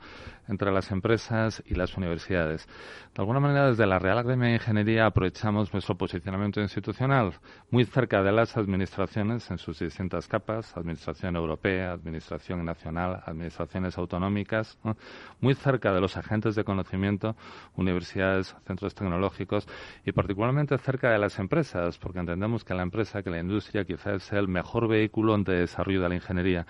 entre 0.48 0.72
las 0.72 0.92
empresas 0.92 1.64
y 1.66 1.74
las 1.74 1.98
universidades. 1.98 2.68
De 3.16 3.22
alguna 3.22 3.40
manera, 3.40 3.70
desde 3.70 3.88
la 3.88 3.98
Real 3.98 4.20
Academia 4.20 4.50
de 4.50 4.54
Ingeniería 4.56 5.08
aprovechamos 5.08 5.74
nuestro 5.74 5.98
posicionamiento 5.98 6.62
institucional 6.62 7.34
muy 7.72 7.84
cerca 7.86 8.22
de 8.22 8.32
las 8.32 8.56
administraciones 8.58 9.50
en 9.50 9.58
sus 9.58 9.80
distintas 9.80 10.28
capas, 10.28 10.78
Administración 10.78 11.36
Europea, 11.36 11.92
Administración 11.92 12.64
Nacional, 12.64 13.24
Administraciones 13.26 13.98
Autonómicas, 14.12 14.78
muy 15.40 15.54
cerca 15.56 15.94
de 15.94 16.02
los 16.02 16.18
agentes 16.18 16.56
de 16.56 16.66
conocimiento, 16.66 17.38
universidades, 17.78 18.56
centros 18.68 18.94
tecnológicos 18.94 19.66
y 20.06 20.12
particularmente 20.12 20.78
cerca 20.78 21.12
de 21.12 21.18
las 21.18 21.40
empresas, 21.40 21.98
porque 21.98 22.20
entendemos 22.20 22.66
que 22.66 22.74
la 22.74 22.84
empresa, 22.84 23.24
que 23.24 23.30
la 23.30 23.40
industria 23.40 23.86
quizá 23.86 24.16
es 24.16 24.34
el 24.34 24.50
mejor 24.50 24.90
vehículo 24.90 25.38
de 25.38 25.60
desarrollo 25.60 26.02
de 26.02 26.10
la 26.10 26.16
ingeniería. 26.16 26.66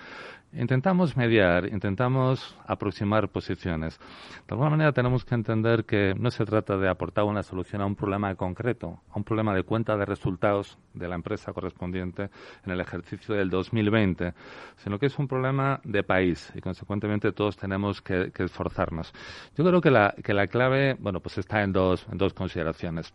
Intentamos 0.54 1.16
mediar, 1.16 1.66
intentamos 1.68 2.58
aproximar 2.68 3.30
posiciones. 3.30 3.98
De 4.46 4.54
alguna 4.54 4.70
manera 4.70 4.92
tenemos 4.92 5.24
que 5.24 5.34
entender 5.34 5.86
que 5.86 6.14
no 6.18 6.30
se 6.30 6.44
trata 6.44 6.76
de 6.78 6.90
aportar 6.90 7.24
una 7.24 7.42
solución 7.42 7.82
a 7.82 7.86
un 7.86 7.96
problema 7.96 8.36
concreto, 8.36 9.00
a 9.12 9.18
un 9.18 9.24
problema 9.24 9.56
de 9.56 9.64
cuenta 9.64 9.96
de 9.96 10.04
resultados 10.04 10.78
de 10.94 11.08
la 11.08 11.16
empresa 11.16 11.54
correspondiente 11.54 12.30
en 12.66 12.72
el 12.74 12.82
ejercicio 12.82 13.34
del 13.34 13.50
2020, 13.50 14.34
sino 14.76 15.00
que 15.00 15.06
es 15.06 15.18
un 15.18 15.30
problema 15.30 15.80
de 15.86 16.04
país 16.04 16.52
y 16.54 16.60
consecuentemente 16.60 17.32
todos 17.32 17.56
tenemos 17.56 18.02
que, 18.02 18.34
esforzarnos. 18.38 19.14
Yo 19.56 19.64
creo 19.64 19.80
que 19.80 19.92
la, 19.92 20.14
que 20.22 20.34
la 20.34 20.48
clave, 20.48 20.98
bueno, 21.00 21.22
pues 21.22 21.38
está 21.38 21.62
en 21.64 21.72
dos, 21.72 22.06
en 22.12 22.18
dos 22.18 22.34
consideraciones. 22.34 23.14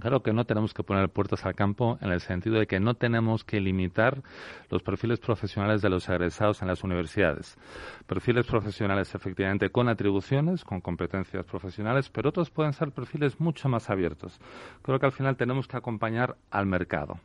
Claro 0.00 0.22
que 0.22 0.32
no 0.32 0.44
tenemos 0.44 0.74
que 0.74 0.82
poner 0.82 1.08
puertas 1.08 1.44
al 1.44 1.54
campo 1.54 1.98
en 2.00 2.10
el 2.10 2.20
sentido 2.20 2.58
de 2.58 2.66
que 2.66 2.78
no 2.78 2.94
tenemos 2.94 3.44
que 3.44 3.60
limitar 3.60 4.22
los 4.70 4.82
perfiles 4.82 5.18
profesionales 5.18 5.82
de 5.82 5.88
los 5.90 6.08
egresados 6.08 6.62
en 6.62 6.68
las 6.68 6.84
universidades. 6.84 7.58
Perfiles 8.06 8.46
profesionales 8.46 9.14
efectivamente 9.14 9.70
con 9.70 9.88
atribuciones, 9.88 10.64
con 10.64 10.80
competencias 10.80 11.44
profesionales, 11.44 12.10
pero 12.10 12.28
otros 12.28 12.50
pueden 12.50 12.72
ser 12.72 12.92
perfiles 12.92 13.40
mucho 13.40 13.68
más 13.68 13.90
abiertos. 13.90 14.38
Creo 14.82 14.98
que 14.98 15.06
al 15.06 15.12
final 15.12 15.36
tenemos 15.36 15.66
que 15.66 15.76
acompañar 15.76 16.36
al 16.50 16.66
mercado. 16.66 17.18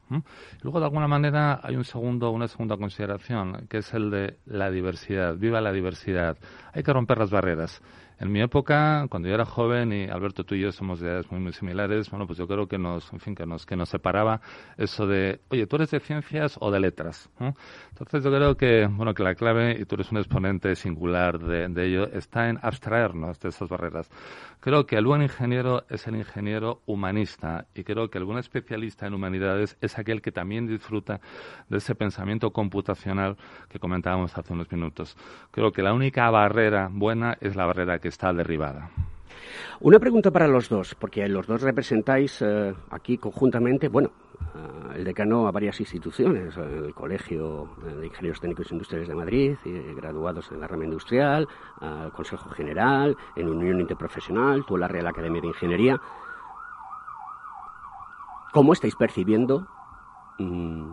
Luego, 0.61 0.79
de 0.79 0.85
alguna 0.85 1.07
manera, 1.07 1.59
hay 1.63 1.75
un 1.75 1.83
segundo, 1.83 2.31
una 2.31 2.47
segunda 2.47 2.77
consideración, 2.77 3.67
que 3.69 3.77
es 3.77 3.93
el 3.93 4.09
de 4.09 4.37
la 4.45 4.71
diversidad. 4.71 5.35
Viva 5.37 5.61
la 5.61 5.71
diversidad. 5.71 6.37
Hay 6.73 6.83
que 6.83 6.93
romper 6.93 7.17
las 7.19 7.29
barreras 7.29 7.81
En 8.23 8.31
mi 8.31 8.39
época, 8.39 9.05
cuando 9.09 9.27
yo 9.27 9.35
era 9.35 9.43
joven, 9.43 9.91
y 9.91 10.05
Alberto, 10.05 10.45
tú 10.45 10.55
y 10.55 10.61
yo 10.61 10.71
somos 10.71 11.01
de 11.01 11.09
edades 11.09 11.29
muy, 11.29 11.41
muy 11.41 11.51
similares, 11.51 12.09
bueno, 12.09 12.25
pues 12.25 12.39
yo 12.39 12.47
creo 12.47 12.69
que 12.69 12.77
nos, 12.77 13.11
en 13.11 13.19
fin, 13.19 13.35
que 13.35 13.45
nos, 13.45 13.65
que 13.65 13.75
nos 13.75 13.89
separaba 13.89 14.39
eso 14.77 15.05
de, 15.05 15.41
oye, 15.49 15.67
tú 15.67 15.75
eres 15.75 15.91
de 15.91 15.99
ciencias 15.99 16.55
o 16.61 16.71
de 16.71 16.79
letras. 16.79 17.29
Entonces 17.89 18.23
yo 18.23 18.31
creo 18.31 18.55
que, 18.55 18.87
bueno, 18.89 19.13
que 19.13 19.23
la 19.23 19.35
clave, 19.35 19.75
y 19.77 19.83
tú 19.83 19.95
eres 19.95 20.09
un 20.13 20.19
exponente 20.19 20.73
singular 20.77 21.37
de, 21.37 21.67
de 21.67 21.85
ello, 21.85 22.07
está 22.13 22.47
en 22.47 22.59
abstraernos 22.61 23.41
de 23.41 23.49
esas 23.49 23.67
barreras. 23.67 24.09
Creo 24.61 24.85
que 24.85 24.95
el 24.95 25.05
buen 25.05 25.21
ingeniero 25.21 25.83
es 25.89 26.07
el 26.07 26.15
ingeniero 26.15 26.81
humanista 26.85 27.65
y 27.75 27.83
creo 27.83 28.09
que 28.09 28.19
el 28.19 28.23
buen 28.23 28.37
especialista 28.37 29.05
en 29.05 29.13
humanidades 29.13 29.75
es 29.81 29.99
aquel 29.99 30.21
que 30.21 30.31
también 30.31 30.67
disfruta 30.67 31.19
de 31.67 31.79
ese 31.79 31.95
pensamiento 31.95 32.51
computacional 32.51 33.35
que 33.67 33.79
comentábamos 33.79 34.37
hace 34.37 34.53
unos 34.53 34.71
minutos. 34.71 35.17
Creo 35.51 35.73
que 35.73 35.81
la 35.81 35.91
única 35.91 36.29
barrera 36.29 36.87
buena 36.89 37.37
es 37.41 37.57
la 37.57 37.65
barrera 37.65 37.99
que 37.99 38.12
está 38.13 38.31
derribada. 38.31 38.91
Una 39.81 39.99
pregunta 39.99 40.31
para 40.31 40.47
los 40.47 40.69
dos, 40.69 40.95
porque 40.95 41.27
los 41.27 41.47
dos 41.47 41.61
representáis 41.61 42.41
eh, 42.41 42.73
aquí 42.91 43.17
conjuntamente, 43.17 43.89
bueno, 43.89 44.11
eh, 44.55 44.97
el 44.97 45.03
decano 45.03 45.47
a 45.47 45.51
varias 45.51 45.79
instituciones, 45.79 46.55
el 46.55 46.93
Colegio 46.93 47.69
de 47.83 48.05
Ingenieros 48.05 48.39
Técnicos 48.39 48.71
Industriales 48.71 49.09
de 49.09 49.15
Madrid, 49.15 49.55
graduados 49.95 50.51
en 50.51 50.61
la 50.61 50.67
rama 50.67 50.85
industrial, 50.85 51.47
al 51.81 52.11
Consejo 52.11 52.49
General, 52.51 53.17
en 53.35 53.49
Unión 53.49 53.81
Interprofesional, 53.81 54.63
tú 54.65 54.77
la 54.77 54.87
Real 54.87 55.07
Academia 55.07 55.41
de 55.41 55.47
Ingeniería. 55.47 55.99
¿Cómo 58.53 58.73
estáis 58.73 58.95
percibiendo 58.95 59.67
mm, 60.37 60.91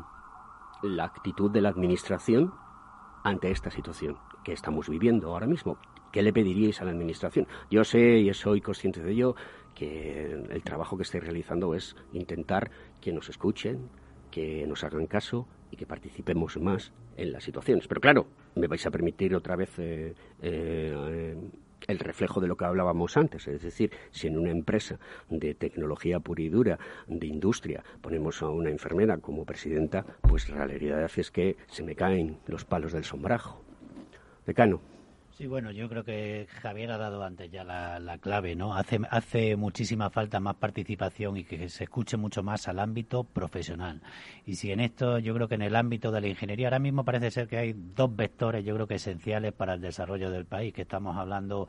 la 0.83 1.05
actitud 1.05 1.51
de 1.51 1.61
la 1.61 1.68
Administración 1.68 2.55
ante 3.23 3.51
esta 3.51 3.71
situación 3.71 4.16
que 4.43 4.53
estamos 4.55 4.89
viviendo 4.89 5.29
ahora 5.29 5.47
mismo? 5.47 5.77
¿Qué 6.13 6.23
le 6.23 6.33
pediríais 6.33 6.81
a 6.81 6.85
la 6.85 6.91
Administración? 6.91 7.47
Yo 7.71 7.85
sé 7.85 8.19
y 8.19 8.35
soy 8.35 8.61
consciente 8.61 9.01
de 9.01 9.13
ello 9.13 9.37
que 9.75 10.33
el 10.51 10.63
trabajo 10.63 10.97
que 10.97 11.05
estáis 11.05 11.23
realizando 11.23 11.75
es 11.75 11.95
intentar 12.13 12.71
que 13.01 13.13
nos 13.13 13.29
escuchen, 13.29 13.89
que 14.31 14.67
nos 14.67 14.83
hagan 14.83 15.07
caso 15.07 15.47
y 15.71 15.77
que 15.77 15.87
participemos 15.87 16.57
más 16.57 16.93
en 17.17 17.33
las 17.33 17.45
situaciones. 17.45 17.87
Pero 17.87 18.01
claro, 18.01 18.27
me 18.57 18.67
vais 18.67 18.85
a 18.87 18.91
permitir 18.91 19.35
otra 19.37 19.55
vez 19.55 19.79
eh, 19.79 20.15
eh, 20.43 21.37
el 21.87 21.99
reflejo 21.99 22.41
de 22.41 22.49
lo 22.49 22.57
que 22.57 22.65
hablábamos 22.65 23.17
antes. 23.17 23.47
Es 23.47 23.63
decir, 23.63 23.93
si 24.11 24.27
en 24.27 24.37
una 24.39 24.51
empresa 24.51 24.99
de 25.29 25.55
tecnología 25.55 26.19
pura 26.19 26.43
y 26.43 26.49
dura, 26.49 26.79
de 27.07 27.27
industria, 27.27 27.85
ponemos 28.01 28.43
a 28.43 28.49
una 28.49 28.71
enfermera 28.71 29.19
como 29.19 29.45
presidenta, 29.45 30.05
pues 30.23 30.49
la 30.51 30.67
realidad 30.67 31.09
es 31.17 31.31
que 31.31 31.57
se 31.69 31.85
me 31.85 31.95
caen 31.95 32.39
los 32.47 32.65
palos 32.65 32.93
del 32.93 33.05
sombrajo. 33.05 33.63
Decano. 34.45 34.81
Sí, 35.41 35.47
bueno, 35.47 35.70
yo 35.70 35.88
creo 35.88 36.05
que 36.05 36.47
Javier 36.61 36.91
ha 36.91 36.99
dado 36.99 37.24
antes 37.24 37.51
ya 37.51 37.64
la, 37.64 38.18
clave, 38.18 38.55
¿no? 38.55 38.74
Hace, 38.74 39.01
hace 39.09 39.57
muchísima 39.57 40.11
falta 40.11 40.38
más 40.38 40.57
participación 40.57 41.38
y 41.38 41.45
que 41.45 41.70
se 41.70 41.84
escuche 41.84 42.18
mucho 42.18 42.43
más 42.43 42.68
al 42.68 42.78
ámbito 42.78 43.24
profesional. 43.24 44.03
Y 44.45 44.57
si 44.57 44.70
en 44.70 44.80
esto, 44.80 45.18
yo 45.18 45.32
creo 45.32 45.49
que 45.49 45.55
en 45.55 45.62
el 45.62 45.76
ámbito 45.76 46.11
de 46.11 46.20
la 46.20 46.28
ingeniería, 46.28 46.66
ahora 46.66 46.78
mismo 46.78 47.07
parece 47.07 47.30
ser 47.30 47.49
que 47.49 47.57
hay 47.57 47.72
dos 47.74 48.14
vectores, 48.14 48.66
yo 48.66 48.74
creo 48.74 48.86
que 48.86 48.97
esenciales 48.97 49.55
para 49.55 49.72
el 49.72 49.80
desarrollo 49.80 50.30
del 50.30 50.45
país, 50.45 50.74
que 50.74 50.82
estamos 50.82 51.16
hablando, 51.16 51.68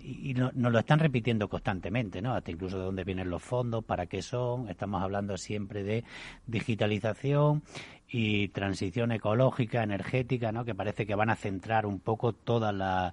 y, 0.00 0.34
nos 0.34 0.54
lo 0.54 0.78
están 0.78 1.00
repitiendo 1.00 1.48
constantemente, 1.48 2.22
¿no? 2.22 2.32
Hasta 2.34 2.52
incluso 2.52 2.78
de 2.78 2.84
dónde 2.84 3.02
vienen 3.02 3.28
los 3.28 3.42
fondos, 3.42 3.84
para 3.84 4.06
qué 4.06 4.22
son, 4.22 4.68
estamos 4.68 5.02
hablando 5.02 5.36
siempre 5.36 5.82
de 5.82 6.04
digitalización 6.46 7.64
y 8.12 8.48
transición 8.48 9.12
ecológica, 9.12 9.82
energética, 9.82 10.50
¿no? 10.50 10.64
que 10.64 10.74
parece 10.74 11.06
que 11.06 11.14
van 11.14 11.30
a 11.30 11.36
centrar 11.36 11.86
un 11.86 12.00
poco 12.00 12.32
toda 12.32 12.72
la, 12.72 13.12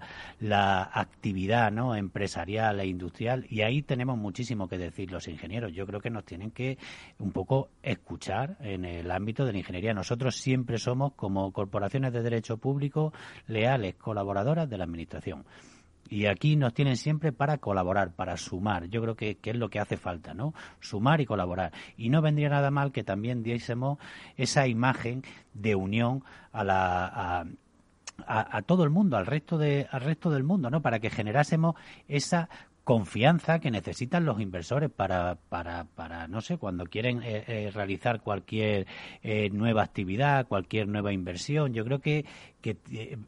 actividad 0.91 1.71
¿no? 1.71 1.95
empresarial 1.95 2.79
e 2.79 2.87
industrial. 2.87 3.45
Y 3.49 3.61
ahí 3.61 3.83
tenemos 3.83 4.17
muchísimo 4.17 4.67
que 4.67 4.77
decir 4.77 5.11
los 5.11 5.27
ingenieros. 5.27 5.73
Yo 5.73 5.85
creo 5.85 6.01
que 6.01 6.09
nos 6.09 6.25
tienen 6.25 6.51
que 6.51 6.77
un 7.19 7.31
poco 7.31 7.69
escuchar 7.83 8.57
en 8.61 8.85
el 8.85 9.11
ámbito 9.11 9.45
de 9.45 9.51
la 9.51 9.59
ingeniería. 9.59 9.93
Nosotros 9.93 10.35
siempre 10.35 10.79
somos, 10.79 11.13
como 11.13 11.51
corporaciones 11.51 12.11
de 12.13 12.23
derecho 12.23 12.57
público, 12.57 13.13
leales 13.47 13.95
colaboradoras 13.95 14.69
de 14.69 14.77
la 14.77 14.85
Administración. 14.85 15.45
Y 16.09 16.25
aquí 16.25 16.55
nos 16.55 16.73
tienen 16.73 16.97
siempre 16.97 17.31
para 17.31 17.57
colaborar, 17.57 18.13
para 18.13 18.37
sumar. 18.37 18.85
Yo 18.85 19.01
creo 19.01 19.15
que, 19.15 19.37
es 19.41 19.55
lo 19.55 19.69
que 19.69 19.79
hace 19.79 19.97
falta, 19.97 20.33
¿no? 20.33 20.53
Sumar 20.79 21.21
y 21.21 21.25
colaborar. 21.25 21.71
Y 21.97 22.09
no 22.09 22.21
vendría 22.21 22.49
nada 22.49 22.71
mal 22.71 22.91
que 22.91 23.03
también 23.03 23.43
diésemos 23.43 23.97
esa 24.35 24.67
imagen 24.67 25.23
de 25.53 25.75
unión 25.75 26.23
a 26.51 26.63
la. 26.63 27.47
A, 28.25 28.63
todo 28.63 28.83
el 28.83 28.89
mundo, 28.89 29.15
al 29.15 29.27
resto 29.27 29.59
de, 29.59 29.87
al 29.91 30.01
resto 30.01 30.31
del 30.31 30.43
mundo, 30.43 30.71
¿no? 30.71 30.81
Para 30.81 30.97
que 30.99 31.11
generásemos 31.11 31.75
esa 32.07 32.49
confianza 32.88 33.59
que 33.59 33.69
necesitan 33.69 34.23
los 34.23 34.39
inversores 34.39 34.89
para, 34.89 35.35
para, 35.35 35.83
para 35.93 36.29
no 36.29 36.39
sé, 36.39 36.57
cuando 36.57 36.85
quieren 36.85 37.21
eh, 37.21 37.43
eh, 37.45 37.71
realizar 37.73 38.21
cualquier 38.21 38.88
eh, 39.23 39.49
nueva 39.49 39.83
actividad, 39.83 40.47
cualquier 40.47 40.88
nueva 40.88 41.11
inversión. 41.11 41.73
Yo 41.73 41.83
creo 41.83 41.99
que, 41.99 42.23
que 42.61 42.77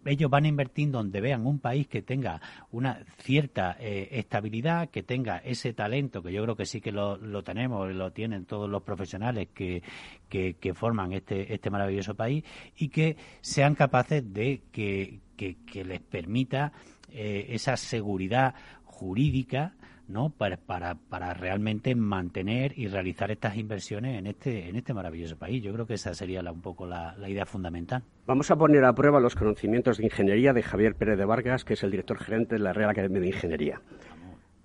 ellos 0.06 0.32
van 0.32 0.46
a 0.46 0.48
invertir 0.48 0.92
donde 0.92 1.20
vean 1.20 1.46
un 1.46 1.60
país 1.60 1.90
que 1.90 2.02
tenga 2.02 2.40
una 2.72 3.04
cierta 3.18 3.74
estabilidad, 3.82 4.92
que 4.92 5.04
tenga 5.04 5.40
ese 5.40 5.74
talento, 5.74 6.24
que 6.24 6.32
yo 6.32 6.42
creo 6.44 6.56
que 6.56 6.66
sí 6.66 6.80
que 6.80 6.94
lo, 6.94 7.18
lo 7.18 7.44
tenemos, 7.44 7.94
lo 7.94 8.14
tienen 8.14 8.46
todos 8.46 8.70
los 8.70 8.84
profesionales 8.84 9.50
que, 9.54 9.84
que, 10.30 10.74
forman 10.74 11.12
este, 11.12 11.54
este 11.54 11.70
maravilloso 11.70 12.16
país 12.16 12.46
y 12.78 12.88
que 12.88 13.18
sean 13.42 13.76
capaces 13.76 14.24
de 14.34 14.62
que, 14.72 15.20
que 15.36 15.84
les 15.84 16.00
permita 16.00 16.72
esa 17.12 17.76
seguridad 17.76 18.54
jurídica 19.00 19.74
¿no? 20.10 20.32
Para, 20.32 20.58
para, 20.58 20.96
para, 20.96 21.34
realmente 21.36 21.94
mantener 21.94 22.78
y 22.78 22.88
realizar 22.88 23.30
estas 23.30 23.56
inversiones 23.58 24.18
en 24.18 24.26
este, 24.26 24.68
en 24.68 24.76
este 24.76 24.92
maravilloso 24.92 25.38
país. 25.38 25.64
Yo 25.64 25.72
creo 25.72 25.86
que 25.86 25.94
esa 25.94 26.16
sería 26.16 26.42
un 26.52 26.62
poco 26.62 26.88
la, 26.88 27.16
idea 27.28 27.46
fundamental. 27.46 28.02
Vamos 28.26 28.50
a 28.50 28.56
poner 28.56 28.84
a 28.86 28.94
prueba 28.94 29.20
los 29.20 29.36
conocimientos 29.36 30.00
de 30.00 30.06
ingeniería 30.06 30.52
de 30.52 30.64
Javier 30.64 30.96
Pérez 30.96 31.18
de 31.18 31.26
Vargas, 31.26 31.64
que 31.64 31.74
es 31.74 31.84
el 31.84 31.92
director 31.92 32.18
gerente 32.18 32.56
de 32.56 32.60
la 32.60 32.74
Real 32.74 32.90
Academia 32.90 33.22
de 33.22 33.28
Ingeniería. 33.28 33.82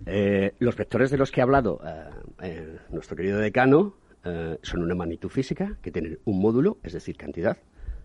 Eh, 0.07 0.55
los 0.61 0.77
vectores 0.77 1.11
de 1.11 1.19
los 1.19 1.31
que 1.31 1.43
ha 1.43 1.45
hablado 1.45 1.81
eh, 1.87 2.05
eh, 2.43 2.79
nuestro 2.91 3.17
querido 3.17 3.39
decano 3.39 3.97
son 4.63 4.83
una 4.83 4.95
magnitud 4.95 5.29
física, 5.29 5.77
que 5.83 5.91
tienen 5.91 6.19
un 6.25 6.41
módulo, 6.41 6.79
es 6.83 6.95
decir, 6.95 7.15
cantidad, 7.15 7.59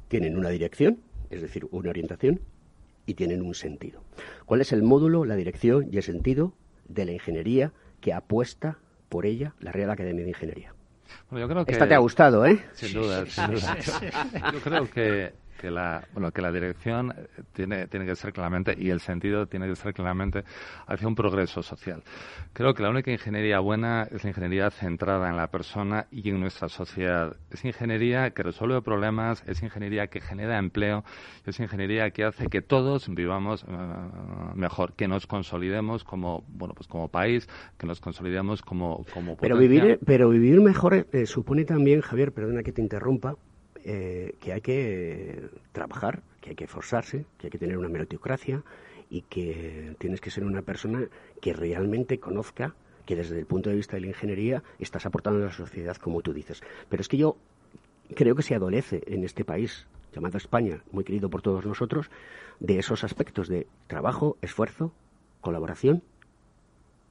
tienen 0.10 0.38
una 0.38 0.50
dirección, 0.50 1.00
es 1.30 1.42
decir, 1.42 1.66
una 1.72 1.92
orientación, 1.92 2.42
y 3.10 3.16
tienen 3.16 3.41
un 3.41 3.55
sentido. 3.55 4.03
¿Cuál 4.45 4.62
es 4.62 4.72
el 4.72 4.84
módulo, 4.84 5.26
la 5.26 5.36
dirección 5.36 5.88
y 5.91 5.97
el 5.97 6.03
sentido 6.03 6.53
de 6.88 7.05
la 7.05 7.12
ingeniería 7.12 7.74
que 8.01 8.14
apuesta 8.14 8.78
por 9.10 9.26
ella 9.26 9.55
la 9.60 9.72
Real 9.72 9.89
Academia 9.89 10.24
de 10.24 10.30
Ingeniería? 10.30 10.76
Bueno, 11.32 11.47
yo 11.47 11.51
creo 11.51 11.66
que... 11.66 11.72
Esta 11.72 11.88
te 11.88 11.95
ha 11.95 11.97
gustado, 11.97 12.45
¿eh? 12.45 12.64
Sin 12.74 12.93
duda, 12.93 13.26
sin 13.26 13.47
duda. 13.47 13.78
Yo 14.53 14.60
creo 14.60 14.89
que 14.91 15.34
que 15.60 15.70
la, 15.70 16.07
bueno, 16.14 16.32
que 16.32 16.41
la 16.41 16.51
dirección 16.51 17.14
tiene, 17.53 17.88
tiene 17.88 18.05
que 18.05 18.16
ser 18.16 18.32
claramente, 18.32 18.74
y 18.78 18.89
el 18.89 19.01
sentido 19.01 19.45
tiene 19.45 19.68
que 19.68 19.76
ser 19.76 19.93
claramente 19.93 20.43
hacia 20.88 21.07
un 21.07 21.16
progreso 21.16 21.62
social. 21.62 22.01
Creo 22.53 22.74
que 22.74 22.82
la 22.82 22.89
única 22.89 23.12
ingeniería 23.12 23.60
buena 23.60 24.03
es 24.10 24.24
la 24.24 24.30
ingeniería 24.30 24.70
centrada 24.72 25.30
en 25.30 25.36
la 25.36 25.47
persona 25.47 26.07
y 26.12 26.30
en 26.30 26.39
nuestra 26.39 26.70
sociedad. 26.70 27.36
Es 27.51 27.66
ingeniería 27.66 28.32
que 28.32 28.41
resuelve 28.41 28.82
problemas, 28.82 29.43
es 29.47 29.62
ingeniería 29.62 30.07
que 30.07 30.22
genera 30.22 30.57
empleo, 30.57 31.03
es 31.45 31.60
ingeniería 31.60 32.10
que 32.12 32.24
hace 32.24 32.47
que 32.47 32.62
todos 32.62 33.14
vivamos 33.14 33.66
eh, 33.68 33.76
mejor, 34.55 34.93
que 34.93 35.07
nos 35.07 35.28
consolidemos 35.28 36.05
como, 36.05 36.45
bueno, 36.47 36.74
pues 36.74 36.88
como 36.88 37.10
país, 37.10 37.49
que 37.78 37.86
nos 37.86 37.99
consolidemos 37.99 38.62
como, 38.62 39.05
como 39.14 39.36
pero 39.36 39.57
vivir, 39.57 39.99
pero 40.05 40.30
vivir 40.30 40.62
mejor 40.62 41.05
eh, 41.12 41.26
supone 41.26 41.66
también, 41.66 41.99
Javier, 41.99 42.32
perdona 42.32 42.64
que 42.64 42.72
te 42.72 42.82
interrumpa, 42.82 43.36
eh, 43.92 44.36
que 44.40 44.54
hay 44.54 44.62
que 44.62 45.50
trabajar, 45.72 46.22
que 46.42 46.52
hay 46.52 46.56
que 46.56 46.66
esforzarse, 46.66 47.26
que 47.40 47.48
hay 47.48 47.50
que 47.50 47.58
tener 47.58 47.76
una 47.76 47.90
meritocracia 47.90 48.62
y 49.10 49.24
que 49.24 49.96
tienes 49.98 50.22
que 50.22 50.30
ser 50.30 50.44
una 50.44 50.62
persona 50.62 51.08
que 51.42 51.54
realmente 51.54 52.20
conozca 52.20 52.76
que 53.08 53.16
desde 53.16 53.40
el 53.40 53.48
punto 53.48 53.72
de 53.72 53.78
vista 53.78 53.96
de 53.96 54.02
la 54.02 54.08
ingeniería 54.10 54.62
estás 54.78 55.08
aportando 55.08 55.42
a 55.42 55.48
la 55.48 55.52
sociedad 55.52 55.98
como 55.98 56.22
tú 56.22 56.34
dices. 56.34 56.62
Pero 56.88 57.02
es 57.02 57.08
que 57.08 57.18
yo 57.18 57.36
creo 58.14 58.36
que 58.36 58.44
se 58.44 58.54
adolece 58.54 59.02
en 59.08 59.24
este 59.24 59.44
país 59.44 59.88
llamado 60.14 60.38
España, 60.38 60.84
muy 60.92 61.04
querido 61.04 61.32
por 61.32 61.42
todos 61.42 61.66
nosotros, 61.66 62.12
de 62.60 62.78
esos 62.78 63.04
aspectos 63.04 63.48
de 63.48 63.66
trabajo, 63.88 64.38
esfuerzo, 64.44 64.94
colaboración 65.42 66.04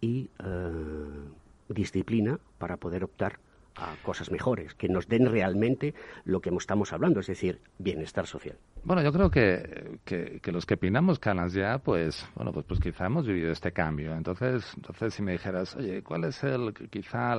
y 0.01 0.31
eh, 0.45 1.25
disciplina 1.69 2.39
para 2.59 2.77
poder 2.77 3.03
optar 3.03 3.41
a 3.79 3.95
cosas 4.03 4.31
mejores, 4.31 4.75
que 4.75 4.89
nos 4.89 5.09
den 5.09 5.27
realmente 5.27 5.95
lo 6.25 6.41
que 6.41 6.51
estamos 6.59 6.93
hablando, 6.93 7.21
es 7.21 7.27
decir, 7.27 7.61
bienestar 7.79 8.27
social. 8.27 8.57
Bueno, 8.85 9.03
yo 9.03 9.13
creo 9.13 9.31
que, 9.31 9.99
que, 10.05 10.53
los 10.53 10.67
que 10.67 10.77
pinamos 10.77 11.19
canas 11.19 11.53
ya, 11.53 11.79
pues, 11.79 12.27
bueno, 12.35 12.53
pues, 12.53 12.67
pues 12.67 12.81
quizá 12.81 13.07
hemos 13.07 13.27
vivido 13.27 13.53
este 13.53 13.73
cambio. 13.73 14.15
Entonces, 14.15 14.73
entonces 14.77 15.15
si 15.15 15.23
me 15.23 15.33
dijeras, 15.33 15.77
oye, 15.77 16.03
¿cuál 16.03 16.25
es 16.25 16.43
el, 16.43 16.73
quizá 16.91 17.35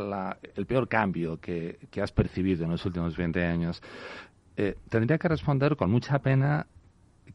el 0.55 0.65
peor 0.65 0.87
cambio 0.87 1.39
que, 1.39 1.79
que 1.91 2.01
has 2.01 2.11
percibido 2.11 2.65
en 2.65 2.71
los 2.71 2.85
últimos 2.85 3.17
20 3.17 3.43
años? 3.43 3.81
Eh, 4.57 4.75
tendría 4.89 5.17
que 5.17 5.27
responder 5.27 5.75
con 5.75 5.89
mucha 5.89 6.19
pena 6.19 6.67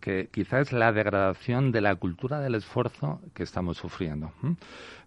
que 0.05 0.29
quizá 0.31 0.61
es 0.61 0.71
la 0.71 0.93
degradación 0.93 1.73
de 1.73 1.81
la 1.81 1.95
cultura 1.97 2.39
del 2.39 2.57
esfuerzo 2.57 3.23
que 3.33 3.43
estamos 3.43 3.79
sufriendo. 3.79 4.33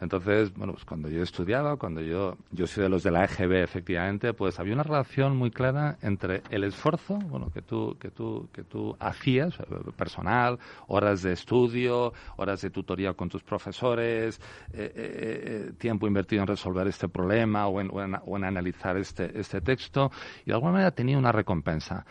Entonces, 0.02 0.52
bueno, 0.56 0.74
pues 0.74 0.86
cuando 0.86 1.08
yo 1.08 1.22
estudiaba, 1.22 1.78
cuando 1.78 2.02
yo, 2.02 2.36
yo 2.50 2.66
soy 2.66 2.82
de 2.82 2.90
los 2.90 3.04
de 3.04 3.12
la 3.12 3.24
EGB, 3.26 3.62
efectivamente, 3.62 4.34
pues 4.34 4.60
había 4.60 4.74
una 4.74 4.82
relación 4.82 5.38
muy 5.38 5.52
clara 5.52 6.00
entre 6.02 6.42
el 6.50 6.64
esfuerzo, 6.64 7.20
bueno, 7.30 7.52
que 7.54 7.62
tú, 7.62 7.96
que 8.00 8.10
tú, 8.10 8.50
que 8.52 8.64
tú 8.64 8.98
hacías, 9.00 9.60
eh, 9.60 9.66
personal, 9.96 10.58
horas 10.88 11.22
de 11.22 11.34
estudio, 11.34 12.12
horas 12.38 12.62
de 12.62 12.72
tutoría 12.72 13.14
con 13.14 13.30
tus 13.30 13.44
profesores, 13.44 14.42
eh, 14.74 14.92
eh, 14.96 15.72
tiempo 15.78 16.08
invertido 16.08 16.42
en 16.42 16.48
resolver 16.48 16.88
este 16.88 17.08
problema 17.08 17.68
o 17.68 17.82
en, 17.82 17.92
o 17.92 18.36
en 18.36 18.44
analizar 18.44 18.98
este, 18.98 19.40
este 19.40 19.62
texto, 19.62 20.10
y 20.44 20.46
de 20.46 20.54
alguna 20.54 20.72
manera 20.72 20.90
tenía 20.90 21.20
una 21.20 21.32
recompensa. 21.32 22.04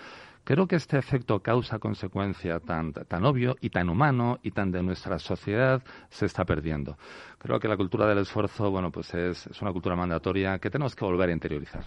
Creo 0.46 0.68
que 0.68 0.76
este 0.76 0.96
efecto 0.96 1.40
causa-consecuencia 1.40 2.60
tan, 2.60 2.92
tan 2.92 3.24
obvio 3.24 3.56
y 3.60 3.70
tan 3.70 3.88
humano 3.88 4.38
y 4.44 4.52
tan 4.52 4.70
de 4.70 4.80
nuestra 4.80 5.18
sociedad 5.18 5.82
se 6.08 6.26
está 6.26 6.44
perdiendo. 6.44 6.96
Creo 7.38 7.58
que 7.58 7.66
la 7.66 7.76
cultura 7.76 8.06
del 8.06 8.18
esfuerzo, 8.18 8.70
bueno, 8.70 8.92
pues 8.92 9.12
es, 9.12 9.48
una 9.60 9.72
cultura 9.72 9.96
mandatoria 9.96 10.60
que 10.60 10.70
tenemos 10.70 10.94
que 10.94 11.04
volver 11.04 11.30
a 11.30 11.32
interiorizar. 11.32 11.84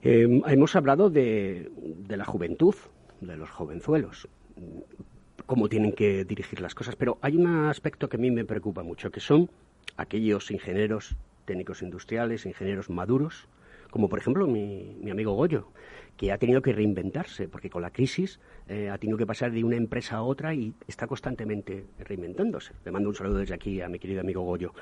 Em, 0.00 0.40
hemos 0.46 0.74
hablado 0.76 1.10
de, 1.10 1.70
de 1.76 2.16
la 2.16 2.24
juventud, 2.24 2.74
de 3.20 3.36
los 3.36 3.50
jovenzuelos, 3.50 4.26
cómo 5.44 5.68
tienen 5.68 5.92
que 5.92 6.24
dirigir 6.24 6.62
las 6.62 6.74
cosas, 6.74 6.96
pero 6.96 7.18
hay 7.20 7.36
un 7.36 7.68
aspecto 7.68 8.08
que 8.08 8.16
a 8.16 8.20
mí 8.20 8.30
me 8.30 8.46
preocupa 8.46 8.82
mucho, 8.82 9.10
que 9.10 9.20
son 9.20 9.50
aquellos 9.98 10.50
ingenieros 10.50 11.16
técnicos 11.44 11.82
industriales, 11.82 12.46
ingenieros 12.46 12.88
maduros, 12.88 13.46
como 13.90 14.08
por 14.08 14.20
ejemplo 14.20 14.46
mi, 14.46 14.96
mi 15.02 15.10
amigo 15.10 15.34
Goyo, 15.34 15.68
que 16.18 16.32
ha 16.32 16.36
tenido 16.36 16.60
que 16.60 16.72
reinventarse, 16.72 17.48
porque 17.48 17.70
con 17.70 17.80
la 17.80 17.92
crisis 17.92 18.40
eh, 18.66 18.90
ha 18.90 18.98
tenido 18.98 19.16
que 19.16 19.24
pasar 19.24 19.52
de 19.52 19.62
una 19.62 19.76
empresa 19.76 20.16
a 20.16 20.22
otra 20.22 20.52
y 20.52 20.74
está 20.88 21.06
constantemente 21.06 21.86
reinventándose. 22.00 22.74
Le 22.84 22.90
mando 22.90 23.08
un 23.08 23.14
saludo 23.14 23.38
desde 23.38 23.54
aquí 23.54 23.80
a 23.80 23.88
mi 23.88 24.00
querido 24.00 24.20
amigo 24.20 24.42
Goyo. 24.42 24.74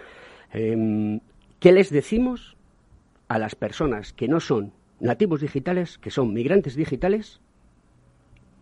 Em, 0.51 1.21
¿Qué 1.61 1.73
les 1.73 1.91
decimos 1.91 2.57
a 3.29 3.39
las 3.39 3.55
personas 3.55 4.15
que 4.15 4.29
no 4.29 4.41
son 4.41 4.73
nativos 4.99 5.43
digitales, 5.43 5.99
que 5.99 6.11
son 6.11 6.33
migrantes 6.33 6.75
digitales, 6.75 7.41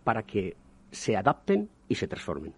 para 0.03 0.23
que 0.23 0.57
se 0.91 1.15
adapten 1.15 1.69
y 1.87 1.95
se 1.95 2.09
transformen? 2.09 2.53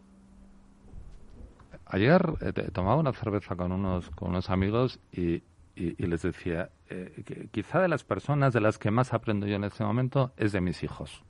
Ayer 1.86 2.22
eh, 2.42 2.54
tomaba 2.74 2.96
una 2.96 3.14
cerveza 3.14 3.56
con 3.56 3.72
unos, 3.72 4.10
con 4.10 4.30
unos 4.30 4.50
amigos 4.50 5.00
y, 5.12 5.44
y 5.76 6.08
les 6.08 6.24
decía, 6.24 6.72
eh, 6.90 7.50
quizá 7.52 7.80
de 7.82 7.88
las 7.88 8.04
personas 8.04 8.54
de 8.54 8.62
las 8.62 8.78
que 8.78 8.92
más 8.92 9.14
aprendo 9.14 9.48
yo 9.48 9.56
en 9.56 9.64
este 9.64 9.84
momento 9.84 10.32
es 10.38 10.52
de 10.52 10.62
mis 10.62 10.84
hijos. 10.84 11.24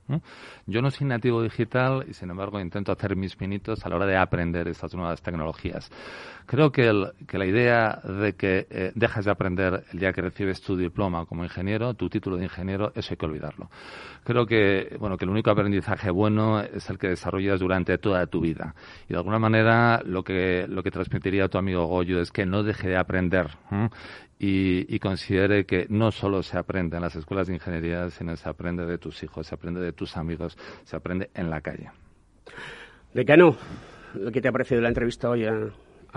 Yo 0.66 0.80
no 0.80 0.90
soy 0.90 1.06
nativo 1.06 1.42
digital 1.42 2.04
y, 2.08 2.14
sin 2.14 2.30
embargo, 2.30 2.60
intento 2.60 2.92
hacer 2.92 3.16
mis 3.16 3.36
pinitos 3.36 3.84
a 3.84 3.88
la 3.88 3.96
hora 3.96 4.06
de 4.06 4.16
aprender 4.16 4.68
estas 4.68 4.94
nuevas 4.94 5.20
tecnologías. 5.20 5.90
Creo 6.46 6.72
que, 6.72 6.90
la 6.92 7.46
idea 7.46 8.00
de 8.04 8.34
que 8.34 8.66
eh, 8.70 8.92
dejas 8.94 9.26
de 9.26 9.30
aprender 9.30 9.84
el 9.92 9.98
día 9.98 10.12
que 10.12 10.22
recibes 10.22 10.62
tu 10.62 10.76
diploma 10.76 11.26
como 11.26 11.44
ingeniero, 11.44 11.94
tu 11.94 12.08
título 12.08 12.36
de 12.36 12.44
ingeniero, 12.44 12.92
eso 12.94 13.08
hay 13.10 13.16
que 13.16 13.26
olvidarlo. 13.26 13.70
Creo 14.24 14.46
que, 14.46 14.96
bueno, 14.98 15.16
que 15.16 15.24
el 15.24 15.30
único 15.30 15.50
aprendizaje 15.50 16.10
bueno 16.10 16.60
es 16.60 16.88
el 16.88 16.98
que 16.98 17.08
desarrollas 17.08 17.60
durante 17.60 17.98
toda 17.98 18.26
tu 18.26 18.40
vida. 18.40 18.74
Y, 19.08 19.12
de 19.12 19.18
alguna 19.18 19.38
manera, 19.38 20.00
lo 20.04 20.22
que, 20.22 20.66
lo 20.68 20.82
que 20.82 20.90
transmitiría 20.90 21.44
a 21.44 21.48
tu 21.48 21.58
amigo 21.58 21.86
Goyo 21.86 22.20
es 22.20 22.30
que 22.30 22.46
no 22.46 22.62
deje 22.62 22.88
de 22.88 22.96
aprender 22.96 23.48
y 24.38 24.98
considere 25.00 25.47
que 25.66 25.86
no 25.88 26.10
solo 26.10 26.42
se 26.42 26.58
aprende 26.58 26.96
en 26.96 27.02
las 27.02 27.16
escuelas 27.16 27.46
de 27.46 27.54
ingeniería, 27.54 28.10
sino 28.10 28.36
se 28.36 28.48
aprende 28.48 28.86
de 28.86 28.98
tus 28.98 29.22
hijos, 29.22 29.46
se 29.46 29.54
aprende 29.54 29.80
de 29.80 29.92
tus 29.92 30.16
amigos, 30.16 30.56
se 30.84 30.96
aprende 30.96 31.30
en 31.34 31.50
la 31.50 31.60
calle. 31.60 31.90
Decano, 33.14 33.56
¿qué 34.32 34.40
te 34.40 34.48
ha 34.48 34.52
parecido 34.52 34.80
la 34.80 34.88
entrevista 34.88 35.30
hoy 35.30 35.44
a, 35.44 35.70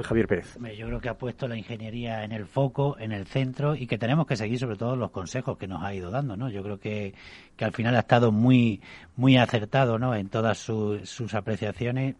Javier 0.03 0.27
Pérez? 0.27 0.57
Yo 0.77 0.87
creo 0.87 0.99
que 0.99 1.09
ha 1.09 1.17
puesto 1.17 1.47
la 1.47 1.57
ingeniería 1.57 2.23
en 2.23 2.31
el 2.31 2.45
foco, 2.45 2.97
en 2.99 3.11
el 3.11 3.25
centro 3.25 3.75
y 3.75 3.87
que 3.87 3.97
tenemos 3.97 4.25
que 4.25 4.35
seguir 4.35 4.57
sobre 4.57 4.75
todo 4.77 4.95
los 4.95 5.11
consejos 5.11 5.57
que 5.57 5.67
nos 5.67 5.83
ha 5.83 5.93
ido 5.93 6.09
dando, 6.11 6.35
¿no? 6.35 6.49
Yo 6.49 6.63
creo 6.63 6.79
que, 6.79 7.13
que 7.55 7.65
al 7.65 7.73
final 7.73 7.95
ha 7.95 7.99
estado 7.99 8.31
muy 8.31 8.81
muy 9.15 9.37
acertado, 9.37 9.99
¿no? 9.99 10.15
En 10.15 10.29
todas 10.29 10.57
sus 10.57 11.33
apreciaciones 11.33 12.15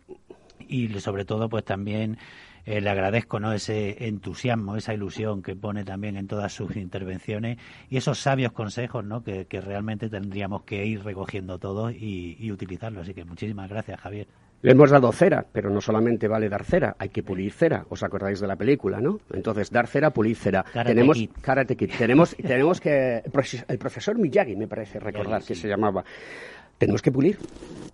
y 0.68 0.88
sobre 1.00 1.26
todo 1.26 1.50
pues 1.50 1.66
también 1.66 2.18
eh, 2.66 2.82
le 2.82 2.90
agradezco 2.90 3.40
¿no? 3.40 3.54
ese 3.54 4.08
entusiasmo, 4.08 4.76
esa 4.76 4.94
ilusión 4.94 5.42
que 5.42 5.56
pone 5.56 5.84
también 5.84 6.18
en 6.18 6.28
todas 6.28 6.54
sus 6.54 6.76
intervenciones 6.76 7.58
y 7.90 7.98
esos 7.98 8.20
sabios 8.20 8.52
consejos 8.52 9.04
¿no? 9.04 9.24
que, 9.24 9.46
realmente 9.62 10.10
tendríamos 10.10 10.64
que 10.64 10.86
ir 10.86 11.04
recogiendo 11.04 11.60
todos 11.60 11.94
y, 11.94 12.38
y 12.40 12.52
utilizarlos. 12.52 13.04
Así 13.04 13.14
que 13.14 13.26
muchísimas 13.26 13.70
gracias, 13.70 14.00
Javier. 14.00 14.28
Le 14.62 14.72
hemos 14.72 14.92
dado 14.92 15.12
cera, 15.12 15.46
pero 15.52 15.70
no 15.70 15.82
solamente 15.82 16.28
vale 16.28 16.48
dar 16.48 16.64
cera, 16.64 16.96
hay 17.00 17.10
que 17.10 17.24
pulir 17.24 17.52
cera. 17.52 17.86
¿Os 17.90 18.04
acordáis 18.04 18.40
de 18.40 18.48
la 18.48 18.56
película, 18.56 19.00
no? 19.00 19.20
Entonces, 19.34 19.72
dar 19.72 19.88
cera, 19.88 20.12
pulir 20.12 20.36
cera. 20.36 20.64
tenemos 20.86 21.18
Karate 21.42 21.76
Kid. 21.76 21.92
Tenemos, 21.98 22.36
tenemos 22.42 22.80
que 22.80 23.24
el 23.68 23.78
profesor 23.80 24.20
Miyagi, 24.20 24.56
me 24.56 24.68
parece 24.68 25.00
recordar 25.00 25.44
que 25.44 25.56
se 25.56 25.68
llamaba 25.68 26.04
tenemos 26.82 27.04
que 27.04 27.12
pulir. 27.12 27.38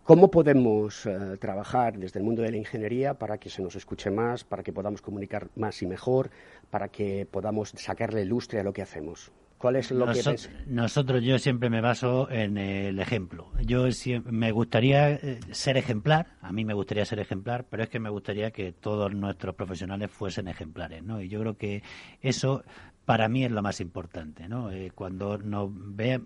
¿Cómo 0.03 0.31
podemos 0.31 1.05
eh, 1.05 1.35
trabajar 1.41 1.97
desde 1.97 2.19
el 2.19 2.25
mundo 2.25 2.41
de 2.41 2.51
la 2.51 2.57
ingeniería 2.57 3.15
para 3.15 3.37
que 3.37 3.49
se 3.49 3.61
nos 3.61 3.75
escuche 3.75 4.09
más, 4.09 4.45
para 4.45 4.63
que 4.63 4.71
podamos 4.71 5.01
comunicar 5.01 5.49
más 5.57 5.81
y 5.81 5.85
mejor, 5.85 6.29
para 6.69 6.87
que 6.87 7.27
podamos 7.29 7.73
sacarle 7.75 8.23
lustre 8.23 8.61
a 8.61 8.63
lo 8.63 8.71
que 8.71 8.81
hacemos? 8.81 9.33
¿Cuál 9.57 9.77
es 9.77 9.89
lo 9.89 10.05
que 10.05 10.21
Nosotros, 10.67 11.23
yo 11.23 11.39
siempre 11.39 11.69
me 11.69 11.81
baso 11.81 12.29
en 12.29 12.57
el 12.57 12.99
ejemplo. 12.99 13.51
Yo 13.65 13.85
me 14.25 14.51
gustaría 14.51 15.13
eh, 15.13 15.39
ser 15.51 15.77
ejemplar, 15.77 16.27
a 16.41 16.51
mí 16.51 16.63
me 16.63 16.75
gustaría 16.75 17.05
ser 17.05 17.19
ejemplar, 17.19 17.65
pero 17.67 17.83
es 17.83 17.89
que 17.89 17.99
me 17.99 18.09
gustaría 18.09 18.51
que 18.51 18.71
todos 18.71 19.13
nuestros 19.13 19.55
profesionales 19.55 20.11
fuesen 20.11 20.47
ejemplares, 20.47 21.03
¿no? 21.03 21.21
Y 21.21 21.29
yo 21.29 21.39
creo 21.39 21.57
que 21.57 21.81
eso 22.21 22.63
para 23.07 23.29
mí 23.29 23.45
es 23.45 23.51
lo 23.51 23.61
más 23.61 23.79
importante, 23.79 24.49
¿no? 24.49 24.69
Eh, 24.69 24.91
cuando 24.93 25.37
nos 25.37 25.69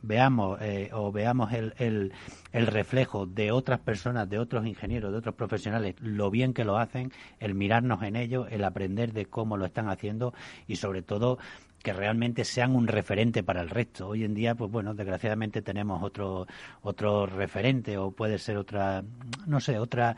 veamos 0.02 0.60
eh, 0.62 0.90
o 0.92 1.12
veamos 1.12 1.54
el, 1.54 1.74
el, 1.78 2.68
reflejo 2.68 3.28
de 3.28 3.52
otras 3.52 3.80
personas, 3.82 4.28
de 4.28 4.40
otros 4.40 4.66
ingenieros, 4.66 5.12
de 5.12 5.20
otros 5.20 5.36
profesionales, 5.36 5.94
lo 6.00 6.32
bien 6.32 6.56
que 6.56 6.66
lo 6.66 6.78
hacen, 6.78 7.12
el 7.40 7.54
mirarnos 7.54 8.02
en 8.02 8.16
ello, 8.16 8.48
el 8.48 8.64
aprender 8.64 9.14
de 9.14 9.28
cómo 9.28 9.58
lo 9.58 9.66
están 9.66 9.90
haciendo 9.90 10.34
y 10.68 10.78
sobre 10.78 11.04
todo 11.04 11.38
que 11.82 11.94
realmente 11.94 12.46
sean 12.46 12.76
un 12.76 12.88
referente 12.88 13.44
para 13.44 13.62
el 13.62 13.70
resto. 13.70 14.10
Hoy 14.10 14.24
en 14.24 14.34
día, 14.34 14.56
pues 14.56 14.72
bueno, 14.72 14.94
desgraciadamente 14.94 15.62
tenemos 15.62 16.04
otro 16.04 16.48
otro 16.82 17.26
referente 17.26 17.98
o 17.98 18.12
puede 18.12 18.38
ser 18.38 18.58
otra, 18.58 19.04
no 19.48 19.60
sé, 19.60 19.78
otra 19.80 20.16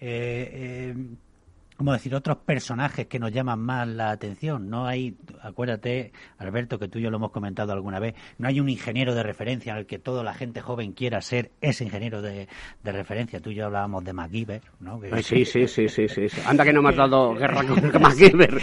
eh, 0.00 0.94
eh 0.94 1.16
como 1.78 1.92
decir, 1.92 2.12
otros 2.16 2.38
personajes 2.38 3.06
que 3.06 3.20
nos 3.20 3.30
llaman 3.30 3.60
más 3.60 3.86
la 3.86 4.10
atención. 4.10 4.68
No 4.68 4.86
hay, 4.86 5.16
acuérdate, 5.40 6.10
Alberto, 6.36 6.76
que 6.76 6.88
tú 6.88 6.98
y 6.98 7.02
yo 7.02 7.10
lo 7.10 7.18
hemos 7.18 7.30
comentado 7.30 7.72
alguna 7.72 8.00
vez, 8.00 8.16
no 8.36 8.48
hay 8.48 8.58
un 8.58 8.68
ingeniero 8.68 9.14
de 9.14 9.22
referencia 9.22 9.76
al 9.76 9.86
que 9.86 10.00
toda 10.00 10.24
la 10.24 10.34
gente 10.34 10.60
joven 10.60 10.90
quiera 10.90 11.20
ser 11.20 11.52
ese 11.60 11.84
ingeniero 11.84 12.20
de, 12.20 12.48
referencia. 12.82 13.38
Tú 13.38 13.50
y 13.50 13.54
yo 13.54 13.66
hablábamos 13.66 14.02
de 14.02 14.12
MacGyver, 14.12 14.62
¿no? 14.80 15.00
Sí, 15.22 15.44
sí, 15.44 15.68
sí, 15.68 15.88
sí, 15.88 16.08
sí, 16.08 16.26
Anda 16.46 16.64
que 16.64 16.72
no 16.72 16.82
me 16.82 16.88
has 16.88 16.96
dado 16.96 17.34
guerra 17.36 17.62
con 17.64 17.80
MacGyver. 18.02 18.60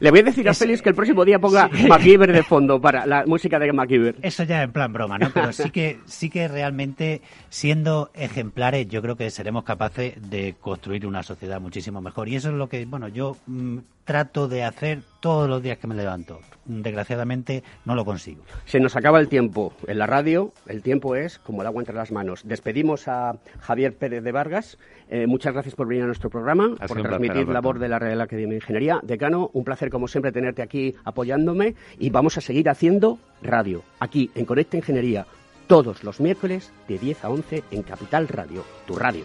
Le 0.00 0.10
voy 0.10 0.20
a 0.20 0.22
decir 0.22 0.48
a 0.48 0.54
Félix 0.54 0.80
que 0.80 0.88
el 0.88 0.94
próximo 0.94 1.22
día 1.22 1.38
ponga 1.38 1.68
MacGyver 1.68 2.32
de 2.32 2.42
fondo 2.42 2.80
para 2.80 3.04
la 3.04 3.26
música 3.26 3.58
de 3.58 3.70
MacGyver. 3.74 4.16
Eso 4.22 4.42
ya 4.44 4.62
en 4.62 4.72
plan 4.72 4.90
broma, 4.90 5.18
¿no? 5.18 5.28
Pero 5.34 5.52
sí 5.52 5.68
que, 5.70 6.00
sí 6.06 6.30
que 6.30 6.48
realmente, 6.48 7.20
siendo 7.50 8.10
ejemplares, 8.14 8.88
yo 8.88 9.02
creo 9.02 9.16
que 9.16 9.28
seremos 9.28 9.64
capaces 9.64 10.14
de 10.30 10.54
construir 10.58 11.06
una 11.06 11.22
sociedad 11.22 11.60
muchísimo 11.60 12.05
mejor. 12.06 12.28
Y 12.28 12.36
eso 12.36 12.48
es 12.48 12.54
lo 12.54 12.68
que, 12.68 12.86
bueno, 12.86 13.08
yo 13.08 13.36
mm, 13.46 13.78
trato 14.04 14.48
de 14.48 14.64
hacer 14.64 15.00
todos 15.20 15.48
los 15.50 15.62
días 15.62 15.78
que 15.78 15.86
me 15.86 15.94
levanto. 15.94 16.40
Desgraciadamente 16.64 17.62
no 17.84 17.94
lo 17.94 18.04
consigo. 18.04 18.42
Se 18.64 18.80
nos 18.80 18.96
acaba 18.96 19.20
el 19.20 19.28
tiempo. 19.28 19.72
En 19.86 19.98
la 19.98 20.06
radio 20.06 20.52
el 20.66 20.82
tiempo 20.82 21.14
es 21.16 21.38
como 21.38 21.60
el 21.60 21.66
agua 21.66 21.82
entre 21.82 21.94
las 21.94 22.12
manos. 22.12 22.42
Despedimos 22.44 23.08
a 23.08 23.36
Javier 23.60 23.94
Pérez 23.94 24.22
de 24.22 24.32
Vargas. 24.32 24.78
Eh, 25.08 25.26
muchas 25.26 25.52
gracias 25.52 25.74
por 25.74 25.86
venir 25.86 26.04
a 26.04 26.06
nuestro 26.06 26.30
programa, 26.30 26.74
por 26.88 27.02
transmitir 27.02 27.46
la 27.46 27.54
labor 27.54 27.78
de 27.78 27.88
la 27.88 27.98
Real 27.98 28.20
Academia 28.20 28.50
de 28.50 28.56
Ingeniería. 28.56 29.00
Decano, 29.02 29.50
un 29.52 29.64
placer 29.64 29.90
como 29.90 30.08
siempre 30.08 30.32
tenerte 30.32 30.62
aquí 30.62 30.94
apoyándome 31.04 31.74
y 31.98 32.10
vamos 32.10 32.38
a 32.38 32.40
seguir 32.40 32.68
haciendo 32.68 33.18
radio 33.42 33.82
aquí 34.00 34.30
en 34.34 34.44
Conecta 34.44 34.76
Ingeniería 34.76 35.26
todos 35.66 36.04
los 36.04 36.20
miércoles 36.20 36.72
de 36.88 36.98
10 36.98 37.24
a 37.24 37.28
11 37.30 37.64
en 37.70 37.82
Capital 37.82 38.28
Radio, 38.28 38.64
tu 38.86 38.96
radio. 38.96 39.24